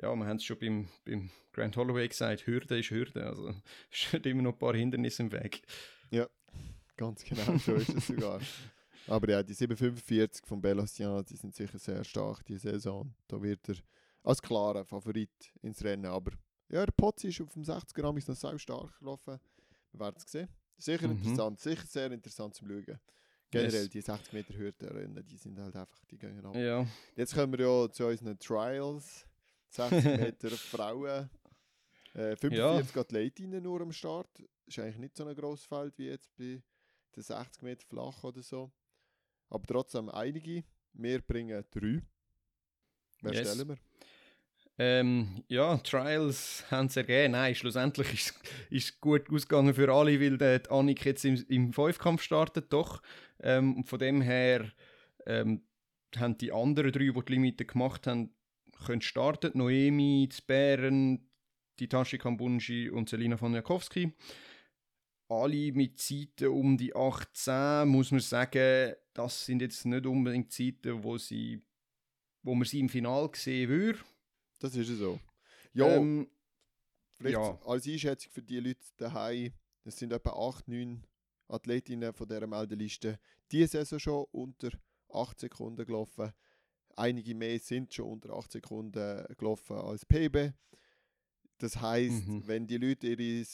ja, 0.01 0.15
wir 0.15 0.25
haben 0.25 0.37
es 0.37 0.43
schon 0.43 0.59
beim, 0.59 0.87
beim 1.03 1.31
Grant 1.51 1.75
Holloway 1.75 2.07
gesagt, 2.07 2.45
Hürde 2.45 2.77
ist 2.77 2.91
Hürde. 2.91 3.25
Also 3.25 3.49
es 3.91 3.97
stehen 3.97 4.23
immer 4.23 4.43
noch 4.43 4.53
ein 4.53 4.59
paar 4.59 4.75
Hindernisse 4.75 5.23
im 5.23 5.31
Weg. 5.31 5.63
Ganz 6.95 7.23
genau, 7.23 7.57
so 7.57 7.75
ist 7.75 7.89
es 7.89 8.07
sogar. 8.07 8.39
Aber 9.07 9.29
ja, 9.29 9.41
die 9.43 9.53
745 9.53 10.45
von 10.45 10.61
Belossian, 10.61 11.23
die 11.25 11.35
sind 11.37 11.55
sicher 11.55 11.79
sehr 11.79 12.03
stark 12.03 12.43
diese 12.45 12.71
Saison. 12.71 13.13
Da 13.27 13.41
wird 13.41 13.67
er 13.69 13.75
als 14.23 14.41
klarer 14.41 14.83
Favorit 14.85 15.29
ins 15.61 15.83
Rennen. 15.83 16.05
Aber 16.05 16.31
ja, 16.69 16.85
der 16.85 16.91
Potzi 16.91 17.29
ist 17.29 17.39
auf 17.41 17.53
dem 17.53 17.63
60 17.63 17.93
Gramm 17.95 18.17
ist 18.17 18.27
noch 18.27 18.35
sehr 18.35 18.59
stark 18.59 18.97
gelaufen. 18.99 19.39
Wir 19.91 19.99
werden 19.99 20.15
es 20.17 20.29
sehen. 20.29 20.49
Sicher 20.77 21.07
Mhm. 21.07 21.13
interessant, 21.17 21.59
sicher 21.59 21.85
sehr 21.87 22.11
interessant 22.11 22.53
zum 22.55 22.67
Schauen. 22.67 22.99
Generell 23.49 23.83
Yes. 23.83 23.89
die 23.89 24.01
60 24.01 24.33
Meter 24.33 24.53
Hürdenrennen, 24.55 25.25
die 25.25 25.37
sind 25.37 25.57
halt 25.57 25.75
einfach, 25.75 26.03
die 26.11 26.17
gehen 26.17 26.45
ab. 26.45 26.53
Ja, 26.55 26.85
Jetzt 27.15 27.33
kommen 27.33 27.57
wir 27.57 27.65
ja 27.65 27.89
zu 27.89 28.05
unseren 28.05 28.37
Trials. 28.37 29.25
60 29.69 30.03
Meter 30.35 30.49
Frauen. 30.51 31.29
Äh, 32.13 32.35
45 32.35 32.97
Athletinnen 32.97 33.63
nur 33.63 33.79
am 33.81 33.93
Start. 33.93 34.27
Ist 34.65 34.79
eigentlich 34.79 34.97
nicht 34.97 35.15
so 35.15 35.25
ein 35.25 35.33
grosses 35.35 35.65
Feld 35.65 35.97
wie 35.97 36.07
jetzt 36.07 36.29
bei 36.35 36.61
den 37.15 37.23
60 37.23 37.61
Meter 37.63 37.85
flach 37.87 38.21
oder 38.25 38.43
so. 38.43 38.69
Aber 39.49 39.65
trotzdem 39.65 40.09
einige. 40.09 40.63
Wir 40.93 41.21
bringen 41.21 41.63
drei. 41.71 42.01
Wer 43.21 43.33
Yes. 43.33 43.53
stellen 43.53 43.69
wir? 43.69 43.77
Ähm, 44.79 45.43
ja, 45.47 45.77
Trials 45.77 46.63
haben 46.69 46.85
es 46.85 46.97
ergeben. 46.97 47.31
Nein, 47.31 47.55
schlussendlich 47.55 48.13
ist 48.13 48.35
es 48.69 48.99
gut 49.01 49.29
ausgegangen 49.31 49.73
für 49.73 49.91
alle, 49.91 50.19
weil 50.21 50.37
der 50.37 50.71
Annik 50.71 51.03
jetzt 51.05 51.25
im, 51.25 51.43
im 51.49 51.73
Fünfkampf 51.73 52.21
startet, 52.21 52.71
doch. 52.71 53.01
Ähm, 53.39 53.77
und 53.77 53.85
von 53.85 53.97
dem 53.97 54.21
her 54.21 54.71
ähm, 55.25 55.63
haben 56.15 56.37
die 56.37 56.51
anderen 56.51 56.91
drei, 56.91 57.09
die 57.11 57.25
die 57.25 57.33
Limite 57.33 57.65
gemacht 57.65 58.05
haben, 58.05 58.33
können 58.85 59.01
starten. 59.01 59.57
Noemi, 59.57 60.29
Bären, 60.45 61.27
die 61.79 61.89
Tashi 61.89 62.19
Kambunji 62.19 62.89
und 62.89 63.09
Selina 63.09 63.37
von 63.37 63.53
Jakowski. 63.53 64.13
Alle 65.29 65.71
mit 65.73 65.99
Zeiten 65.99 66.47
um 66.47 66.77
die 66.77 66.95
18, 66.95 67.87
muss 67.87 68.11
man 68.11 68.21
sagen, 68.21 68.93
das 69.17 69.45
sind 69.45 69.61
jetzt 69.63 69.83
nicht 69.85 70.05
unbedingt 70.05 70.51
Zeiten, 70.51 71.03
wo, 71.03 71.17
sie, 71.17 71.59
wo 72.43 72.53
man 72.53 72.67
sie 72.67 72.79
im 72.79 72.87
Finale 72.87 73.29
sehen 73.33 73.67
würde. 73.67 73.99
Das 74.59 74.75
ist 74.75 74.89
ja 74.89 74.95
so. 74.95 75.19
Ja, 75.73 75.95
Ähm, 75.95 76.29
vielleicht 77.15 77.37
ja. 77.37 77.59
als 77.65 77.87
Einschätzung 77.87 78.31
für 78.31 78.43
die 78.43 78.59
Leute 78.59 78.85
daheim. 78.97 79.53
Es 79.83 79.97
sind 79.97 80.13
etwa 80.13 80.49
8, 80.49 80.67
9 80.67 81.03
Athletinnen 81.47 82.13
von 82.13 82.27
dieser 82.27 82.45
Meldeliste 82.45 83.19
diese 83.51 83.67
Saison 83.67 83.99
schon 83.99 84.25
unter 84.31 84.69
8 85.09 85.39
Sekunden 85.39 85.85
gelaufen. 85.85 86.31
Einige 86.95 87.33
mehr 87.33 87.59
sind 87.59 87.93
schon 87.93 88.11
unter 88.11 88.33
8 88.33 88.51
Sekunden 88.51 89.25
gelaufen 89.37 89.77
als 89.77 90.05
PB. 90.05 90.53
Das 91.59 91.81
heisst, 91.81 92.27
Mhm. 92.27 92.47
wenn 92.47 92.67
die 92.67 92.77
Leute 92.77 93.07
ihr, 93.07 93.19
ihr 93.19 93.45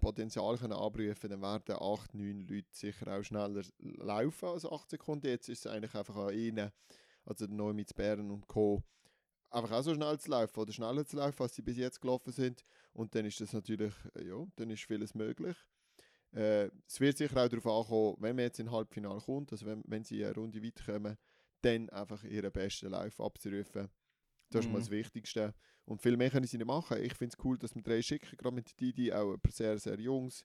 Potenzial 0.00 0.56
können 0.56 0.72
abrufen 0.72 1.14
können, 1.20 1.40
dann 1.40 1.42
werden 1.42 1.76
8, 1.78 2.14
9 2.14 2.40
Leute 2.46 2.68
sicher 2.72 3.08
auch 3.18 3.22
schneller 3.22 3.62
laufen 3.78 4.46
als 4.48 4.64
8 4.64 4.88
Sekunden. 4.90 5.26
Jetzt 5.26 5.48
ist 5.50 5.66
es 5.66 5.70
eigentlich 5.70 5.94
einfach 5.94 6.16
an 6.16 6.34
ihnen, 6.34 6.70
also 7.26 7.46
der 7.46 7.54
Neumitz 7.54 7.92
Bären 7.92 8.30
und 8.30 8.46
Co., 8.48 8.82
einfach 9.50 9.70
auch 9.72 9.82
so 9.82 9.94
schnell 9.94 10.18
zu 10.18 10.30
laufen 10.30 10.58
oder 10.58 10.72
schneller 10.72 11.04
zu 11.06 11.16
laufen, 11.16 11.42
als 11.42 11.54
sie 11.54 11.62
bis 11.62 11.76
jetzt 11.76 12.00
gelaufen 12.00 12.32
sind. 12.32 12.64
Und 12.92 13.14
dann 13.14 13.24
ist 13.26 13.40
das 13.40 13.52
natürlich, 13.52 13.92
äh, 14.14 14.26
ja, 14.26 14.44
dann 14.56 14.70
ist 14.70 14.82
vieles 14.84 15.14
möglich. 15.14 15.56
Äh, 16.32 16.70
es 16.88 16.98
wird 17.00 17.18
sicher 17.18 17.44
auch 17.44 17.48
darauf 17.48 17.66
ankommen, 17.66 18.16
wenn 18.18 18.34
man 18.34 18.46
jetzt 18.46 18.58
in 18.58 18.70
Halbfinale 18.72 19.20
kommt, 19.20 19.52
also 19.52 19.66
wenn, 19.66 19.84
wenn 19.86 20.04
sie 20.04 20.24
eine 20.24 20.34
Runde 20.34 20.62
weit 20.62 20.84
kommen, 20.84 21.16
dann 21.60 21.88
einfach 21.90 22.24
ihren 22.24 22.50
besten 22.50 22.90
Lauf 22.90 23.20
abzurufen. 23.20 23.88
Das 24.50 24.64
ist 24.64 24.70
mal 24.70 24.78
Mhm. 24.78 24.82
das 24.82 24.90
Wichtigste. 24.90 25.54
Und 25.86 26.00
viel 26.00 26.16
mehr 26.16 26.30
können 26.30 26.46
sie 26.46 26.56
nicht 26.56 26.66
machen. 26.66 27.02
Ich 27.02 27.14
finde 27.14 27.36
es 27.38 27.44
cool, 27.44 27.58
dass 27.58 27.74
wir 27.74 27.82
drei 27.82 28.00
schicken, 28.00 28.36
gerade 28.36 28.54
mit 28.54 28.78
Didi, 28.80 29.12
auch 29.12 29.34
ein 29.34 29.40
paar 29.40 29.52
sehr, 29.52 29.78
sehr 29.78 30.00
Jungs, 30.00 30.44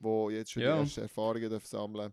die 0.00 0.32
jetzt 0.32 0.50
schon 0.52 0.62
Ja. 0.62 0.76
die 0.76 0.80
ersten 0.82 1.00
Erfahrungen 1.02 1.60
sammeln 1.60 2.12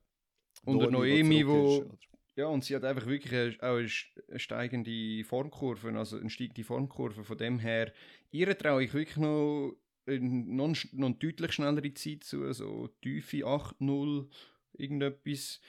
Und 0.64 0.80
der 0.80 0.92
Noemi, 0.92 1.46
wo- 1.48 1.82
ist? 1.82 2.08
Ja, 2.36 2.46
und 2.48 2.64
sie 2.64 2.76
hat 2.76 2.84
einfach 2.84 3.08
wirklich 3.08 3.34
auch 3.64 3.78
eine 3.78 3.88
st- 3.88 4.30
eine 4.30 4.40
steigende 4.40 5.24
Formkurve, 5.24 5.92
also 5.98 6.18
eine 6.20 6.30
steigende 6.30 6.64
Formkurve. 6.64 7.24
Von 7.24 7.38
dem 7.40 7.58
her, 7.58 7.92
ihr 8.30 8.56
traue 8.56 8.84
ich 8.84 8.94
wirklich 8.94 9.18
noch 9.18 9.74
eine, 10.06 10.20
noch, 10.20 10.76
noch 10.92 11.08
eine 11.08 11.16
deutlich 11.16 11.52
schnellere 11.54 11.92
Zeit 11.96 12.24
zu, 12.24 12.54
so 12.54 12.90
tiefe 13.02 13.44
8-0, 13.44 14.30
irgendetwas. 14.74 15.60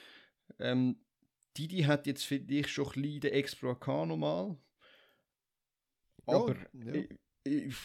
Ähm, 0.58 0.96
Didi 1.56 1.84
hat 1.84 2.06
jetzt 2.06 2.24
für 2.24 2.38
dich 2.38 2.68
schon 2.68 2.86
ein 2.88 3.00
bisschen 3.02 3.20
den 3.20 3.32
gehabt, 3.80 4.08
normal. 4.08 4.58
Aber 6.28 6.56
ja. 6.72 6.94
ich, 6.94 7.08
ich, 7.44 7.76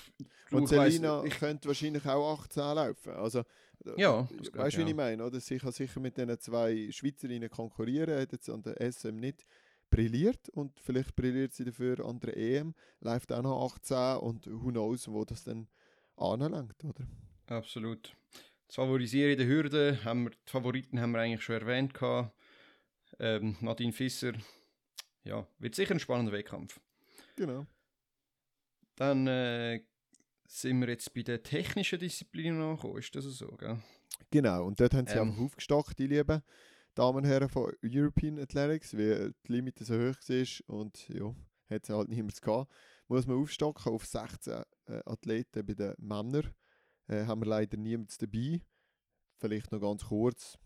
Und 0.51 0.63
ich 0.63 0.69
Selina 0.69 1.23
ich, 1.23 1.37
könnte 1.39 1.67
wahrscheinlich 1.67 2.05
auch 2.05 2.39
18 2.39 2.61
laufen. 2.75 3.13
Also, 3.13 3.39
äh, 3.39 4.01
Ja, 4.01 4.27
weißt 4.29 4.77
du, 4.77 4.81
ich 4.81 4.85
wie 4.85 4.89
ich 4.89 4.93
auch. 4.93 4.97
meine? 4.97 5.25
Oder? 5.25 5.39
Sie 5.39 5.57
kann 5.57 5.71
sicher 5.71 5.99
mit 5.99 6.17
diesen 6.17 6.39
zwei 6.39 6.89
Schweizerinnen 6.91 7.49
konkurrieren, 7.49 8.19
hat 8.19 8.31
jetzt 8.31 8.49
an 8.49 8.61
der 8.63 8.79
SM 8.91 9.15
nicht 9.15 9.45
brilliert 9.89 10.49
und 10.49 10.79
vielleicht 10.79 11.15
brilliert 11.15 11.53
sie 11.53 11.65
dafür 11.65 12.03
an 12.05 12.19
der 12.19 12.35
EM, 12.35 12.73
läuft 13.01 13.31
auch 13.31 13.43
noch 13.43 13.73
18 13.75 14.17
und 14.17 14.47
who 14.47 14.69
knows, 14.69 15.07
wo 15.07 15.23
das 15.23 15.43
dann 15.43 15.67
anlangt, 16.17 16.83
oder? 16.83 17.05
Absolut. 17.47 18.15
Das 18.67 18.77
Favorisieren 18.77 19.33
in 19.33 19.37
der 19.37 19.47
Hürde, 19.47 19.99
haben 20.03 20.23
wir, 20.23 20.31
die 20.31 20.49
Favoriten 20.51 20.99
haben 20.99 21.11
wir 21.11 21.19
eigentlich 21.19 21.43
schon 21.43 21.55
erwähnt. 21.55 21.93
Gehabt. 21.93 22.33
Ähm, 23.19 23.55
Nadine 23.61 23.93
Fisser, 23.93 24.33
ja, 25.23 25.45
wird 25.59 25.75
sicher 25.75 25.93
ein 25.93 25.99
spannender 25.99 26.31
Wettkampf. 26.31 26.79
Genau. 27.35 27.67
Dann 28.95 29.27
äh, 29.27 29.81
sind 30.47 30.79
wir 30.81 30.89
jetzt 30.89 31.13
bei 31.13 31.23
den 31.23 31.41
technischen 31.43 31.99
Disziplinen 31.99 32.61
angekommen, 32.61 32.97
ist 32.99 33.15
das 33.15 33.25
so, 33.25 33.47
gell? 33.57 33.79
Genau, 34.29 34.65
und 34.65 34.79
dort 34.79 34.93
haben 34.93 35.07
sie 35.07 35.17
Ähm. 35.17 35.29
einfach 35.29 35.41
aufgestockt, 35.41 35.97
die 35.99 36.07
lieben 36.07 36.41
Damen 36.95 37.17
und 37.17 37.25
Herren 37.25 37.49
von 37.49 37.73
European 37.83 38.39
Athletics, 38.39 38.95
weil 38.95 39.33
die 39.47 39.51
Limite 39.51 39.83
so 39.83 39.95
hoch 39.95 40.15
war 40.27 40.75
und 40.75 41.09
ja, 41.09 41.35
hat 41.69 41.83
es 41.83 41.89
halt 41.89 42.09
niemand 42.09 42.39
gehabt. 42.39 42.71
Muss 43.07 43.25
man 43.25 43.37
aufstocken 43.37 43.91
auf 43.91 44.05
16 44.05 44.63
äh, 44.85 45.01
Athleten 45.05 45.65
bei 45.65 45.73
den 45.73 45.95
Männern. 45.97 46.53
Äh, 47.07 47.25
haben 47.25 47.41
wir 47.41 47.47
leider 47.47 47.77
niemanden 47.77 48.13
dabei. 48.19 48.61
Vielleicht 49.39 49.71
noch 49.71 49.81
ganz 49.81 50.05
kurz 50.05 50.57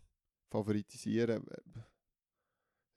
favoritisieren. 0.50 1.44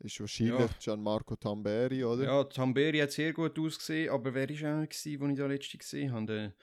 Ist 0.03 0.19
wahrscheinlich 0.19 0.59
Ja. 0.59 0.69
Gianmarco 0.79 1.35
Tamberi, 1.35 2.03
oder? 2.03 2.23
Ja, 2.23 2.43
Tamberi 2.45 2.97
hat 2.99 3.11
sehr 3.11 3.33
gut 3.33 3.57
ausgesehen, 3.59 4.09
aber 4.09 4.33
wer 4.33 4.49
war 4.49 4.83
auch, 4.83 4.89
gewesen, 4.89 5.19
wo 5.21 5.27
ich 5.27 5.37
da 5.37 5.45
letzte 5.45 5.77
gesehen 5.77 6.11
habe? 6.11 6.25
Der, 6.25 6.53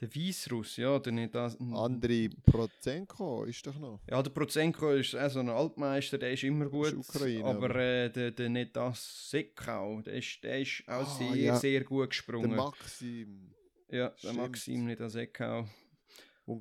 der 0.00 0.14
Weißruss, 0.14 0.76
ja, 0.78 0.98
der 0.98 1.12
nicht 1.12 1.34
das. 1.34 1.56
Andriy 1.60 2.28
Prozenko 2.44 3.44
ist 3.44 3.64
doch 3.66 3.78
noch. 3.78 4.00
Ja, 4.10 4.20
der 4.22 4.30
Prozenko 4.30 4.92
ist 4.92 5.14
auch 5.16 5.30
so 5.30 5.38
ein 5.40 5.48
Altmeister, 5.48 6.18
der 6.18 6.32
ist 6.32 6.42
immer 6.42 6.66
gut. 6.68 6.88
Ist 6.92 7.08
Ukraine, 7.08 7.44
aber 7.44 7.70
aber- 7.70 7.76
äh, 7.76 8.10
der, 8.10 8.30
der 8.32 8.48
nicht 8.48 8.74
das 8.76 9.30
Sekau, 9.30 10.00
der 10.02 10.14
ist, 10.14 10.42
der 10.42 10.60
ist 10.60 10.82
auch 10.88 11.02
Ah, 11.02 11.18
sehr, 11.18 11.36
ja. 11.36 11.56
sehr 11.56 11.84
gut 11.84 12.00
Der 12.02 12.08
gesprungen. 12.08 12.56
Maxim. 12.56 13.50
ja, 13.90 14.08
der 14.08 14.16
Stimmt. 14.18 14.36
Maxim 14.36 14.86
nicht 14.86 15.00
das 15.00 15.12
Sekau. 15.12 15.66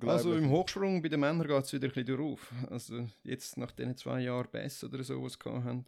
Also 0.05 0.35
im 0.35 0.49
Hochsprung 0.49 1.01
bei 1.01 1.07
den 1.07 1.21
Männern 1.21 1.47
geht 1.47 1.63
es 1.63 1.71
wieder 1.71 1.87
ein 1.87 1.93
bisschen 1.93 2.19
auf. 2.19 2.51
Also 2.69 3.07
jetzt 3.23 3.55
nach 3.57 3.71
diesen 3.71 3.95
zwei 3.95 4.19
Jahren 4.21 4.49
besser 4.51 4.87
oder 4.87 5.01
so, 5.03 5.23
was 5.23 5.33
sie 5.41 5.49
haben. 5.49 5.85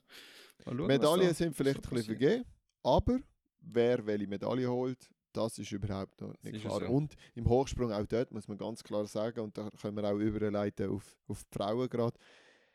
Schauen, 0.64 0.88
Medaillen 0.88 1.28
da 1.28 1.34
sind 1.34 1.56
vielleicht 1.56 1.78
ein 1.78 1.90
bisschen 1.90 2.18
vergeben, 2.18 2.46
aber 2.84 3.20
wer 3.62 4.06
welche 4.06 4.28
Medaille 4.28 4.70
holt, 4.70 5.10
das 5.34 5.58
ist 5.60 5.72
überhaupt 5.72 6.20
noch 6.22 6.34
nicht 6.42 6.62
klar. 6.62 6.80
so. 6.80 6.88
Und 6.88 7.16
im 7.36 7.48
Hochsprung 7.48 7.92
auch 7.92 8.06
dort 8.06 8.32
muss 8.32 8.48
man 8.48 8.58
ganz 8.58 8.84
klar 8.84 9.06
sagen, 9.06 9.40
und 9.42 9.58
da 9.58 9.70
können 9.82 9.96
wir 9.96 10.04
auch 10.06 10.18
überleiten 10.18 10.90
auf, 10.90 11.18
auf 11.28 11.44
die 11.44 11.58
Frauen 11.58 11.90
gerade, 11.90 12.18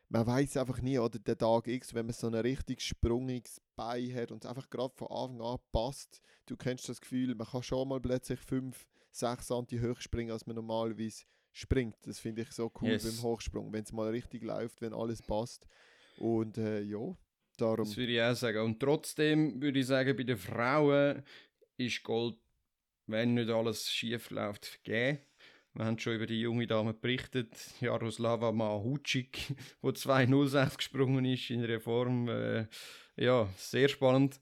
man 0.08 0.26
weiß 0.26 0.56
einfach 0.58 0.80
nie, 0.80 0.98
oder 0.98 1.18
der 1.18 1.36
Tag 1.36 1.66
X, 1.66 1.94
wenn 1.94 2.06
man 2.06 2.14
so 2.14 2.26
ein 2.28 2.34
richtig 2.34 2.80
sprungiges 2.82 3.60
Bein 3.74 4.14
hat 4.14 4.30
und 4.30 4.44
es 4.44 4.48
einfach 4.48 4.68
gerade 4.70 4.94
von 4.94 5.08
Anfang 5.08 5.40
an 5.40 5.58
passt, 5.72 6.20
du 6.46 6.56
kennst 6.56 6.88
das 6.88 7.00
Gefühl, 7.00 7.34
man 7.34 7.46
kann 7.46 7.62
schon 7.62 7.88
mal 7.88 8.00
plötzlich 8.00 8.38
5, 8.40 8.86
6 9.10 9.46
cm 9.46 9.80
höher 9.80 10.00
springen, 10.00 10.30
als 10.30 10.46
man 10.46 10.56
normalerweise 10.56 11.24
springt. 11.52 11.96
Das 12.02 12.18
finde 12.18 12.42
ich 12.42 12.52
so 12.52 12.70
cool 12.80 12.90
Yes. 12.90 13.04
beim 13.04 13.22
Hochsprung, 13.22 13.72
wenn 13.72 13.84
es 13.84 13.92
mal 13.92 14.08
richtig 14.10 14.42
läuft, 14.42 14.80
wenn 14.80 14.92
alles 14.92 15.22
passt. 15.22 15.66
Und 16.18 16.58
äh, 16.58 16.82
ja, 16.82 17.16
darum... 17.60 17.84
Das 17.84 17.96
würde 17.96 18.12
ich 18.12 18.22
auch 18.22 18.34
sagen. 18.34 18.60
Und 18.60 18.80
trotzdem 18.80 19.60
würde 19.60 19.78
ich 19.80 19.86
sagen, 19.86 20.16
bei 20.16 20.22
den 20.22 20.36
Frauen 20.38 21.22
ist 21.76 22.02
Gold, 22.02 22.36
wenn 23.06 23.34
nicht 23.34 23.50
alles 23.50 23.90
schief 23.90 24.30
läuft, 24.30 24.66
vergeben. 24.66 25.18
Wir 25.74 25.86
haben 25.86 25.98
schon 25.98 26.14
über 26.14 26.26
die 26.26 26.40
junge 26.40 26.68
Dame 26.68 26.94
berichtet, 26.94 27.50
Jaroslava 27.80 28.52
Mahucik, 28.52 29.32
die 29.82 29.88
2,06 29.88 30.76
gesprungen 30.76 31.24
ist 31.24 31.50
in 31.50 31.64
einer 31.64 31.80
Form. 31.80 32.28
Äh, 32.28 32.66
ja, 33.16 33.48
sehr 33.56 33.88
spannend. 33.88 34.40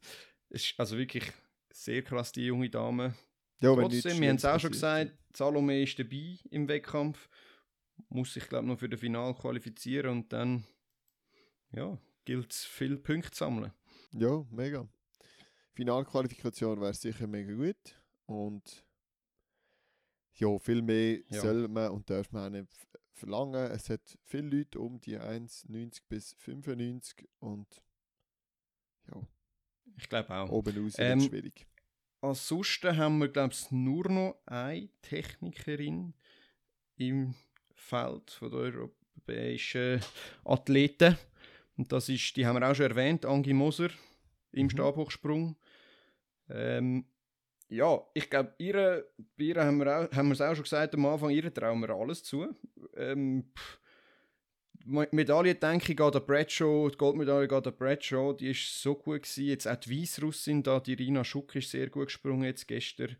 Es 0.51 0.65
ist 0.65 0.79
also 0.79 0.99
wirklich 0.99 1.25
sehr 1.73 2.03
krass, 2.03 2.33
die 2.33 2.45
junge 2.45 2.69
Dame. 2.69 3.15
Ja, 3.61 3.75
Trotzdem, 3.75 4.21
wir 4.21 4.29
haben 4.29 4.37
es 4.37 4.45
auch 4.45 4.61
schon 4.61 4.73
gesagt, 4.73 5.13
Salome 5.35 5.83
ist 5.83 5.99
dabei 5.99 6.39
im 6.51 6.69
Wettkampf. 6.69 7.29
Muss 8.11 8.35
sich, 8.35 8.47
glaube 8.49 8.65
ich, 8.65 8.73
noch 8.73 8.79
für 8.79 8.89
das 8.89 9.01
Final 9.01 9.35
qualifizieren 9.35 10.11
und 10.11 10.33
dann 10.33 10.65
ja, 11.75 11.97
gilt 12.25 12.53
es, 12.53 12.65
viele 12.65 12.97
Punkte 12.99 13.31
zu 13.31 13.39
sammeln. 13.45 13.73
Ja, 14.13 14.45
mega. 14.51 14.89
Finalqualifikation 15.75 16.81
wäre 16.81 16.95
sicher 16.95 17.27
mega 17.27 17.53
gut. 17.55 17.99
Und 18.27 18.85
ja, 20.35 20.59
viel 20.59 20.83
mehr 20.83 21.21
Ja. 21.31 21.41
soll 21.41 21.69
man 21.69 21.91
und 21.93 22.09
darf 22.11 22.31
man 22.33 22.47
auch 22.55 22.59
nicht 22.61 22.73
verlangen. 23.13 23.71
Es 23.71 23.89
hat 23.91 24.19
viele 24.25 24.49
Leute 24.59 24.81
um 24.81 25.01
die 25.01 25.19
1,90 25.19 26.03
bis 26.09 26.35
95 26.35 27.29
und 27.39 27.67
ja, 29.09 29.21
Ich 29.97 30.09
glaube 30.09 30.31
auch. 30.35 30.51
oben 30.51 30.85
raus 30.85 30.95
Ähm, 30.99 31.21
wird 31.21 31.31
schwierig. 31.31 31.67
Ansonsten 32.21 32.97
haben 32.97 33.19
wir, 33.19 33.29
glaube 33.29 33.53
ich, 33.53 33.71
nur 33.71 34.09
noch 34.09 34.41
eine 34.47 34.89
Technikerin 35.03 36.15
im 36.97 37.35
Feld 37.75 38.31
von 38.31 38.51
der 38.51 38.61
europäischen 38.61 40.01
Athleten. 40.45 41.19
Und 41.77 41.91
das 41.93 42.09
ist, 42.09 42.37
die 42.37 42.47
haben 42.47 42.61
wir 42.61 42.71
auch 42.71 42.75
schon 42.75 42.91
erwähnt, 42.91 43.25
Angie 43.25 43.55
Moser 43.55 43.91
im 44.53 44.65
Mhm. 44.67 44.71
Stabhochsprung. 44.71 45.57
Ähm, 46.49 47.07
ja, 47.69 48.03
ich 48.13 48.29
glaube, 48.29 48.55
ihre, 48.59 49.07
bei 49.37 49.45
ihr 49.45 49.65
haben 49.65 49.79
wir, 49.79 49.87
auch, 49.87 50.13
haben 50.13 50.29
wir 50.29 50.35
es 50.35 50.41
auch 50.43 50.55
schon 50.55 50.65
gesagt 50.65 50.95
am 50.95 51.07
Anfang, 51.07 51.31
ihr 51.31 51.53
trauen 51.53 51.81
wir 51.81 51.91
alles 51.91 52.23
zu. 52.23 52.55
Ähm, 52.97 53.51
pff, 53.57 53.81
Medaille, 54.85 55.55
denke 55.55 55.93
ich, 55.93 55.97
geht 55.97 56.17
an 56.17 56.27
Bradshaw, 56.27 56.91
die 56.91 56.99
Goldmedaille 56.99 57.49
geht 57.49 57.67
an 57.67 57.77
Bradshaw, 57.77 58.33
die 58.35 58.51
ist 58.51 58.83
so 58.83 58.95
gut 58.95 59.23
gewesen. 59.23 59.45
Jetzt 59.47 59.67
auch 59.67 59.77
die 59.77 60.03
Weißrussin 60.03 60.63
da, 60.63 60.81
die 60.81 60.95
Rina 60.95 61.25
Schuck 61.25 61.55
ist 61.55 61.71
sehr 61.71 61.89
gut 61.89 62.07
gesprungen 62.07 62.45
jetzt 62.45 62.67
gestern. 62.69 63.17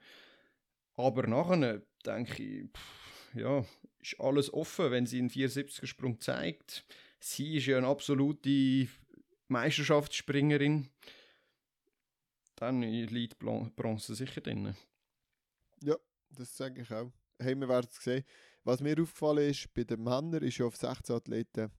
Aber 0.97 1.27
nachher, 1.27 1.83
denke 2.05 2.43
ich, 2.43 2.71
pff, 2.73 3.35
ja, 3.35 3.65
ist 4.01 4.21
alles 4.21 4.53
offen, 4.53 4.91
wenn 4.91 5.07
sie 5.07 5.19
einen 5.19 5.31
74er-Sprung 5.31 6.21
zeigt. 6.21 6.85
Sie 7.25 7.57
ist 7.57 7.67
ja 7.67 7.79
eine 7.79 7.87
absolute 7.87 8.89
Meisterschaftsspringerin. 9.47 10.89
Dann 12.57 12.83
liegt 12.83 13.39
Bronze 13.39 14.17
sicher 14.17 14.41
drin. 14.41 14.75
Das 16.35 16.57
sage 16.57 16.83
ich 16.83 16.91
auch. 16.91 17.13
Haben 17.41 17.61
wir 17.61 17.69
werden 17.69 17.87
es 17.91 17.99
gesehen. 17.99 18.25
Was 18.65 18.81
mir 18.81 19.01
aufgefallen 19.01 19.51
ist, 19.51 19.73
bei 19.75 19.85
den 19.85 20.03
Männern 20.03 20.43
ist 20.43 20.59
ja 20.59 20.67
auf 20.67 20.77
16 20.77 21.15
Athleten 21.15 21.71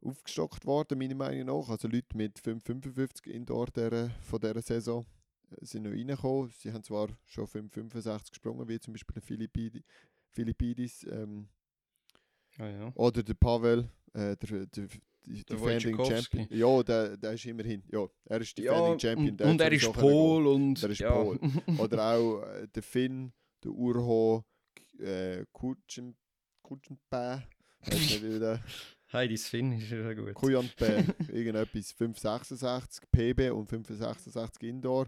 aufgestockt 0.00 0.66
worden, 0.66 0.98
meiner 0.98 1.14
Meinung 1.14 1.46
nach. 1.46 1.68
Also 1.70 1.88
Leute 1.88 2.16
mit 2.16 2.38
5,55 2.38 3.28
Indoor 3.28 3.66
der, 3.66 4.10
von 4.22 4.40
dieser 4.40 4.60
Saison 4.60 5.06
äh, 5.52 5.64
sind 5.64 5.84
noch 5.84 5.92
reingekommen. 5.92 6.50
Sie 6.50 6.72
haben 6.72 6.82
zwar 6.82 7.08
schon 7.26 7.46
5,65 7.46 8.30
gesprungen, 8.30 8.68
wie 8.68 8.80
zum 8.80 8.92
Beispiel 8.92 9.14
der 9.14 9.22
Philippidi, 9.22 9.84
Philippidis 10.30 11.04
ähm, 11.04 11.48
Ah, 12.58 12.68
ja. 12.68 12.92
oder 12.94 13.22
der 13.22 13.34
Pavel, 13.34 13.88
äh, 14.14 14.36
der, 14.36 14.66
der, 14.66 14.88
Defending. 15.26 15.96
Champion. 16.04 16.46
Ja, 16.50 16.82
der, 16.82 17.16
der 17.16 17.32
ist 17.32 17.44
immerhin. 17.46 17.82
Ja, 17.90 18.06
er 18.26 18.40
ist 18.40 18.56
Ja, 18.58 18.72
Defending 18.72 18.98
Champion. 19.00 19.30
und, 19.30 19.40
der 19.40 19.46
und 19.48 19.60
er 19.60 19.72
ist. 19.72 19.92
Pol 19.92 20.46
und 20.46 20.82
Der 20.82 20.90
ist 20.90 21.00
ja. 21.00 21.10
Pol. 21.10 21.38
Oder 21.78 22.14
auch 22.14 22.42
äh, 22.42 22.68
der 22.68 22.82
Finn, 22.82 23.32
der 23.64 23.72
Urho, 23.72 24.44
äh, 24.98 25.44
Kutschen, 25.52 26.16
Kutschenpä, 26.62 27.42
weiß 27.80 27.94
nicht 27.94 28.22
wie 28.22 28.38
der, 28.38 28.62
Heidis 29.12 29.48
Finn 29.48 29.72
ist 29.72 29.90
ja 29.90 30.12
gut. 30.14 30.34
Kujanpä, 30.34 31.04
irgendetwas, 31.32 31.92
566 31.92 33.04
PB 33.10 33.52
und 33.52 33.68
566 33.68 34.62
Indoor. 34.68 35.06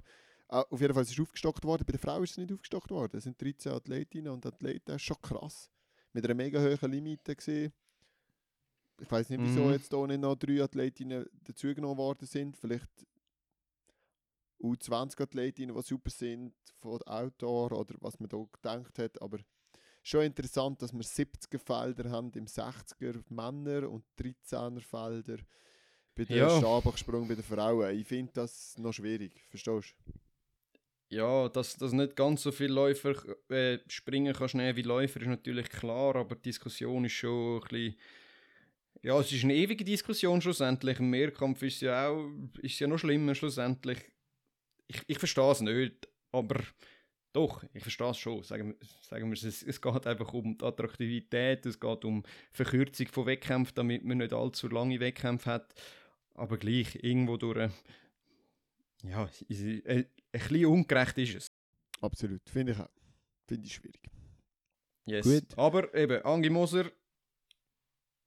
Ah, 0.49 0.65
auf 0.71 0.81
jeden 0.81 0.95
Fall 0.95 1.03
ist 1.03 1.13
es 1.13 1.21
aufgestockt 1.21 1.65
worden, 1.65 1.85
bei 1.85 1.93
der 1.93 2.01
Frau 2.01 2.23
ist 2.23 2.31
es 2.31 2.39
nicht 2.39 2.53
aufgestockt 2.53 2.91
worden. 2.91 3.19
Es 3.19 3.25
sind 3.25 3.41
13 3.41 3.73
Athletinnen 3.73 4.33
und 4.33 4.47
Athleten, 4.47 4.85
das 4.87 4.97
ist 4.97 5.03
schon 5.03 5.21
krass. 5.21 5.69
Mit 6.13 6.25
einer 6.25 6.35
mega 6.35 6.61
hohen 6.61 6.91
Limite 6.91 7.37
gesehen. 7.37 7.73
Ich 9.01 9.11
weiß 9.11 9.31
nicht, 9.31 9.41
wieso 9.43 9.67
Mhm. 9.67 9.73
jetzt 9.73 9.93
hier 9.93 10.07
nicht 10.07 10.21
noch 10.21 10.37
drei 10.37 10.63
Athletinnen 10.63 11.27
dazugenommen 11.45 11.99
worden 11.99 12.27
sind. 12.27 12.57
Vielleicht 12.57 12.91
U20-Athletinnen, 14.61 15.75
die 15.75 15.83
super 15.83 16.11
sind, 16.11 16.53
von 16.81 17.01
Outdoor 17.03 17.73
oder 17.73 17.95
was 18.01 18.19
man 18.19 18.29
da 18.29 18.45
gedacht 18.53 18.99
hat. 18.99 19.23
Aber 19.23 19.39
schon 20.03 20.23
interessant, 20.25 20.83
dass 20.83 20.93
wir 20.93 21.03
70er 21.05 21.59
Felder 21.59 22.11
haben 22.11 22.33
im 22.35 22.47
60er 22.47 23.23
Männer 23.29 23.89
und 23.89 24.05
13er 24.19 24.81
Felder 24.81 25.37
bei 26.17 26.25
der 26.25 26.37
Ja. 26.37 26.59
Stabhochsprung 26.59 27.29
bei 27.29 27.35
den 27.37 27.45
Frauen. 27.45 27.97
Ich 27.97 28.07
finde 28.07 28.33
das 28.35 28.77
noch 28.79 28.93
schwierig, 28.93 29.45
verstehst 29.49 29.95
du? 30.07 30.13
Ja, 31.11 31.49
dass, 31.49 31.77
dass 31.77 31.93
nicht 31.93 32.17
ganz 32.17 32.43
so 32.43 32.53
viele 32.53 32.75
Läufer 32.75 33.15
äh, 33.49 33.79
springen 33.87 34.35
kannst 34.35 34.55
nehmen 34.57 34.77
wie 34.77 34.83
Läufer, 34.83 35.21
ist 35.21 35.27
natürlich 35.29 35.71
klar, 35.71 36.17
aber 36.17 36.35
die 36.35 36.43
Diskussion 36.43 37.05
ist 37.05 37.13
schon 37.13 37.63
ein 37.63 37.69
bisschen... 37.69 37.97
Ja, 39.03 39.19
es 39.21 39.31
ist 39.33 39.45
eine 39.45 39.55
ewige 39.55 39.85
Diskussion 39.85 40.41
schlussendlich. 40.41 40.99
Im 40.99 41.11
Mehrkampf 41.11 41.63
ist 41.63 41.77
es 41.77 41.81
ja 41.83 42.09
auch 42.09 42.31
ist 42.61 42.79
ja 42.79 42.87
noch 42.87 42.99
schlimmer 42.99 43.35
schlussendlich. 43.35 43.99
Ich, 44.89 45.03
ich 45.07 45.19
verstehe 45.19 45.51
es 45.51 45.61
nicht, 45.61 46.09
aber 46.33 46.61
doch, 47.33 47.63
ich 47.75 47.83
verstehe 47.83 48.11
es 48.11 48.19
schon. 48.19 48.43
Sagen, 48.43 48.69
wir- 48.71 48.77
sagen 49.03 49.29
wir 49.31 49.35
es, 49.35 49.63
es, 49.63 49.81
geht 49.81 50.07
einfach 50.07 50.33
um 50.33 50.57
die 50.59 50.65
Attraktivität, 50.65 51.65
es 51.67 51.79
geht 51.79 52.05
um 52.05 52.25
Verkürzung 52.51 53.07
von 53.09 53.27
Wettkämpfen, 53.27 53.75
damit 53.77 54.05
man 54.05 54.19
nicht 54.19 54.33
allzu 54.33 54.69
lange 54.69 54.99
Wettkämpfe 54.99 55.51
hat. 55.51 55.75
Aber 56.35 56.57
gleich, 56.57 56.97
irgendwo 57.03 57.37
durch... 57.37 57.71
Ja, 59.05 59.29
es- 59.49 59.61
äh, 59.63 59.83
ein 59.95 60.07
bisschen 60.33 60.67
ungerecht 60.67 61.19
ist 61.19 61.35
es. 61.37 61.47
Absolut, 62.01 62.43
finde 62.51 62.73
ich 62.73 62.79
auch. 62.81 62.89
Finde 63.47 63.67
ich 63.67 63.75
schwierig. 63.75 64.01
Yes. 65.07 65.25
Gut. 65.25 65.57
Aber 65.59 65.95
eben, 65.95 66.23
Angi 66.23 66.51
Moser, 66.51 66.91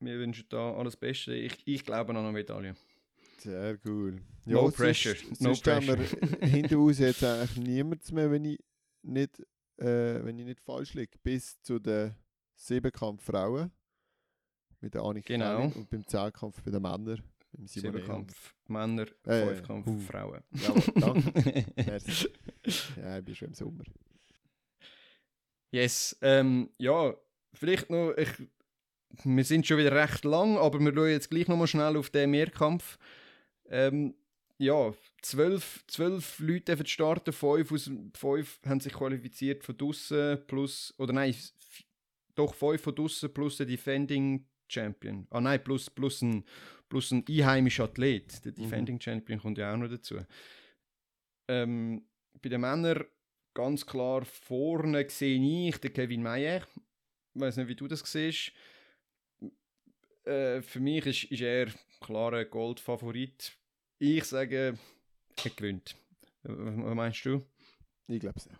wir 0.02 0.20
wünschen 0.20 0.46
da 0.50 0.74
alles 0.76 0.96
Beste. 0.98 1.34
Ich, 1.34 1.58
ich 1.66 1.86
glaube 1.86 2.10
an 2.12 2.18
eine 2.18 2.32
Medaille. 2.32 2.76
Sehr 3.38 3.78
cool. 3.86 4.22
No 4.46 4.64
sonst- 4.64 4.76
pressure, 4.78 5.16
no 5.40 5.54
Sonst 5.54 5.68
haben 5.68 5.88
wir 5.88 5.98
hinten 6.48 6.76
raus 6.76 7.00
jetzt 7.00 7.24
eigentlich 7.24 7.58
niemanden 7.58 8.16
mehr, 8.16 8.30
wenn 8.32 8.46
ich 8.46 8.60
nicht, 9.04 9.40
äh, 9.78 10.24
wenn 10.24 10.38
ich 10.38 10.46
nicht 10.46 10.62
falsch 10.62 10.94
liege. 10.94 11.18
Bis 11.24 11.62
zu 11.62 11.80
den 11.80 12.14
Siebenkampf 12.56 13.24
Frauen 13.24 13.72
mit 14.80 14.94
der 14.94 15.02
Annika 15.04 15.34
Genau. 15.34 15.58
Kelly 15.70 15.74
und 15.76 15.90
beim 15.90 16.08
Zehnkampf 16.08 16.62
bei 16.64 16.72
den 16.72 16.82
Männern. 16.82 17.08
Ehrmann. 17.54 17.68
Siebenkampf 17.68 18.56
Männer, 18.68 19.06
Äh, 19.26 19.46
Fünfkampf 19.48 19.88
uh. 19.88 20.00
Frauen. 20.00 20.42
Jawohl, 20.54 20.84
danke. 21.02 21.66
Merci. 21.76 22.30
Ja, 22.98 23.18
ich 23.20 23.26
bin 23.26 23.36
schon 23.36 23.48
im 23.50 23.54
Sommer. 23.54 23.84
Yes, 25.72 26.18
ähm, 26.22 26.70
ja, 26.78 27.14
vielleicht 27.54 27.90
noch, 27.90 28.14
ich, 28.18 28.30
wir 29.24 29.44
sind 29.44 29.68
schon 29.68 29.78
wieder 29.78 29.92
recht 29.92 30.24
lang, 30.26 30.58
aber 30.58 30.80
wir 30.80 30.94
schauen 30.94 31.10
jetzt 31.10 31.30
gleich 31.30 31.48
nochmal 31.48 31.68
schnell 31.68 31.98
auf 31.98 32.10
den 32.10 32.32
Mehrkampf. 32.32 32.98
Ähm, 33.70 34.16
ja, 34.58 34.94
zwölf, 35.22 35.84
zwölf 35.88 36.40
Leute 36.40 36.66
dürfen 36.66 36.86
starten, 36.86 37.34
fünf, 37.34 37.72
aus, 37.72 37.90
fünf 38.16 38.60
haben 38.66 38.80
sich 38.80 38.94
qualifiziert 38.94 39.64
von 39.64 39.78
draussen 39.78 40.40
plus, 40.48 40.94
oder 40.98 41.14
nein, 41.14 41.36
doch 42.36 42.54
fünf 42.54 42.82
von 42.82 42.96
draussen 42.96 43.34
plus 43.34 43.58
der 43.58 43.66
Defending 43.66 44.46
Champion. 44.68 45.28
Ah 45.30 45.42
nein, 45.42 45.64
plus, 45.64 45.90
plus, 45.90 46.22
ein, 46.22 46.46
plus 46.90 47.12
ein 47.12 47.26
einheimischer 47.28 47.86
Athlet. 47.86 48.46
Der 48.46 48.52
Mhm. 48.52 48.56
Defending 48.56 49.02
Champion 49.02 49.40
kommt 49.40 49.58
ja 49.58 49.74
auch 49.74 49.78
noch 49.78 49.90
dazu. 49.90 50.18
Ähm, 51.48 52.06
bei 52.42 52.50
den 52.50 52.62
Männern 52.62 53.04
ganz 53.54 53.86
klar 53.86 54.24
vorne 54.26 55.10
sehe 55.10 55.70
ich 55.70 55.78
den 55.78 55.94
Kevin 55.94 56.24
Meyer. 56.24 56.66
Ich 57.34 57.42
weiß 57.42 57.58
nicht, 57.58 57.68
wie 57.68 57.76
du 57.76 57.88
das 57.88 58.00
siehst. 58.10 58.52
Äh, 60.32 60.62
für 60.62 60.80
mich 60.80 61.06
ist, 61.06 61.24
ist 61.26 61.42
er 61.42 61.68
klar 62.00 62.34
ein 62.34 62.50
Goldfavorit. 62.50 63.54
Ich 64.00 64.24
sage, 64.24 64.78
er 65.44 65.50
gewinnt. 65.52 65.96
Was 66.44 66.96
meinst 66.96 67.26
du? 67.26 67.46
Ich 68.08 68.20
glaube 68.20 68.38
es 68.38 68.48
nicht. 68.48 68.60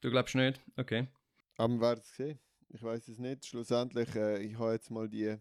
Du 0.00 0.10
glaubst 0.10 0.34
nicht? 0.34 0.60
Okay. 0.76 1.08
Aber 1.56 1.74
wir 1.74 1.80
werden 1.80 2.00
es 2.00 2.14
sehen. 2.14 2.38
Ich 2.68 2.82
weiß 2.82 3.08
es 3.08 3.18
nicht. 3.18 3.44
Schlussendlich, 3.44 4.14
äh, 4.14 4.42
ich 4.42 4.58
habe 4.58 4.72
jetzt 4.72 4.90
mal 4.90 5.08
die. 5.08 5.36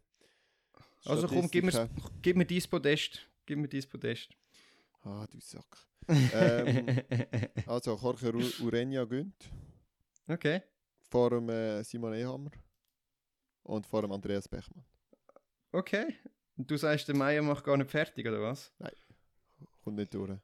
Also 1.06 1.28
komm, 1.28 1.50
gib 1.50 1.66
gib 2.22 2.38
mir 2.38 2.46
dein 2.46 2.62
Podest. 2.70 3.28
Gib 3.46 3.58
mir 3.58 3.68
dein 3.68 3.84
Podest. 3.84 4.30
Ah, 5.02 5.28
du 5.30 5.40
Sack. 5.40 5.88
Ähm, 6.08 7.02
also, 7.68 7.96
Jorge 7.96 8.34
Urenia 8.62 9.06
gönnt. 9.06 9.50
okay. 10.28 10.62
Vor 11.10 11.30
dem 11.30 11.50
äh, 11.50 11.84
Simon 11.84 12.14
Ehammer. 12.14 12.52
Und 13.64 13.86
vor 13.86 14.02
dem 14.02 14.12
Andreas 14.12 14.48
Bechmann. 14.48 14.84
Okay. 15.74 16.16
Und 16.56 16.70
du 16.70 16.78
sagst, 16.78 17.08
der 17.08 17.16
Meier 17.16 17.42
macht 17.42 17.64
gar 17.64 17.76
nicht 17.76 17.90
fertig, 17.90 18.26
oder 18.28 18.42
was? 18.42 18.72
Kommt 19.84 19.98
nicht 19.98 20.14
durch. 20.14 20.38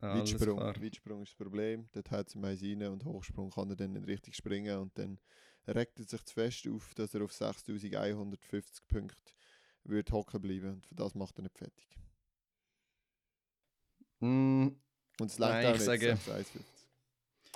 Alles 0.00 0.32
Weitsprung. 0.34 0.58
Weitsprung 0.58 1.22
ist 1.22 1.30
das 1.30 1.36
Problem. 1.36 1.88
Dort 1.92 2.10
hat 2.10 2.28
sie 2.28 2.38
meins 2.38 2.62
rein 2.62 2.82
und 2.88 3.04
Hochsprung 3.04 3.50
kann 3.50 3.70
er 3.70 3.76
dann 3.76 3.92
nicht 3.92 4.06
richtig 4.06 4.36
springen 4.36 4.78
und 4.78 4.98
dann 4.98 5.18
regt 5.66 5.98
er 5.98 6.04
sich 6.04 6.22
zu 6.24 6.34
fest 6.34 6.68
auf, 6.68 6.92
dass 6.94 7.14
er 7.14 7.22
auf 7.22 7.32
6150 7.32 8.86
Punkte 8.86 9.32
wird 9.84 10.10
hocken 10.12 10.42
bleiben. 10.42 10.72
Und 10.74 10.86
für 10.86 10.94
das 10.96 11.14
macht 11.14 11.38
er 11.38 11.42
nicht 11.42 11.56
fertig. 11.56 11.96
Mm, 14.20 14.68
Und 15.20 15.30
es 15.30 15.38
Nein, 15.38 15.66
auch 15.66 15.70
ich 15.70 15.76
nicht 15.76 15.84
sage- 15.84 16.16
651. 16.16 16.62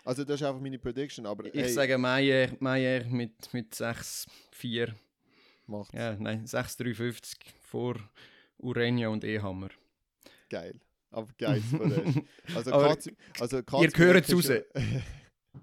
Also 0.04 0.24
das 0.24 0.40
ist 0.40 0.46
einfach 0.46 0.60
meine 0.60 0.78
Prediction, 0.78 1.26
aber 1.26 1.44
ich 1.46 1.54
hey, 1.54 1.68
sage 1.68 1.98
Meier, 1.98 2.56
Meier 2.60 3.04
mit, 3.06 3.52
mit 3.52 3.74
6-4. 3.74 4.94
Macht's. 5.68 5.92
Ja, 5.92 6.16
nein, 6.18 6.44
6-350 6.46 7.36
vor 7.60 7.96
Urenia 8.58 9.08
und 9.08 9.24
Ehammer. 9.24 9.68
Geil. 10.50 10.80
Aber 11.10 11.28
geil. 11.38 11.62
Also, 12.54 12.70
Katz, 12.70 13.08
also 13.40 13.56
ihr 13.58 13.62
Katzmirek 13.62 13.94
gehört 13.94 14.28
ist 14.28 14.34
raus. 14.50 14.62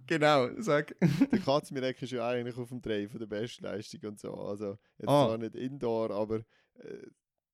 Genau, 0.08 0.50
sag. 0.60 0.96
Der 1.32 1.40
Katzmirek 1.40 2.02
ist 2.02 2.12
ja 2.12 2.28
eigentlich 2.28 2.58
auf 2.58 2.70
dem 2.70 2.82
Dreh 2.82 3.08
von 3.08 3.20
der 3.20 3.28
Bestleistung 3.28 4.02
und 4.10 4.20
so. 4.20 4.34
Also 4.34 4.78
jetzt 4.98 5.08
Ah. 5.08 5.28
zwar 5.28 5.38
nicht 5.38 5.56
Indoor, 5.56 6.12
aber 6.12 6.40
äh, 6.80 7.08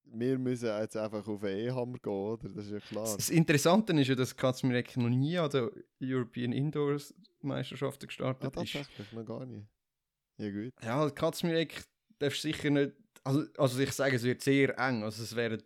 wir 0.05 0.37
müssen 0.39 0.65
jetzt 0.67 0.97
einfach 0.97 1.25
auf 1.27 1.43
einen 1.43 1.57
E-Hammer 1.67 1.97
gehen, 1.99 2.11
oder? 2.11 2.49
Das 2.49 2.65
ist 2.65 2.71
ja 2.71 2.79
klar. 2.79 3.03
Das 3.15 3.29
Interessante 3.29 3.93
ist 3.93 4.07
ja, 4.07 4.15
dass 4.15 4.35
Katzmirek 4.35 4.97
noch 4.97 5.09
nie 5.09 5.37
an 5.37 5.49
der 5.51 5.71
European 6.01 6.51
Indoors 6.51 7.13
Meisterschaften 7.41 8.05
Ah, 8.05 8.07
gestartet 8.07 8.43
ist. 8.55 8.73
tatsächlich, 8.73 9.11
noch 9.13 9.25
gar 9.25 9.45
nicht. 9.45 9.67
Ja 10.37 10.49
gut. 10.49 10.73
Ja, 10.83 11.09
Katzmirek 11.11 11.83
darf 12.21 12.35
sicher 12.35 12.69
nicht. 12.69 12.93
Also, 13.23 13.45
also 13.57 13.79
ich 13.79 13.91
sage, 13.91 14.15
es 14.15 14.23
wird 14.23 14.41
sehr 14.41 14.77
eng. 14.79 15.03
Also 15.03 15.23
es 15.23 15.35
werden 15.35 15.61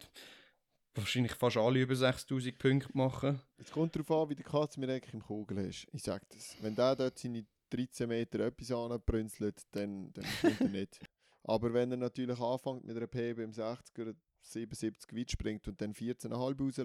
wahrscheinlich 0.94 1.34
fast 1.34 1.58
alle 1.58 1.82
über 1.82 1.96
6000 1.96 2.58
Punkte 2.58 2.90
machen. 2.98 3.42
Es 3.58 3.72
kommt 3.72 3.96
darauf 3.96 4.12
an, 4.12 4.30
wie 4.30 4.36
der 4.36 4.46
Katzmirek 4.46 5.14
im 5.14 5.22
Kugel 5.22 5.58
ist. 5.60 5.88
Ich 5.92 6.04
sag 6.04 6.28
das. 6.30 6.56
Wenn 6.62 6.76
der 6.76 6.96
dort 6.96 7.20
seine 7.20 7.46
13 7.70 8.08
Meter 8.08 8.40
etwas 8.40 8.72
anbrünzelt, 8.72 9.62
dann, 9.72 10.12
dann 10.14 10.26
kommt 10.42 10.62
er 10.62 10.70
nicht. 10.70 11.00
Aber 11.44 11.74
wenn 11.74 11.92
er 11.92 11.98
natürlich 11.98 12.40
anfängt 12.40 12.86
mit 12.86 12.98
einer 12.98 13.08
PB 13.08 13.40
im 13.40 13.52
60er 13.52 14.16
77 14.42 15.16
weit 15.16 15.32
springt 15.32 15.68
und 15.68 15.80
dann 15.82 15.94
14,5 15.94 16.34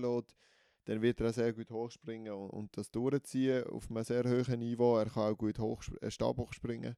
rauslässt, 0.04 0.36
dann 0.84 1.02
wird 1.02 1.20
er 1.20 1.28
auch 1.28 1.34
sehr 1.34 1.52
gut 1.52 1.70
hochspringen 1.70 2.32
und, 2.32 2.50
und 2.50 2.76
das 2.76 2.90
durchziehen 2.90 3.64
auf 3.64 3.90
einem 3.90 4.02
sehr 4.02 4.24
hohen 4.24 4.60
Niveau. 4.60 4.98
Er 4.98 5.06
kann 5.06 5.32
auch 5.32 5.38
gut 5.38 5.58
hoch, 5.58 5.82
äh, 6.00 6.10
Stabhoch 6.10 6.52
springen. 6.52 6.96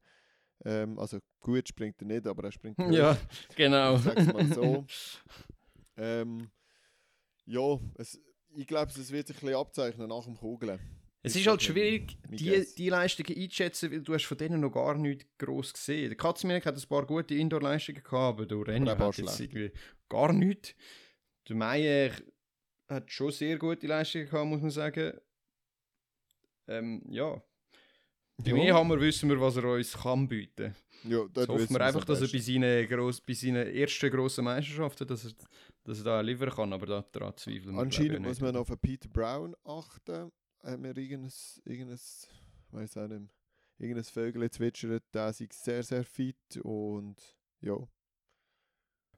Ähm, 0.65 0.97
also 0.97 1.19
gut 1.39 1.67
springt 1.67 2.01
er 2.01 2.07
nicht, 2.07 2.27
aber 2.27 2.45
er 2.45 2.51
springt 2.51 2.77
hoch. 2.79 2.91
Ja, 2.91 3.17
genau. 3.55 3.97
Ich 3.97 4.33
mal 4.33 4.53
so. 4.53 4.85
Ähm, 5.95 6.49
ja, 7.45 7.79
es, 7.99 8.19
ich 8.55 8.65
glaube, 8.65 8.91
es 8.91 9.11
wird 9.11 9.27
sich 9.27 9.37
ein 9.37 9.41
bisschen 9.41 9.55
abzeichnen 9.55 10.09
nach 10.09 10.23
dem 10.23 10.35
Kugeln. 10.35 10.79
Es 11.21 11.35
Ist 11.37 11.47
halt 11.47 11.63
schwierig, 11.63 12.17
die, 12.29 12.65
die 12.77 12.89
Leistungen 12.89 13.37
einzuschätzen, 13.37 13.91
weil 13.91 14.01
du 14.01 14.13
hast 14.13 14.25
von 14.25 14.37
denen 14.37 14.59
noch 14.59 14.71
gar 14.71 14.95
nichts 14.95 15.25
gross 15.37 15.71
gesehen. 15.71 16.09
Der 16.09 16.17
Katzmirek 16.17 16.65
hat 16.65 16.75
ein 16.75 16.87
paar 16.89 17.05
gute 17.05 17.35
Indoor-Leistungen 17.35 18.03
gehabt, 18.03 18.13
aber 18.13 18.45
der 18.45 18.67
Renner 18.67 18.97
hat 18.97 19.17
jetzt 19.17 19.39
irgendwie 19.39 19.71
gar 20.09 20.33
nichts. 20.33 20.75
Der 21.47 21.55
Meier 21.55 22.11
hat 22.89 23.09
schon 23.09 23.31
sehr 23.31 23.57
gute 23.57 23.87
Leistungen 23.87 24.25
gehabt, 24.25 24.47
muss 24.47 24.61
man 24.61 24.71
sagen. 24.71 25.13
Ähm, 26.67 27.03
ja, 27.07 27.41
beim 28.43 28.57
Ja. 28.57 28.63
E-Hammer 28.65 28.99
wissen 28.99 29.29
wir, 29.29 29.39
was 29.39 29.55
er 29.57 29.65
uns 29.65 29.93
kann 29.93 30.27
bieten 30.27 30.75
Ja, 31.03 31.21
Jetzt 31.23 31.37
dort 31.37 31.49
hoffen 31.49 31.69
wir 31.69 31.81
einfach, 31.81 32.05
dass 32.05 32.21
er 32.21 32.27
bei 32.27 32.37
seinen, 32.39 32.87
gross, 32.87 33.21
bei 33.21 33.33
seinen 33.33 33.67
ersten 33.67 34.09
grossen 34.11 34.45
Meisterschaften, 34.45 35.07
dass 35.07 35.25
er, 35.25 35.31
dass 35.83 35.97
er 35.99 36.03
da 36.05 36.21
liefern 36.21 36.49
kann, 36.49 36.73
aber 36.73 36.85
da 36.85 37.01
daran 37.11 37.35
zweifeln 37.37 37.75
wir 37.75 37.81
Anscheinend 37.81 38.21
muss 38.21 38.39
man 38.39 38.55
auf 38.55 38.69
einen 38.69 38.79
Peter 38.79 39.09
Brown 39.09 39.55
achten. 39.63 40.31
Hat 40.63 40.79
mir 40.79 40.95
irgendein, 40.95 41.31
irgendein 41.65 41.99
weiß 42.71 42.97
auch 42.97 43.07
nicht 43.07 43.19
mehr, 43.19 43.29
irgendein 43.79 44.03
Vögel 44.05 44.49
zwitschert, 44.49 45.03
der 45.13 45.33
sei 45.33 45.47
sehr, 45.51 45.83
sehr 45.83 46.03
fit 46.05 46.57
und 46.63 47.15
ja, 47.61 47.77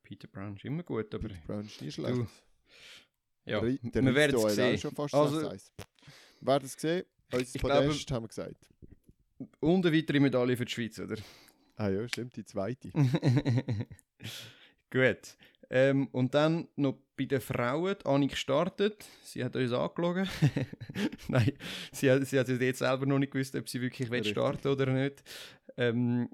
Peter 0.02 0.28
Brown 0.28 0.56
ist 0.56 0.66
immer 0.66 0.84
gut, 0.84 1.14
aber 1.14 1.28
Peter 1.28 1.42
Brown 1.46 1.66
ist 1.66 1.82
nicht 1.82 1.96
schlecht. 1.96 2.18
ja, 3.46 3.60
Der 3.62 4.04
wir 4.04 4.16
werden 4.16 4.36
es 4.44 4.56
sehen. 4.56 4.78
schon 4.78 4.92
fast 4.96 5.14
Also- 5.14 5.38
6-1. 5.50 5.72
Wer 6.42 6.60
das 6.60 6.76
gesehen? 6.76 7.06
Unser 7.32 7.42
ich 7.56 7.62
glaube- 7.62 7.88
Podest 7.88 8.12
haben 8.12 8.24
wir 8.24 8.28
gesagt. 8.28 8.70
Und 9.60 9.86
eine 9.86 9.96
weitere 9.96 10.20
Medaille 10.20 10.58
für 10.58 10.66
die 10.66 10.72
Schweiz, 10.72 11.00
oder? 11.00 11.18
Ah 11.78 11.90
ja, 11.90 12.08
stimmt, 12.08 12.36
die 12.36 12.46
zweite. 12.46 12.90
Gut. 14.90 15.36
Ähm, 15.70 16.08
und 16.12 16.34
dann 16.34 16.68
noch 16.76 16.98
bei 17.18 17.26
den 17.26 17.42
Frauen, 17.42 17.96
die 18.00 18.06
Annik 18.06 18.32
gestartet. 18.32 19.06
Sie 19.24 19.44
hat 19.44 19.56
uns 19.56 19.74
angelogen. 19.74 20.30
Nein, 21.28 21.54
sie 21.92 22.12
hat, 22.12 22.26
sie 22.28 22.40
hat 22.40 22.48
jetzt 22.48 22.80
selber 22.80 23.06
noch 23.06 23.20
nicht 23.20 23.34
gewusst, 23.34 23.56
ob 23.56 23.68
sie 23.68 23.82
wirklich 23.82 24.10
will 24.10 24.24
starten 24.24 24.68
oder 24.68 24.86
nicht. 24.86 25.24
Ähm, 25.76 26.30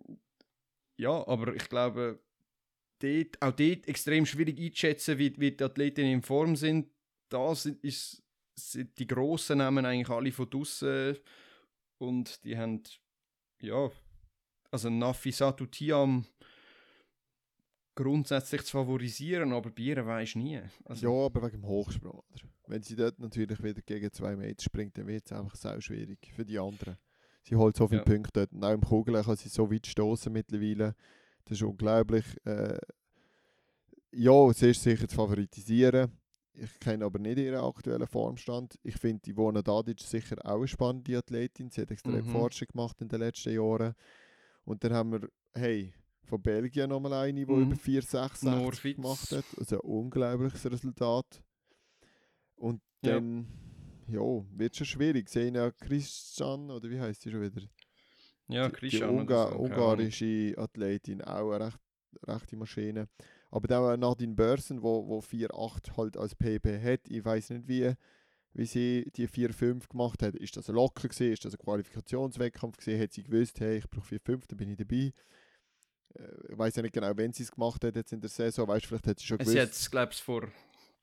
ja, 0.97 1.25
aber 1.27 1.55
ich 1.55 1.69
glaube, 1.69 2.19
dort, 2.99 3.41
auch 3.41 3.51
dort 3.51 3.87
extrem 3.87 4.25
schwierig 4.25 4.59
einzuschätzen, 4.59 5.17
wie, 5.17 5.33
wie 5.39 5.51
die 5.51 5.63
Athletinnen 5.63 6.11
in 6.11 6.21
Form 6.21 6.55
sind. 6.55 6.89
Da 7.29 7.55
sind, 7.55 7.83
ist, 7.83 8.21
sind 8.55 8.97
die 8.99 9.07
grossen 9.07 9.59
Namen 9.59 9.85
eigentlich 9.85 10.09
alle 10.09 10.31
von 10.31 10.49
draussen 10.49 11.17
und 12.01 12.43
die 12.43 12.57
haben, 12.57 12.81
ja, 13.61 13.91
also 14.71 14.89
Nafisatu 14.89 15.67
Tiam 15.67 16.25
grundsätzlich 17.93 18.63
zu 18.63 18.71
favorisieren, 18.71 19.53
aber 19.53 19.71
ihr 19.77 20.05
weisst 20.05 20.35
nie. 20.35 20.61
Also, 20.85 21.07
ja, 21.07 21.25
aber 21.25 21.43
wegen 21.43 21.61
dem 21.61 21.67
Hochsprung. 21.67 22.23
Oder? 22.29 22.49
Wenn 22.67 22.81
sie 22.81 22.95
dort 22.95 23.19
natürlich 23.19 23.61
wieder 23.61 23.81
gegen 23.81 24.11
2 24.11 24.35
Meter 24.35 24.63
springt, 24.63 24.97
dann 24.97 25.07
wird 25.07 25.25
es 25.25 25.31
einfach 25.31 25.55
sehr 25.55 25.79
schwierig 25.81 26.19
für 26.33 26.45
die 26.45 26.57
anderen. 26.57 26.97
Sie 27.43 27.55
holt 27.55 27.75
so 27.75 27.87
viele 27.87 28.01
Ja. 28.01 28.05
Punkte 28.05 28.31
dort. 28.33 28.53
Und 28.53 28.63
auch 28.63 28.71
im 28.73 28.81
Kugeln 28.81 29.23
kann 29.23 29.35
sie 29.35 29.49
so 29.49 29.69
weit 29.71 29.85
stoßen 29.87 30.31
mittlerweile. 30.31 30.95
Das 31.45 31.57
ist 31.57 31.63
unglaublich. 31.63 32.25
Äh, 32.45 32.79
ja, 34.11 34.53
sie 34.53 34.69
ist 34.69 34.83
sicher 34.83 35.07
zu 35.07 35.15
favoritisieren. 35.15 36.11
Ich 36.53 36.79
kenne 36.79 37.05
aber 37.05 37.17
nicht 37.19 37.37
ihren 37.37 37.63
aktuellen 37.63 38.07
Formstand. 38.07 38.77
Ich 38.83 38.97
finde, 38.97 39.29
Ivona 39.29 39.61
Dadic 39.61 40.01
sicher 40.01 40.35
auch 40.45 40.57
eine 40.57 40.67
spannende 40.67 41.17
Athletin. 41.17 41.69
Sie 41.69 41.81
hat 41.81 41.91
extrem 41.91 42.25
Mhm. 42.25 42.29
Fortschritt 42.29 42.69
gemacht 42.73 42.99
in 43.01 43.07
den 43.07 43.19
letzten 43.19 43.53
Jahren. 43.53 43.93
Und 44.65 44.83
dann 44.83 44.93
haben 44.93 45.11
wir, 45.13 45.29
hey, 45.53 45.93
von 46.25 46.41
Belgien 46.41 46.89
nochmal 46.89 47.13
eine, 47.13 47.45
die 47.45 47.51
Mhm. 47.51 47.61
über 47.71 47.75
4,66 47.75 48.43
Norwitz. 48.49 48.95
gemacht 48.95 49.31
hat. 49.31 49.45
Also 49.57 49.77
ein 49.77 49.81
unglaubliches 49.89 50.65
Resultat. 50.69 51.41
Und 52.55 52.81
Ja. 53.03 53.13
dann, 53.15 53.47
ja, 54.07 54.19
wird 54.19 54.75
schon 54.75 54.85
schwierig. 54.85 55.29
Sehen 55.29 55.55
ja 55.55 55.71
Christian, 55.71 56.69
oder 56.69 56.89
wie 56.89 56.99
heißt 56.99 57.21
sie 57.21 57.31
schon 57.31 57.41
wieder? 57.41 57.61
ja, 58.49 58.67
die, 58.67 58.73
die 58.73 58.79
Christian. 58.79 59.09
oder 59.11 59.21
Unga 59.21 59.43
so, 59.43 59.49
keine 59.49 59.59
ungarische 59.61 60.53
Athletin, 60.57 61.21
auch 61.21 61.51
eine 61.53 61.65
recht, 61.67 61.79
rechte 62.27 62.57
Maschine. 62.57 63.07
Aber 63.51 63.67
dann 63.67 63.99
Nadine 63.99 64.33
Börsen, 64.33 64.81
wo, 64.81 65.05
wo 65.07 65.19
4,8 65.19 65.97
halt 65.97 66.17
als 66.17 66.35
PP 66.35 66.81
hat. 66.81 67.01
Ich 67.09 67.23
weiß 67.23 67.49
nicht, 67.51 67.67
wie, 67.67 67.93
wie 68.53 68.65
sie 68.65 69.11
die 69.15 69.27
4,5 69.27 69.89
gemacht 69.89 70.23
hat. 70.23 70.35
Ist 70.35 70.55
das 70.55 70.69
ein 70.69 70.75
Locker 70.75 71.09
gewesen? 71.09 71.33
Ist 71.33 71.43
das 71.45 71.53
ein 71.53 71.59
Qualifikationswettkampf 71.59 72.77
gewesen? 72.77 73.01
Hat 73.01 73.11
sie 73.13 73.23
gewusst, 73.23 73.59
hey, 73.59 73.77
ich 73.77 73.89
brauche 73.89 74.15
4,5, 74.15 74.43
dann 74.47 74.57
bin 74.57 74.69
ich 74.69 74.77
dabei. 74.77 75.11
Äh, 76.15 76.51
Ich 76.51 76.57
weiß 76.57 76.75
ja 76.77 76.81
nicht 76.81 76.93
genau, 76.93 77.11
wenn 77.15 77.33
sie 77.33 77.43
es 77.43 77.51
gemacht 77.51 77.83
hat 77.83 77.95
jetzt 77.95 78.13
in 78.13 78.21
der 78.21 78.29
Saison. 78.29 78.67
Weißt 78.67 78.85
du, 78.85 78.87
vielleicht 78.87 79.07
hat 79.07 79.19
sie 79.19 79.25
schon 79.25 79.37
gewusst. 79.37 79.53
Sie 79.53 79.61
hat 79.61 79.71
es, 79.71 79.91
glaube 79.91 80.13
ich, 80.13 80.23
vor 80.23 80.47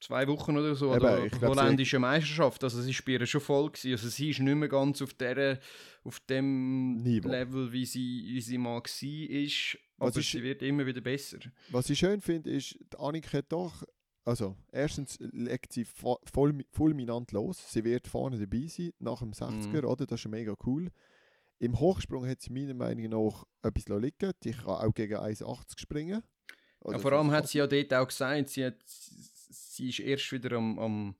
zwei 0.00 0.26
Wochen 0.28 0.56
oder 0.56 0.74
so, 0.74 0.86
Eben, 0.94 0.96
oder 1.04 1.24
ich 1.26 1.32
glaub, 1.32 1.54
sie- 1.54 1.60
holländische 1.60 1.98
Meisterschaft. 1.98 2.62
Also 2.64 2.80
sie 2.82 2.94
spielen 2.94 3.26
schon 3.26 3.40
voll 3.40 3.70
gewesen. 3.70 3.92
Also 3.92 4.08
sie 4.08 4.30
ist 4.30 4.40
nicht 4.40 4.54
mehr 4.54 4.68
ganz 4.68 5.02
auf, 5.02 5.12
der, 5.14 5.58
auf 6.04 6.20
dem 6.20 6.96
Niveau. 6.98 7.28
Level, 7.28 7.72
wie 7.72 7.84
sie, 7.86 8.24
wie 8.28 8.40
sie 8.40 8.58
mal 8.58 8.76
war. 8.76 8.82
Ist, 8.82 9.78
Was 9.96 10.10
aber 10.12 10.20
ist- 10.20 10.30
sie 10.30 10.42
wird 10.42 10.62
immer 10.62 10.86
wieder 10.86 11.00
besser. 11.00 11.38
Was 11.70 11.90
ich 11.90 11.98
schön 11.98 12.20
finde, 12.20 12.50
ist, 12.50 12.78
die 12.92 12.98
Annik 12.98 13.32
hat 13.32 13.46
doch, 13.50 13.82
also 14.24 14.56
erstens 14.70 15.18
legt 15.20 15.72
sie 15.72 15.84
vo- 15.84 16.20
voll, 16.32 16.64
fulminant 16.72 17.32
los. 17.32 17.72
Sie 17.72 17.82
wird 17.84 18.06
vorne 18.06 18.38
dabei 18.38 18.66
sein, 18.68 18.92
nach 18.98 19.18
dem 19.20 19.32
60er, 19.32 19.82
Mhm. 19.82 19.88
oder? 19.88 20.06
Das 20.06 20.16
ist 20.16 20.20
schon 20.22 20.30
mega 20.32 20.54
cool. 20.66 20.90
Im 21.60 21.80
Hochsprung 21.80 22.24
hat 22.28 22.40
sie 22.40 22.52
meiner 22.52 22.74
Meinung 22.74 23.08
nach 23.10 23.44
etwas 23.62 23.88
liegen 24.00 24.32
Die 24.44 24.52
kann 24.52 24.66
auch 24.66 24.94
gegen 24.94 25.16
1,80 25.16 25.80
springen. 25.80 26.22
Ja, 26.22 26.52
Oder 26.82 26.98
vor 27.00 27.12
allem 27.14 27.32
hat 27.32 27.48
sie 27.48 27.58
ja 27.58 27.66
dort 27.66 27.92
auch 27.94 28.06
gesagt, 28.06 28.50
sie, 28.50 28.64
hat, 28.66 28.76
sie 29.78 29.88
ist 29.88 30.00
erst 30.00 30.30
wieder 30.32 30.56
am, 30.56 30.78
am, 30.78 31.14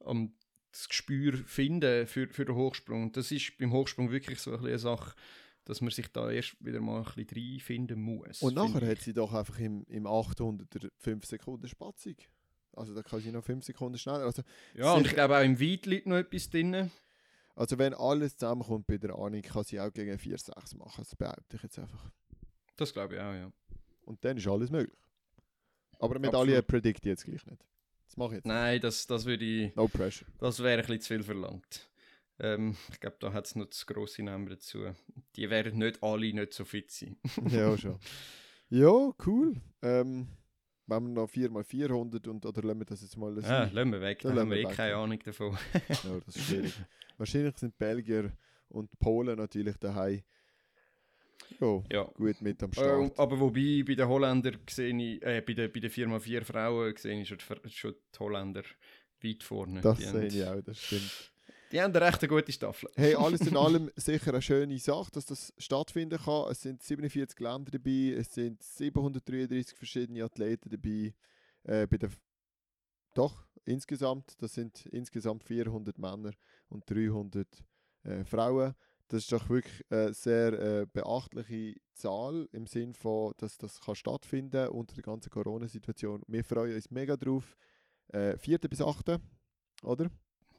am 0.00 0.32
das 0.72 0.88
Gespür 0.88 1.36
finden 1.46 2.06
für, 2.06 2.28
für 2.28 2.44
den 2.44 2.54
Hochsprung. 2.54 3.12
Das 3.12 3.30
ist 3.30 3.56
beim 3.58 3.72
Hochsprung 3.72 4.10
wirklich 4.10 4.40
so 4.40 4.52
ein 4.52 4.64
eine 4.64 4.78
Sache, 4.78 5.14
dass 5.64 5.80
man 5.80 5.90
sich 5.90 6.08
da 6.08 6.30
erst 6.30 6.56
wieder 6.64 6.80
mal 6.80 6.98
ein 6.98 7.04
bisschen 7.04 7.52
reinfinden 7.52 8.00
muss. 8.00 8.42
Und 8.42 8.54
nachher 8.54 8.86
hat 8.86 9.00
sie 9.00 9.12
doch 9.12 9.32
einfach 9.32 9.58
im, 9.58 9.84
im 9.88 10.06
800er 10.06 10.90
5 10.96 11.24
Sekunden 11.24 11.68
Spatzig. 11.68 12.28
Also 12.72 12.94
da 12.94 13.02
kann 13.02 13.20
sie 13.20 13.32
noch 13.32 13.44
5 13.44 13.64
Sekunden 13.64 13.98
schneller. 13.98 14.24
Also, 14.24 14.42
Ja, 14.74 14.94
und 14.94 15.06
ich 15.06 15.14
glaube 15.14 15.36
auch 15.36 15.42
im 15.42 15.60
Weit 15.60 15.86
liegt 15.86 16.06
noch 16.06 16.16
etwas 16.16 16.48
drin. 16.48 16.90
also 17.54 17.78
wenn 17.78 17.94
alles 17.94 18.36
zusammenkommt 18.36 18.86
bei 18.86 18.98
der 18.98 19.14
Annik, 19.16 19.48
kann 19.50 19.64
sie 19.64 19.80
auch 19.80 19.92
gegen 19.92 20.16
4,6 20.16 20.76
machen. 20.76 20.94
Das 20.98 21.16
behaupte 21.16 21.56
ich 21.56 21.62
jetzt 21.62 21.78
einfach. 21.78 22.10
Das 22.76 22.92
glaube 22.92 23.16
ich 23.16 23.20
auch, 23.20 23.34
ja. 23.34 23.50
Und 24.02 24.24
dann 24.24 24.36
ist 24.36 24.46
alles 24.46 24.70
möglich. 24.70 24.96
Aber 25.98 26.14
eine 26.14 26.20
Medaille 26.26 26.62
predict 26.62 27.04
ich 27.04 27.10
jetzt 27.10 27.24
gleich 27.24 27.44
nicht. 27.46 27.64
Das 28.08 28.16
mache 28.16 28.30
ich 28.30 28.34
jetzt. 28.36 28.46
Nein, 28.46 28.80
das, 28.80 29.06
das 29.06 29.24
würde 29.24 29.44
ich, 29.44 29.76
No 29.76 29.86
pressure. 29.88 30.26
das 30.40 30.58
wäre 30.62 30.80
ein 30.80 30.86
bisschen 30.86 31.00
zu 31.00 31.14
viel 31.14 31.22
verlangt. 31.22 31.88
Ähm, 32.40 32.76
ich 32.92 33.00
glaube, 33.00 33.16
da 33.20 33.32
hat 33.32 33.46
es 33.46 33.54
noch 33.56 33.66
das 33.66 33.86
grosse 33.86 34.22
Namen 34.22 34.48
dazu. 34.48 34.84
Die 35.36 35.50
werden 35.50 35.78
nicht 35.78 36.02
alle 36.02 36.32
nicht 36.32 36.52
so 36.54 36.64
fit 36.64 36.90
sein. 36.90 37.16
ja, 37.48 37.76
schon. 37.76 37.98
Ja, 38.70 39.12
cool. 39.26 39.60
Ähm, 39.82 40.28
wenn 40.86 41.02
wir 41.02 41.10
noch 41.14 41.28
4x400 41.28 42.28
und 42.28 42.46
oder 42.46 42.62
lassen 42.62 42.78
wir 42.80 42.84
das 42.86 43.02
jetzt 43.02 43.16
mal 43.16 43.36
Ah, 43.38 43.42
sein? 43.42 43.72
lassen 43.74 43.92
wir 43.92 44.00
weg, 44.00 44.20
da 44.20 44.34
haben 44.34 44.50
wir 44.50 44.56
eh 44.58 44.64
keine. 44.64 44.96
Ahnung 44.96 45.18
davon. 45.24 45.58
Ja, 45.88 46.20
das 46.24 46.36
ist 46.36 46.44
schwierig. 46.46 46.74
Wahrscheinlich 47.18 47.56
sind 47.58 47.76
Belgier 47.76 48.32
und 48.68 48.88
Polen 49.00 49.36
natürlich 49.36 49.76
daheim. 49.76 50.22
Ja, 51.60 51.82
Ja. 51.90 52.04
gut 52.14 52.40
mit 52.40 52.62
am 52.62 52.70
Äh, 52.70 52.74
Start. 52.74 53.18
aber 53.18 53.40
wobei, 53.40 53.82
bei 53.86 53.94
den 53.94 54.08
Holländern 54.08 54.58
sehe 54.68 54.94
ich, 54.96 55.22
äh, 55.22 55.42
bei 55.46 55.54
den, 55.54 55.72
bei 55.72 55.80
den 55.80 55.90
4x4 55.90 56.44
Frauen 56.44 56.96
sehe 56.96 57.20
ich 57.20 57.28
schon, 57.28 57.38
die 57.64 57.70
schon 57.70 57.94
die 58.14 58.18
Holländer 58.18 58.62
weit 59.22 59.42
vorne. 59.42 59.80
das 59.80 59.98
die 59.98 60.04
sehe 60.04 60.26
ich 60.26 60.44
auch, 60.44 60.62
das 60.62 60.82
stimmt. 60.82 61.32
Die 61.70 61.80
haben 61.82 61.94
eine 61.94 62.06
recht 62.06 62.26
gute 62.26 62.50
Staffel. 62.50 62.88
Hey, 62.96 63.14
alles 63.14 63.42
in 63.42 63.54
allem 63.56 63.90
sicher 63.96 64.30
eine 64.32 64.40
schöne 64.40 64.78
Sache, 64.78 65.10
dass 65.12 65.26
das 65.26 65.52
stattfinden 65.58 66.18
kann. 66.18 66.50
Es 66.50 66.62
sind 66.62 66.82
47 66.82 67.38
Länder 67.40 67.70
dabei, 67.70 68.14
es 68.16 68.32
sind 68.32 68.62
733 68.62 69.76
verschiedene 69.76 70.24
Athleten 70.24 70.70
dabei. 70.70 71.12
Äh, 71.64 71.86
bei 71.86 71.98
der 71.98 72.10
Doch, 73.14 73.44
insgesamt, 73.66 74.40
das 74.40 74.54
sind 74.54 74.86
insgesamt 74.86 75.44
400 75.44 75.98
Männer 75.98 76.30
und 76.70 76.88
300 76.88 77.46
äh, 78.04 78.24
Frauen. 78.24 78.74
Das 79.08 79.22
ist 79.22 79.32
doch 79.32 79.48
wirklich 79.48 79.84
eine 79.90 80.12
sehr 80.12 80.52
äh, 80.52 80.86
beachtliche 80.92 81.76
Zahl 81.94 82.48
im 82.52 82.66
Sinn 82.66 82.92
von, 82.94 83.32
dass 83.38 83.56
das 83.56 83.80
kann 83.80 83.94
stattfinden 83.94 84.68
unter 84.68 84.94
der 84.94 85.02
ganzen 85.02 85.30
Corona-Situation. 85.30 86.22
Wir 86.26 86.44
freuen 86.44 86.74
uns 86.74 86.90
mega 86.90 87.16
drauf. 87.16 87.56
Äh, 88.08 88.36
4. 88.36 88.58
bis 88.58 88.80
8. 88.82 89.18
oder? 89.82 90.10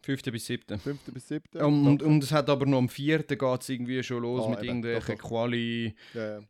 5. 0.02 0.24
bis 0.24 0.46
7. 0.46 0.80
5. 0.80 1.00
bis 1.14 1.28
7. 1.28 1.62
Und, 1.62 1.88
und, 1.88 2.04
und 2.04 2.24
es 2.24 2.32
hat 2.32 2.50
aber 2.50 2.66
noch 2.66 2.78
am 2.78 2.90
4. 2.90 3.24
geht 3.24 3.42
es 3.62 3.70
irgendwie 3.70 4.02
schon 4.02 4.22
los 4.24 4.46
Ah, 4.46 4.50
mit 4.50 4.60
eben, 4.60 4.68
irgendwelchen 4.68 5.16
doch, 5.16 5.22
doch. 5.24 5.30
Quali. 5.30 5.96
ja, 6.14 6.40
ja. 6.40 6.46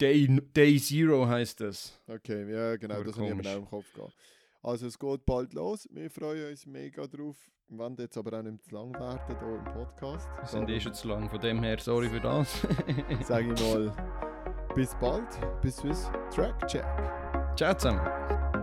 Day, 0.00 0.28
Day 0.56 0.78
Zero 0.80 1.26
heißt 1.26 1.60
das. 1.60 2.00
Okay, 2.06 2.50
ja 2.50 2.76
genau, 2.76 2.94
Aber 2.94 3.04
das 3.04 3.16
habe 3.16 3.28
ich 3.28 3.34
mir 3.34 3.50
auch 3.50 3.56
im 3.56 3.66
Kopf 3.66 3.92
gehabt. 3.92 4.14
Also 4.62 4.86
es 4.86 4.98
geht 4.98 5.26
bald 5.26 5.54
los, 5.54 5.88
wir 5.90 6.08
freuen 6.10 6.50
uns 6.50 6.66
mega 6.66 7.06
drauf. 7.06 7.36
Wir 7.68 7.78
wollen 7.78 7.96
jetzt 7.98 8.16
aber 8.16 8.38
auch 8.38 8.42
nicht 8.42 8.62
zu 8.64 8.74
lang 8.74 8.92
werden 8.94 9.20
hier 9.26 9.56
im 9.56 9.64
Podcast. 9.64 10.28
Wir 10.38 10.46
sind 10.46 10.70
eh 10.70 10.78
schon 10.78 10.94
zu 10.94 11.08
lang, 11.08 11.28
von 11.28 11.40
dem 11.40 11.62
her 11.62 11.78
sorry 11.80 12.08
für 12.08 12.20
das. 12.20 12.60
Sage 13.24 13.52
ich 13.52 13.60
mal, 13.60 13.92
bis 14.74 14.94
bald, 15.00 15.26
bis 15.62 15.76
Swiss 15.76 16.10
Track 16.32 16.68
Check. 16.68 16.84
Ciao 17.56 17.74
zusammen. 17.74 18.61